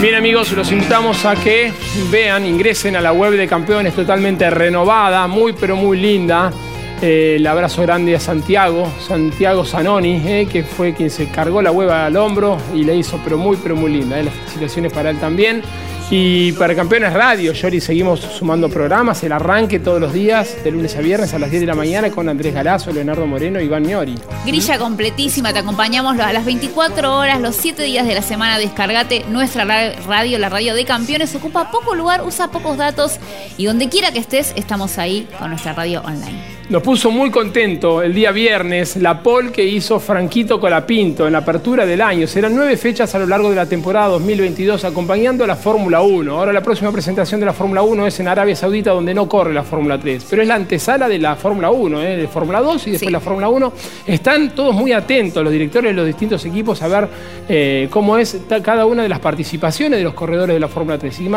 Bien 0.00 0.16
amigos, 0.16 0.52
los 0.52 0.70
invitamos 0.72 1.24
a 1.24 1.34
que 1.34 1.72
vean, 2.10 2.44
ingresen 2.44 2.96
a 2.96 3.00
la 3.00 3.12
web 3.12 3.32
de 3.36 3.46
campeones 3.46 3.94
totalmente 3.94 4.48
renovada, 4.50 5.26
muy 5.26 5.52
pero 5.52 5.76
muy 5.76 5.98
linda. 5.98 6.52
Eh, 7.00 7.36
el 7.36 7.46
abrazo 7.46 7.82
grande 7.82 8.14
a 8.14 8.20
Santiago, 8.20 8.90
Santiago 9.00 9.64
Zanoni, 9.64 10.22
eh, 10.26 10.48
que 10.50 10.62
fue 10.62 10.94
quien 10.94 11.10
se 11.10 11.28
cargó 11.28 11.62
la 11.62 11.70
web 11.70 11.90
al 11.90 12.16
hombro 12.16 12.58
y 12.74 12.84
le 12.84 12.96
hizo 12.96 13.20
pero 13.22 13.38
muy 13.38 13.56
pero 13.56 13.76
muy 13.76 13.92
linda. 13.92 14.18
Eh. 14.18 14.24
Las 14.24 14.34
felicitaciones 14.34 14.92
para 14.92 15.10
él 15.10 15.18
también. 15.18 15.62
Y 16.10 16.52
para 16.52 16.74
Campeones 16.74 17.12
Radio, 17.14 17.52
Yori, 17.52 17.80
seguimos 17.80 18.20
sumando 18.20 18.68
programas, 18.68 19.22
el 19.24 19.32
arranque 19.32 19.80
todos 19.80 20.00
los 20.00 20.12
días, 20.12 20.62
de 20.62 20.70
lunes 20.70 20.94
a 20.96 21.00
viernes 21.00 21.32
a 21.32 21.38
las 21.38 21.50
10 21.50 21.62
de 21.62 21.66
la 21.66 21.74
mañana 21.74 22.10
con 22.10 22.28
Andrés 22.28 22.52
Galazo, 22.52 22.92
Leonardo 22.92 23.26
Moreno 23.26 23.58
y 23.60 23.64
Iván 23.64 23.84
Miori. 23.84 24.14
Grilla 24.44 24.78
completísima, 24.78 25.52
te 25.52 25.60
acompañamos 25.60 26.18
a 26.18 26.32
las 26.32 26.44
24 26.44 27.16
horas, 27.16 27.40
los 27.40 27.56
7 27.56 27.82
días 27.82 28.06
de 28.06 28.14
la 28.14 28.22
semana. 28.22 28.58
Descargate 28.58 29.24
nuestra 29.28 29.64
radio, 30.06 30.38
la 30.38 30.50
radio 30.50 30.74
de 30.74 30.84
campeones. 30.84 31.34
Ocupa 31.34 31.70
poco 31.70 31.94
lugar, 31.94 32.22
usa 32.22 32.48
pocos 32.48 32.76
datos 32.76 33.18
y 33.56 33.64
donde 33.64 33.88
quiera 33.88 34.12
que 34.12 34.18
estés, 34.18 34.52
estamos 34.56 34.98
ahí 34.98 35.26
con 35.38 35.50
nuestra 35.50 35.72
radio 35.72 36.02
online. 36.02 36.53
Nos 36.70 36.82
puso 36.82 37.10
muy 37.10 37.30
contento 37.30 38.00
el 38.00 38.14
día 38.14 38.32
viernes 38.32 38.96
la 38.96 39.22
pole 39.22 39.52
que 39.52 39.62
hizo 39.62 40.00
Franquito 40.00 40.58
Colapinto 40.58 41.26
en 41.26 41.34
la 41.34 41.40
apertura 41.40 41.84
del 41.84 42.00
año. 42.00 42.26
Serán 42.26 42.56
nueve 42.56 42.78
fechas 42.78 43.14
a 43.14 43.18
lo 43.18 43.26
largo 43.26 43.50
de 43.50 43.56
la 43.56 43.66
temporada 43.66 44.08
2022 44.08 44.82
acompañando 44.86 45.44
a 45.44 45.46
la 45.46 45.56
Fórmula 45.56 46.00
1. 46.00 46.34
Ahora 46.34 46.54
la 46.54 46.62
próxima 46.62 46.90
presentación 46.90 47.38
de 47.38 47.44
la 47.44 47.52
Fórmula 47.52 47.82
1 47.82 48.06
es 48.06 48.18
en 48.18 48.28
Arabia 48.28 48.56
Saudita 48.56 48.92
donde 48.92 49.12
no 49.12 49.28
corre 49.28 49.52
la 49.52 49.62
Fórmula 49.62 49.98
3, 49.98 50.26
pero 50.30 50.40
es 50.40 50.48
la 50.48 50.54
antesala 50.54 51.06
de 51.06 51.18
la 51.18 51.36
Fórmula 51.36 51.70
1, 51.70 52.02
¿eh? 52.02 52.16
de 52.16 52.28
Fórmula 52.28 52.62
2 52.62 52.86
y 52.86 52.90
después 52.92 53.12
la 53.12 53.20
Fórmula 53.20 53.50
1. 53.50 53.72
Están 54.06 54.54
todos 54.54 54.74
muy 54.74 54.92
atentos 54.92 55.44
los 55.44 55.52
directores 55.52 55.90
de 55.90 55.96
los 55.96 56.06
distintos 56.06 56.46
equipos 56.46 56.80
a 56.80 56.88
ver 56.88 57.08
eh, 57.46 57.88
cómo 57.90 58.16
es 58.16 58.38
cada 58.62 58.86
una 58.86 59.02
de 59.02 59.10
las 59.10 59.20
participaciones 59.20 59.98
de 59.98 60.04
los 60.04 60.14
corredores 60.14 60.54
de 60.54 60.60
la 60.60 60.68
Fórmula 60.68 60.96
3. 60.96 61.20
Y, 61.20 61.30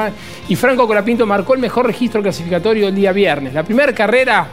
y 0.54 0.56
Franco 0.56 0.88
Colapinto 0.88 1.26
marcó 1.26 1.54
el 1.54 1.60
mejor 1.60 1.86
registro 1.86 2.22
clasificatorio 2.22 2.88
el 2.88 2.96
día 2.96 3.12
viernes. 3.12 3.54
La 3.54 3.64
primera 3.64 3.94
carrera 3.94 4.48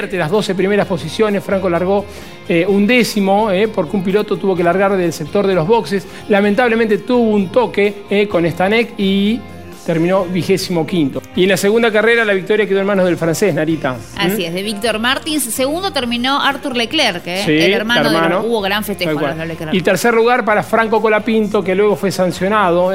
las 0.00 0.30
12 0.30 0.54
primeras 0.54 0.86
posiciones. 0.86 1.44
Franco 1.44 1.68
largó 1.68 2.04
eh, 2.48 2.64
un 2.66 2.86
décimo 2.86 3.50
eh, 3.50 3.68
porque 3.68 3.96
un 3.96 4.02
piloto 4.02 4.36
tuvo 4.38 4.56
que 4.56 4.64
largar 4.64 4.96
del 4.96 5.12
sector 5.12 5.46
de 5.46 5.54
los 5.54 5.66
boxes. 5.66 6.06
Lamentablemente 6.28 6.98
tuvo 6.98 7.30
un 7.30 7.48
toque 7.48 8.02
eh, 8.08 8.26
con 8.26 8.46
Stanek 8.46 8.98
y 8.98 9.38
terminó 9.84 10.24
vigésimo 10.24 10.86
quinto. 10.86 11.22
Y 11.34 11.44
en 11.44 11.50
la 11.50 11.56
segunda 11.56 11.90
carrera 11.90 12.24
la 12.24 12.32
victoria 12.32 12.66
quedó 12.66 12.80
en 12.80 12.86
manos 12.86 13.04
del 13.06 13.16
francés, 13.16 13.54
Narita. 13.54 13.96
Así 14.16 14.44
es, 14.44 14.54
de 14.54 14.62
Víctor 14.62 14.98
Martins. 14.98 15.44
Segundo 15.44 15.92
terminó 15.92 16.40
Arthur 16.40 16.76
Leclerc, 16.76 17.26
el 17.26 17.72
hermano, 17.72 18.10
de 18.10 18.28
los, 18.28 18.44
Hubo 18.44 18.60
gran 18.60 18.84
festejo 18.84 19.12
los 19.20 19.36
Leclerc. 19.36 19.74
Y 19.74 19.82
tercer 19.82 20.14
lugar 20.14 20.44
para 20.44 20.62
Franco 20.62 21.00
Colapinto, 21.00 21.62
que 21.62 21.74
luego 21.74 21.96
fue 21.96 22.10
sancionado 22.10 22.92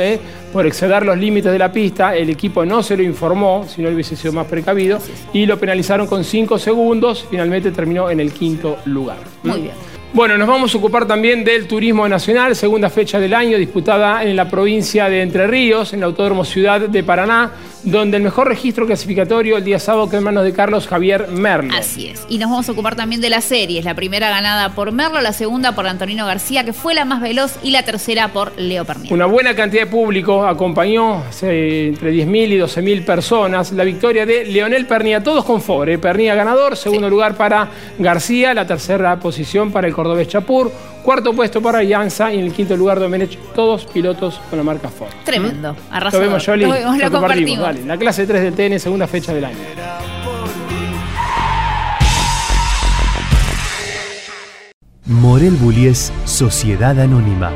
por 0.53 0.65
exceder 0.65 1.05
los 1.05 1.17
límites 1.17 1.51
de 1.51 1.59
la 1.59 1.71
pista. 1.71 2.15
El 2.15 2.29
equipo 2.29 2.65
no 2.65 2.81
se 2.83 2.95
lo 2.95 3.03
informó, 3.03 3.65
si 3.67 3.81
no 3.81 3.89
hubiese 3.89 4.15
sido 4.15 4.33
más 4.33 4.47
precavido, 4.47 4.99
y 5.33 5.45
lo 5.45 5.59
penalizaron 5.59 6.07
con 6.07 6.23
cinco 6.23 6.57
segundos. 6.57 7.25
Finalmente 7.29 7.71
terminó 7.71 8.09
en 8.09 8.19
el 8.19 8.31
quinto 8.31 8.77
lugar. 8.85 9.17
Muy 9.43 9.61
bien. 9.61 9.96
Bueno, 10.17 10.35
nos 10.35 10.47
vamos 10.47 10.73
a 10.73 10.79
ocupar 10.79 11.05
también 11.05 11.43
del 11.43 11.67
turismo 11.67 12.09
nacional, 12.09 12.55
segunda 12.55 12.89
fecha 12.89 13.19
del 13.19 13.35
año, 13.35 13.55
disputada 13.55 14.23
en 14.23 14.35
la 14.35 14.49
provincia 14.49 15.09
de 15.09 15.21
Entre 15.21 15.45
Ríos, 15.45 15.93
en 15.93 15.99
el 15.99 16.05
Autódromo 16.05 16.43
Ciudad 16.43 16.81
de 16.81 17.03
Paraná, 17.03 17.51
donde 17.83 18.17
el 18.17 18.23
mejor 18.23 18.47
registro 18.47 18.87
clasificatorio 18.87 19.57
el 19.57 19.63
día 19.63 19.77
sábado 19.77 20.09
quedó 20.09 20.17
en 20.17 20.23
manos 20.23 20.43
de 20.43 20.53
Carlos 20.53 20.87
Javier 20.87 21.27
Merlo. 21.27 21.71
Así 21.77 22.07
es. 22.07 22.25
Y 22.27 22.39
nos 22.39 22.49
vamos 22.49 22.67
a 22.67 22.71
ocupar 22.71 22.95
también 22.95 23.21
de 23.21 23.29
las 23.29 23.43
series. 23.43 23.85
La 23.85 23.93
primera 23.93 24.31
ganada 24.31 24.73
por 24.73 24.91
Merlo, 24.91 25.21
la 25.21 25.33
segunda 25.33 25.75
por 25.75 25.85
Antonino 25.85 26.25
García, 26.25 26.63
que 26.63 26.73
fue 26.73 26.95
la 26.95 27.05
más 27.05 27.21
veloz, 27.21 27.59
y 27.61 27.69
la 27.69 27.83
tercera 27.83 28.29
por 28.29 28.59
Leo 28.59 28.85
Pernilla. 28.85 29.13
Una 29.13 29.27
buena 29.27 29.55
cantidad 29.55 29.83
de 29.83 29.91
público 29.91 30.47
acompañó 30.47 31.25
entre 31.27 32.11
10.000 32.11 32.53
y 32.53 32.57
12.000 32.57 33.05
personas 33.05 33.71
la 33.71 33.83
victoria 33.83 34.25
de 34.25 34.45
Leonel 34.45 34.87
Pernilla, 34.87 35.21
todos 35.21 35.45
con 35.45 35.61
Fore. 35.61 35.99
Pernilla 35.99 36.33
ganador, 36.33 36.75
segundo 36.75 37.07
lugar 37.07 37.35
para 37.35 37.69
García, 37.99 38.55
la 38.55 38.65
tercera 38.65 39.19
posición 39.19 39.71
para 39.71 39.87
el 39.87 39.93
cordobés 40.07 40.27
Chapur, 40.29 40.71
cuarto 41.03 41.33
puesto 41.33 41.61
para 41.61 41.83
Yanza 41.83 42.31
y 42.31 42.39
en 42.39 42.45
el 42.45 42.53
quinto 42.53 42.77
lugar 42.77 42.99
Domenech, 42.99 43.37
todos 43.53 43.85
pilotos 43.85 44.39
con 44.49 44.57
la 44.57 44.63
marca 44.63 44.87
Ford. 44.87 45.09
Tremendo, 45.25 45.73
¿Mm? 45.73 46.13
Lo 46.13 46.19
vemos, 46.19 46.45
Jolly. 46.45 46.65
Lo, 46.65 47.11
compartimos. 47.11 47.85
la 47.85 47.97
clase 47.97 48.25
3 48.25 48.55
del 48.55 48.71
TN, 48.71 48.79
segunda 48.79 49.07
fecha 49.07 49.33
del 49.33 49.45
año. 49.45 49.57
Morel 55.05 55.53
Bullies 55.55 56.11
Sociedad 56.25 56.99
Anónima, 56.99 57.51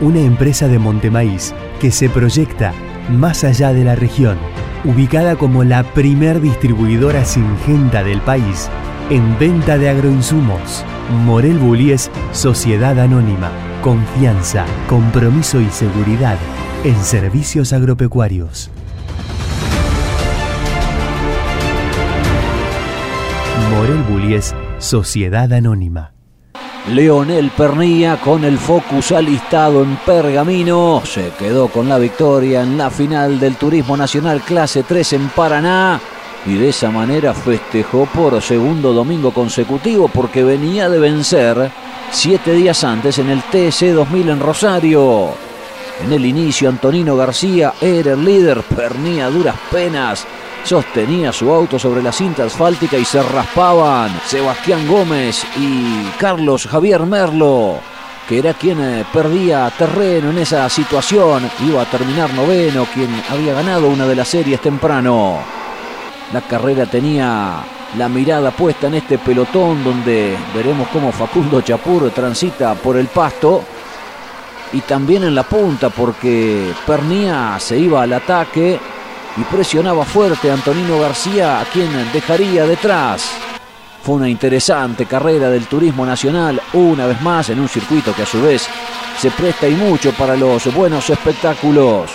una 0.00 0.20
empresa 0.20 0.68
de 0.68 0.78
Montemaíz 0.78 1.54
que 1.80 1.90
se 1.90 2.08
proyecta 2.08 2.72
más 3.10 3.42
allá 3.44 3.72
de 3.72 3.84
la 3.84 3.94
región, 3.96 4.38
ubicada 4.84 5.36
como 5.36 5.64
la 5.64 5.82
primer 5.82 6.40
distribuidora 6.40 7.24
singenta 7.24 8.04
del 8.04 8.20
país 8.20 8.68
en 9.10 9.38
venta 9.38 9.78
de 9.78 9.88
agroinsumos. 9.88 10.84
Morel 11.24 11.58
Bullies 11.58 12.10
Sociedad 12.32 12.98
Anónima. 12.98 13.50
Confianza, 13.82 14.66
compromiso 14.88 15.60
y 15.60 15.70
seguridad 15.70 16.36
en 16.84 16.96
servicios 17.02 17.72
agropecuarios. 17.72 18.70
Morel 23.70 24.02
Bullies 24.02 24.54
Sociedad 24.78 25.52
Anónima. 25.52 26.12
Leonel 26.92 27.50
Pernilla 27.50 28.18
con 28.18 28.44
el 28.44 28.58
focus 28.58 29.12
alistado 29.12 29.82
en 29.82 29.96
pergamino 30.06 31.02
se 31.04 31.30
quedó 31.38 31.68
con 31.68 31.86
la 31.88 31.98
victoria 31.98 32.62
en 32.62 32.78
la 32.78 32.88
final 32.88 33.38
del 33.38 33.56
Turismo 33.56 33.94
Nacional 33.94 34.40
Clase 34.40 34.84
3 34.84 35.12
en 35.14 35.28
Paraná 35.28 36.00
y 36.46 36.54
de 36.54 36.68
esa 36.68 36.90
manera 36.90 37.34
festejó 37.34 38.06
por 38.06 38.40
segundo 38.40 38.92
domingo 38.92 39.32
consecutivo 39.32 40.08
porque 40.08 40.44
venía 40.44 40.88
de 40.88 40.98
vencer 40.98 41.70
siete 42.10 42.52
días 42.52 42.84
antes 42.84 43.18
en 43.18 43.30
el 43.30 43.42
TC 43.42 43.92
2000 43.92 44.28
en 44.30 44.40
Rosario. 44.40 45.28
En 46.04 46.12
el 46.12 46.24
inicio 46.24 46.68
Antonino 46.68 47.16
García 47.16 47.74
era 47.80 48.12
el 48.12 48.24
líder, 48.24 48.62
pernía 48.62 49.28
duras 49.30 49.56
penas, 49.70 50.26
sostenía 50.64 51.32
su 51.32 51.52
auto 51.52 51.78
sobre 51.78 52.02
la 52.02 52.12
cinta 52.12 52.44
asfáltica 52.44 52.96
y 52.96 53.04
se 53.04 53.22
raspaban 53.22 54.20
Sebastián 54.26 54.86
Gómez 54.86 55.44
y 55.56 56.04
Carlos 56.18 56.66
Javier 56.66 57.04
Merlo, 57.04 57.80
que 58.28 58.38
era 58.38 58.54
quien 58.54 58.80
eh, 58.80 59.04
perdía 59.12 59.72
terreno 59.76 60.30
en 60.30 60.38
esa 60.38 60.68
situación, 60.68 61.50
iba 61.66 61.82
a 61.82 61.90
terminar 61.90 62.32
noveno, 62.32 62.86
quien 62.94 63.10
había 63.28 63.54
ganado 63.54 63.88
una 63.88 64.06
de 64.06 64.14
las 64.14 64.28
series 64.28 64.60
temprano. 64.60 65.57
La 66.32 66.42
carrera 66.42 66.84
tenía 66.86 67.64
la 67.96 68.08
mirada 68.08 68.50
puesta 68.50 68.88
en 68.88 68.94
este 68.94 69.16
pelotón 69.18 69.82
donde 69.82 70.36
veremos 70.54 70.88
cómo 70.88 71.10
Facundo 71.10 71.62
Chapur 71.62 72.10
transita 72.10 72.74
por 72.74 72.98
el 72.98 73.06
pasto 73.06 73.64
y 74.72 74.80
también 74.82 75.24
en 75.24 75.34
la 75.34 75.44
punta 75.44 75.88
porque 75.88 76.72
Pernía 76.86 77.56
se 77.58 77.78
iba 77.78 78.02
al 78.02 78.12
ataque 78.12 78.78
y 79.36 79.42
presionaba 79.44 80.04
fuerte 80.04 80.50
a 80.50 80.54
Antonino 80.54 81.00
García 81.00 81.60
a 81.60 81.64
quien 81.64 81.90
dejaría 82.12 82.66
detrás. 82.66 83.30
Fue 84.02 84.16
una 84.16 84.28
interesante 84.28 85.06
carrera 85.06 85.48
del 85.48 85.66
turismo 85.66 86.04
nacional, 86.04 86.60
una 86.74 87.06
vez 87.06 87.20
más 87.22 87.48
en 87.48 87.60
un 87.60 87.68
circuito 87.68 88.14
que 88.14 88.22
a 88.22 88.26
su 88.26 88.42
vez 88.42 88.68
se 89.18 89.30
presta 89.30 89.66
y 89.66 89.74
mucho 89.74 90.12
para 90.12 90.36
los 90.36 90.72
buenos 90.74 91.08
espectáculos. 91.08 92.10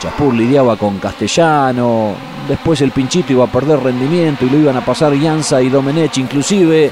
Chapur 0.00 0.32
lidiaba 0.32 0.76
con 0.76 0.98
Castellano, 0.98 2.14
después 2.50 2.80
el 2.80 2.90
pinchito 2.90 3.32
iba 3.32 3.44
a 3.44 3.52
perder 3.52 3.78
rendimiento 3.78 4.44
y 4.44 4.50
lo 4.50 4.58
iban 4.58 4.76
a 4.76 4.84
pasar 4.84 5.14
Yanza 5.14 5.62
y 5.62 5.68
Domenech 5.68 6.18
inclusive, 6.18 6.90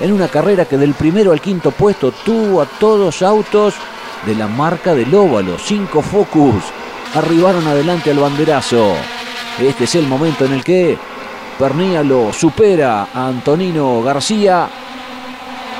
en 0.00 0.10
una 0.10 0.26
carrera 0.26 0.64
que 0.64 0.78
del 0.78 0.94
primero 0.94 1.32
al 1.32 1.40
quinto 1.42 1.70
puesto 1.70 2.12
tuvo 2.12 2.62
a 2.62 2.66
todos 2.66 3.20
autos 3.20 3.74
de 4.24 4.34
la 4.34 4.48
marca 4.48 4.94
del 4.94 5.14
óvalo, 5.14 5.58
cinco 5.58 6.00
Focus, 6.00 6.64
arribaron 7.14 7.66
adelante 7.66 8.10
al 8.10 8.20
banderazo. 8.20 8.94
Este 9.60 9.84
es 9.84 9.94
el 9.96 10.06
momento 10.06 10.46
en 10.46 10.54
el 10.54 10.64
que 10.64 10.96
Pernía 11.58 12.02
lo 12.02 12.32
supera 12.32 13.08
a 13.12 13.28
Antonino 13.28 14.02
García, 14.02 14.66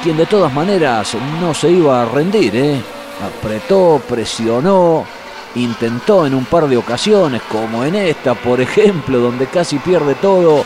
quien 0.03 0.19
de 0.19 0.27
todas 0.27 0.53
maneras 0.53 1.17
no 1.41 1.55
se 1.55 1.71
iba 1.71 2.03
a 2.03 2.05
rendir, 2.05 2.55
¿eh? 2.55 2.83
apretó, 3.23 4.03
presionó, 4.07 5.07
intentó 5.57 6.27
en 6.27 6.35
un 6.35 6.45
par 6.45 6.69
de 6.69 6.77
ocasiones, 6.77 7.43
como 7.51 7.85
en 7.85 7.95
esta, 7.95 8.35
por 8.35 8.61
ejemplo, 8.61 9.19
donde 9.19 9.47
casi 9.47 9.79
pierde 9.79 10.15
todo 10.17 10.65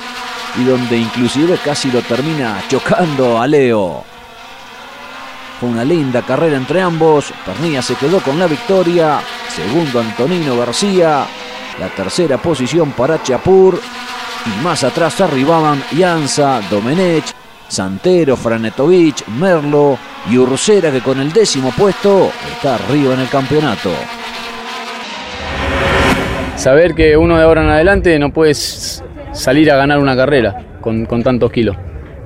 y 0.59 0.65
donde 0.65 0.97
inclusive 0.97 1.59
casi 1.65 1.91
lo 1.91 2.03
termina 2.03 2.63
chocando 2.69 3.41
a 3.41 3.47
Leo. 3.47 4.05
Fue 5.61 5.69
una 5.69 5.85
linda 5.85 6.23
carrera 6.23 6.57
entre 6.57 6.81
ambos. 6.81 7.33
Pernilla 7.45 7.83
se 7.83 7.95
quedó 7.95 8.21
con 8.21 8.39
la 8.39 8.47
victoria. 8.47 9.21
Segundo 9.55 10.01
Antonino 10.01 10.57
García. 10.57 11.27
La 11.79 11.89
tercera 11.89 12.39
posición 12.39 12.93
para 12.93 13.23
Chapur. 13.23 13.79
Y 14.47 14.65
más 14.65 14.85
atrás 14.85 15.21
arribaban 15.21 15.85
Yanza, 15.93 16.63
Domenech, 16.71 17.27
Santero, 17.69 18.39
Franetovic, 18.39 19.29
Merlo 19.29 19.99
y 20.31 20.39
Ursera 20.39 20.91
que 20.91 21.03
con 21.03 21.21
el 21.21 21.31
décimo 21.31 21.71
puesto 21.73 22.33
está 22.51 22.77
arriba 22.77 23.13
en 23.13 23.21
el 23.21 23.29
campeonato. 23.29 23.91
Saber 26.61 26.95
que 26.95 27.17
uno 27.17 27.39
de 27.39 27.43
ahora 27.45 27.63
en 27.63 27.71
adelante 27.71 28.19
no 28.19 28.35
puedes 28.35 29.03
salir 29.33 29.71
a 29.73 29.77
ganar 29.77 29.99
una 29.99 30.15
carrera 30.15 30.63
con, 30.83 31.07
con 31.07 31.23
tantos 31.23 31.51
kilos. 31.51 31.75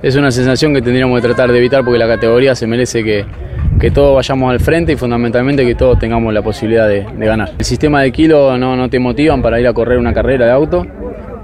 Es 0.03 0.17
una 0.17 0.29
sensación 0.29 0.73
que 0.73 0.81
tendríamos 0.81 1.21
que 1.21 1.25
tratar 1.25 1.53
de 1.53 1.57
evitar 1.57 1.85
porque 1.85 1.97
la 1.97 2.05
categoría 2.07 2.53
se 2.53 2.67
merece 2.67 3.01
que, 3.01 3.23
que 3.79 3.91
todos 3.91 4.13
vayamos 4.13 4.51
al 4.51 4.59
frente 4.59 4.91
y 4.91 4.97
fundamentalmente 4.97 5.65
que 5.65 5.75
todos 5.75 5.97
tengamos 5.99 6.33
la 6.33 6.41
posibilidad 6.41 6.85
de, 6.85 7.05
ganar. 7.17 7.51
El 7.57 7.63
sistema 7.63 8.01
de 8.01 8.11
kilos 8.11 8.59
no, 8.59 8.75
no 8.75 8.89
te 8.89 8.99
motivan 8.99 9.41
para 9.41 9.57
ir 9.57 9.67
a 9.67 9.73
correr 9.73 9.97
una 9.97 10.13
carrera 10.13 10.45
de 10.47 10.51
auto, 10.51 10.85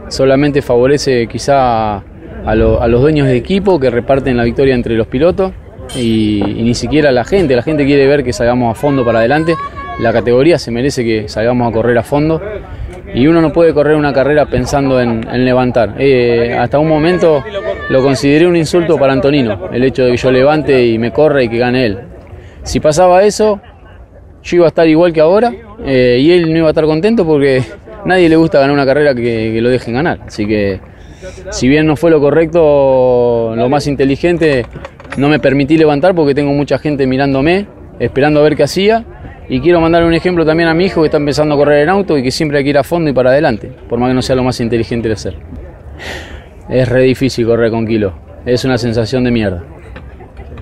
solamente 0.10 0.62
favorece 0.62 1.28
quizá 1.28 1.96
a, 1.96 2.56
lo- 2.56 2.82
a 2.82 2.89
los 2.89 3.00
dueños 3.00 3.26
de 3.28 3.38
equipo 3.38 3.80
que 3.80 3.89
reparten 3.89 4.36
la 4.36 4.44
victoria 4.44 4.76
entre 4.76 4.96
los 4.96 5.08
pilotos 5.08 5.54
y 5.96 6.42
ni 6.44 6.74
siquiera 6.76 7.08
a 7.08 7.14
la 7.14 7.24
gente. 7.24 7.56
La 7.56 7.64
gente 7.64 7.86
quiere 7.86 8.06
ver 8.06 8.26
que 8.26 8.34
salgamos 8.34 8.70
a 8.78 8.80
fondo 8.80 9.06
para 9.06 9.20
adelante. 9.20 9.56
La 10.00 10.12
categoría 10.12 10.58
se 10.60 10.72
merece 10.72 11.04
que 11.06 11.30
salgamos 11.30 11.70
a 11.70 11.72
correr 11.74 11.98
a 11.98 12.04
fondo 12.04 12.42
y 13.14 13.28
uno 13.28 13.41
no 13.41 13.51
puede 13.51 13.74
correr 13.74 13.95
una 13.95 14.14
carrera 14.14 14.45
pensando 14.45 14.99
en, 15.01 15.28
en 15.28 15.45
levantar. 15.45 15.95
Eh, 15.97 16.55
hasta 16.57 16.80
un 16.80 16.88
momento 16.88 17.43
lo 17.89 18.01
consideré 18.03 18.47
un 18.47 18.55
insulto 18.55 18.97
para 18.97 19.14
Antonino, 19.14 19.70
el 19.72 19.84
hecho 19.84 20.05
de 20.05 20.12
que 20.12 20.18
yo 20.18 20.32
levante 20.32 20.86
y 20.86 20.97
me 20.97 21.12
corra 21.12 21.43
y 21.43 21.49
que 21.49 21.57
gane 21.57 21.86
él. 21.86 21.99
Si 22.64 22.80
pasaba 22.80 23.24
eso, 23.24 23.59
yo 24.43 24.57
iba 24.57 24.66
a 24.66 24.70
estar 24.70 24.88
igual 24.88 25.14
que 25.14 25.22
ahora 25.22 25.51
eh, 25.86 26.20
y 26.22 26.32
él 26.32 26.51
no 26.51 26.57
iba 26.57 26.68
a 26.68 26.72
estar 26.72 26.86
contento 26.86 27.26
porque 27.26 27.64
nadie 28.05 28.30
le 28.30 28.36
gusta 28.36 28.59
ganar 28.59 28.74
una 28.74 28.86
carrera 28.86 29.14
que, 29.14 29.51
que 29.53 29.62
lo 29.62 29.70
dejen 29.70 29.95
ganar. 29.95 30.20
Así 30.28 30.45
que, 30.45 30.80
si 31.49 31.68
bien 31.68 31.86
no 31.88 31.95
fue 31.95 32.12
lo 32.12 32.20
correcto, 32.20 33.53
lo 33.55 33.70
más 33.70 33.88
inteligente, 33.88 34.66
no 35.18 35.28
me 35.30 35.39
permití 35.39 35.78
levantar 35.78 36.16
porque 36.16 36.34
tengo 36.34 36.51
mucha 36.53 36.78
gente 36.78 37.05
mirándome, 37.07 37.68
esperando 37.99 38.39
a 38.39 38.43
ver 38.43 38.55
qué 38.55 38.64
hacía. 38.64 39.05
Y 39.50 39.60
quiero 39.60 39.82
mandarle 39.82 40.08
un 40.08 40.14
ejemplo 40.14 40.46
también 40.46 40.70
a 40.70 40.74
mi 40.74 40.86
hijo 40.86 41.02
que 41.02 41.08
está 41.08 41.18
empezando 41.18 41.56
a 41.56 41.58
correr 41.58 41.84
en 41.84 41.89
auto 41.89 42.18
y 42.18 42.24
que 42.24 42.32
siempre 42.32 42.60
hay 42.60 42.64
que 42.64 42.70
ir 42.70 42.78
a 42.78 42.84
fondo 42.84 43.10
y 43.10 43.14
para 43.14 43.32
adelante, 43.32 43.72
por 43.89 44.00
más 44.00 44.10
que 44.10 44.14
no 44.14 44.22
sea 44.22 44.36
lo 44.36 44.44
más 44.44 44.60
inteligente 44.62 45.08
de 45.08 45.14
hacer. 45.14 45.36
Es 46.70 46.88
re 46.88 47.04
difícil 47.04 47.46
correr 47.46 47.70
con 47.70 47.86
kilo, 47.86 48.14
es 48.46 48.64
una 48.64 48.78
sensación 48.78 49.24
de 49.24 49.32
mierda. 49.32 49.64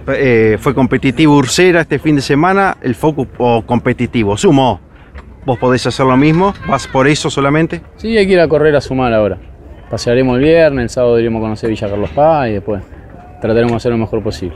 Eh, 0.08 0.58
fue 0.60 0.74
competitivo 0.74 1.36
Ursera 1.36 1.82
este 1.82 2.00
fin 2.00 2.16
de 2.16 2.22
semana, 2.22 2.78
el 2.82 2.96
focus 2.96 3.28
o 3.38 3.62
competitivo, 3.64 4.36
sumo. 4.38 4.80
¿Vos 5.46 5.58
podés 5.60 5.86
hacer 5.86 6.06
lo 6.06 6.18
mismo? 6.18 6.54
¿Vas 6.68 6.88
por 6.88 7.08
eso 7.08 7.30
solamente? 7.30 7.82
Sí, 7.96 8.18
hay 8.18 8.26
que 8.26 8.34
ir 8.34 8.40
a 8.40 8.48
correr 8.48 8.76
a 8.76 8.82
sumar 8.82 9.14
ahora. 9.14 9.38
Pasearemos 9.90 10.38
el 10.38 10.44
viernes, 10.44 10.84
el 10.84 10.90
sábado 10.90 11.20
iremos 11.20 11.40
a 11.40 11.44
conocer 11.44 11.70
Villa 11.70 11.90
Carlos 11.90 12.10
Paz 12.12 12.50
y 12.50 12.54
después 12.54 12.84
trataremos 13.42 13.72
de 13.72 13.78
hacer 13.78 13.92
lo 13.92 13.98
mejor 13.98 14.22
posible. 14.22 14.56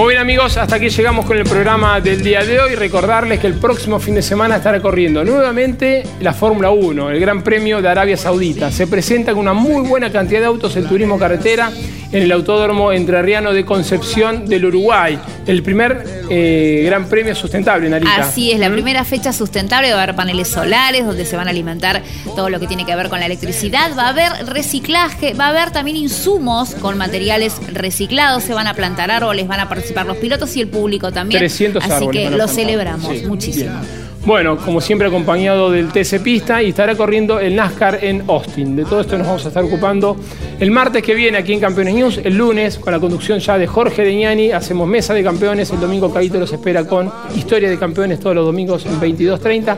Muy 0.00 0.14
bien 0.14 0.22
amigos, 0.22 0.56
hasta 0.56 0.76
aquí 0.76 0.88
llegamos 0.88 1.26
con 1.26 1.36
el 1.36 1.44
programa 1.44 2.00
del 2.00 2.22
día 2.22 2.42
de 2.42 2.58
hoy. 2.58 2.74
Recordarles 2.74 3.38
que 3.38 3.46
el 3.46 3.52
próximo 3.52 4.00
fin 4.00 4.14
de 4.14 4.22
semana 4.22 4.56
estará 4.56 4.80
corriendo 4.80 5.22
nuevamente 5.26 6.04
la 6.20 6.32
Fórmula 6.32 6.70
1, 6.70 7.10
el 7.10 7.20
Gran 7.20 7.42
Premio 7.42 7.82
de 7.82 7.88
Arabia 7.90 8.16
Saudita. 8.16 8.72
Se 8.72 8.86
presenta 8.86 9.32
con 9.32 9.42
una 9.42 9.52
muy 9.52 9.86
buena 9.86 10.10
cantidad 10.10 10.40
de 10.40 10.46
autos 10.46 10.74
el 10.76 10.86
turismo 10.86 11.18
carretera 11.18 11.70
en 12.12 12.22
el 12.22 12.32
Autódromo 12.32 12.92
Entrerriano 12.92 13.52
de 13.52 13.66
Concepción 13.66 14.46
del 14.46 14.64
Uruguay. 14.64 15.18
El 15.46 15.62
primer 15.62 16.24
eh, 16.30 16.82
Gran 16.86 17.06
Premio 17.06 17.34
sustentable, 17.34 17.90
Narita. 17.90 18.16
Así 18.16 18.52
es, 18.52 18.58
la 18.58 18.70
primera 18.70 19.04
fecha 19.04 19.34
sustentable 19.34 19.92
va 19.92 20.00
a 20.00 20.02
haber 20.04 20.16
paneles 20.16 20.48
solares 20.48 21.04
donde 21.04 21.26
se 21.26 21.36
van 21.36 21.46
a 21.46 21.50
alimentar 21.50 22.02
todo 22.34 22.48
lo 22.48 22.58
que 22.58 22.66
tiene 22.66 22.86
que 22.86 22.96
ver 22.96 23.10
con 23.10 23.20
la 23.20 23.26
electricidad, 23.26 23.94
va 23.96 24.06
a 24.06 24.08
haber 24.08 24.46
reciclaje, 24.46 25.34
va 25.34 25.46
a 25.46 25.48
haber 25.50 25.72
también 25.72 25.98
insumos 25.98 26.74
con 26.76 26.96
materiales 26.96 27.60
reciclados, 27.72 28.44
se 28.44 28.54
van 28.54 28.66
a 28.66 28.74
plantar 28.74 29.10
árboles, 29.10 29.46
van 29.46 29.60
a 29.60 29.68
participar 29.68 29.89
los 30.06 30.16
pilotos 30.18 30.56
y 30.56 30.60
el 30.60 30.68
público 30.68 31.10
también. 31.12 31.38
300 31.40 31.82
Así 31.84 31.92
árboles 31.92 32.30
que 32.30 32.36
lo 32.36 32.48
celebramos 32.48 33.16
Sí, 33.16 33.26
muchísimo. 33.26 33.80
bien. 33.80 33.99
Bueno, 34.24 34.58
como 34.58 34.82
siempre 34.82 35.08
acompañado 35.08 35.70
del 35.70 35.88
TC 35.88 36.20
Pista 36.22 36.62
y 36.62 36.68
estará 36.68 36.94
corriendo 36.94 37.40
el 37.40 37.56
NASCAR 37.56 38.04
en 38.04 38.24
Austin. 38.28 38.76
De 38.76 38.84
todo 38.84 39.00
esto 39.00 39.16
nos 39.16 39.26
vamos 39.26 39.44
a 39.46 39.48
estar 39.48 39.64
ocupando 39.64 40.16
el 40.60 40.70
martes 40.70 41.02
que 41.02 41.14
viene 41.14 41.38
aquí 41.38 41.54
en 41.54 41.60
Campeones 41.60 41.94
News, 41.94 42.20
el 42.22 42.36
lunes 42.36 42.78
con 42.78 42.92
la 42.92 43.00
conducción 43.00 43.38
ya 43.38 43.56
de 43.56 43.66
Jorge 43.66 44.02
Deñani, 44.04 44.52
hacemos 44.52 44.86
mesa 44.86 45.14
de 45.14 45.24
campeones, 45.24 45.70
el 45.70 45.80
domingo 45.80 46.12
Caíto 46.12 46.38
los 46.38 46.52
espera 46.52 46.84
con 46.84 47.10
historia 47.34 47.70
de 47.70 47.78
campeones 47.78 48.20
todos 48.20 48.36
los 48.36 48.44
domingos 48.44 48.84
en 48.84 49.00
22.30 49.00 49.76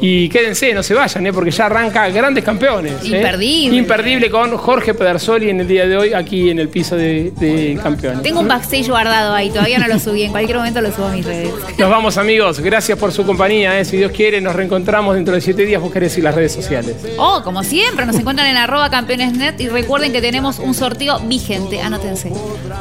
y 0.00 0.30
quédense, 0.30 0.72
no 0.72 0.82
se 0.82 0.94
vayan, 0.94 1.26
¿eh? 1.26 1.32
porque 1.34 1.50
ya 1.50 1.66
arranca 1.66 2.08
grandes 2.08 2.42
campeones. 2.42 2.94
¿eh? 3.04 3.16
Imperdible. 3.16 3.76
Imperdible 3.76 4.30
con 4.30 4.56
Jorge 4.56 4.94
Pedersoli 4.94 5.50
en 5.50 5.60
el 5.60 5.68
día 5.68 5.86
de 5.86 5.98
hoy 5.98 6.14
aquí 6.14 6.48
en 6.48 6.58
el 6.60 6.70
piso 6.70 6.96
de, 6.96 7.30
de 7.38 7.78
campeones. 7.82 8.22
Tengo 8.22 8.40
un 8.40 8.48
backstage 8.48 8.88
guardado 8.88 9.34
ahí, 9.34 9.50
todavía 9.50 9.78
no 9.78 9.86
lo 9.86 9.98
subí, 9.98 10.22
en 10.22 10.30
cualquier 10.30 10.56
momento 10.56 10.80
lo 10.80 10.90
subo 10.90 11.08
a 11.08 11.12
mis 11.12 11.26
redes. 11.26 11.50
Nos 11.78 11.90
vamos 11.90 12.16
amigos, 12.16 12.58
gracias 12.60 12.98
por 12.98 13.12
su 13.12 13.26
compañía. 13.26 13.78
¿eh? 13.78 13.81
Si 13.84 13.96
Dios 13.96 14.12
quiere, 14.12 14.40
nos 14.40 14.54
reencontramos 14.54 15.14
dentro 15.14 15.34
de 15.34 15.40
siete 15.40 15.64
días. 15.64 15.80
Vos 15.80 15.92
querés 15.92 16.16
ir 16.18 16.24
las 16.24 16.34
redes 16.34 16.52
sociales. 16.52 16.96
Oh, 17.18 17.42
como 17.42 17.62
siempre, 17.62 18.06
nos 18.06 18.16
encuentran 18.16 18.48
en 18.48 18.56
arroba 18.56 18.90
campeonesnet 18.90 19.60
y 19.60 19.68
recuerden 19.68 20.12
que 20.12 20.20
tenemos 20.20 20.58
un 20.58 20.74
sorteo 20.74 21.18
vigente, 21.20 21.80
anótense. 21.80 22.30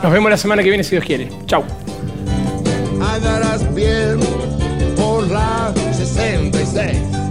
Nos 0.03 0.11
vemos 0.11 0.29
la 0.29 0.37
semana 0.37 0.63
que 0.63 0.69
viene 0.69 0.83
si 0.83 0.91
Dios 0.91 1.05
quiere. 1.05 1.29
Chau. 1.45 1.63
Andarás 3.01 3.73
bien 3.73 4.19
por 4.95 5.27
la 5.27 5.73
66. 5.91 7.30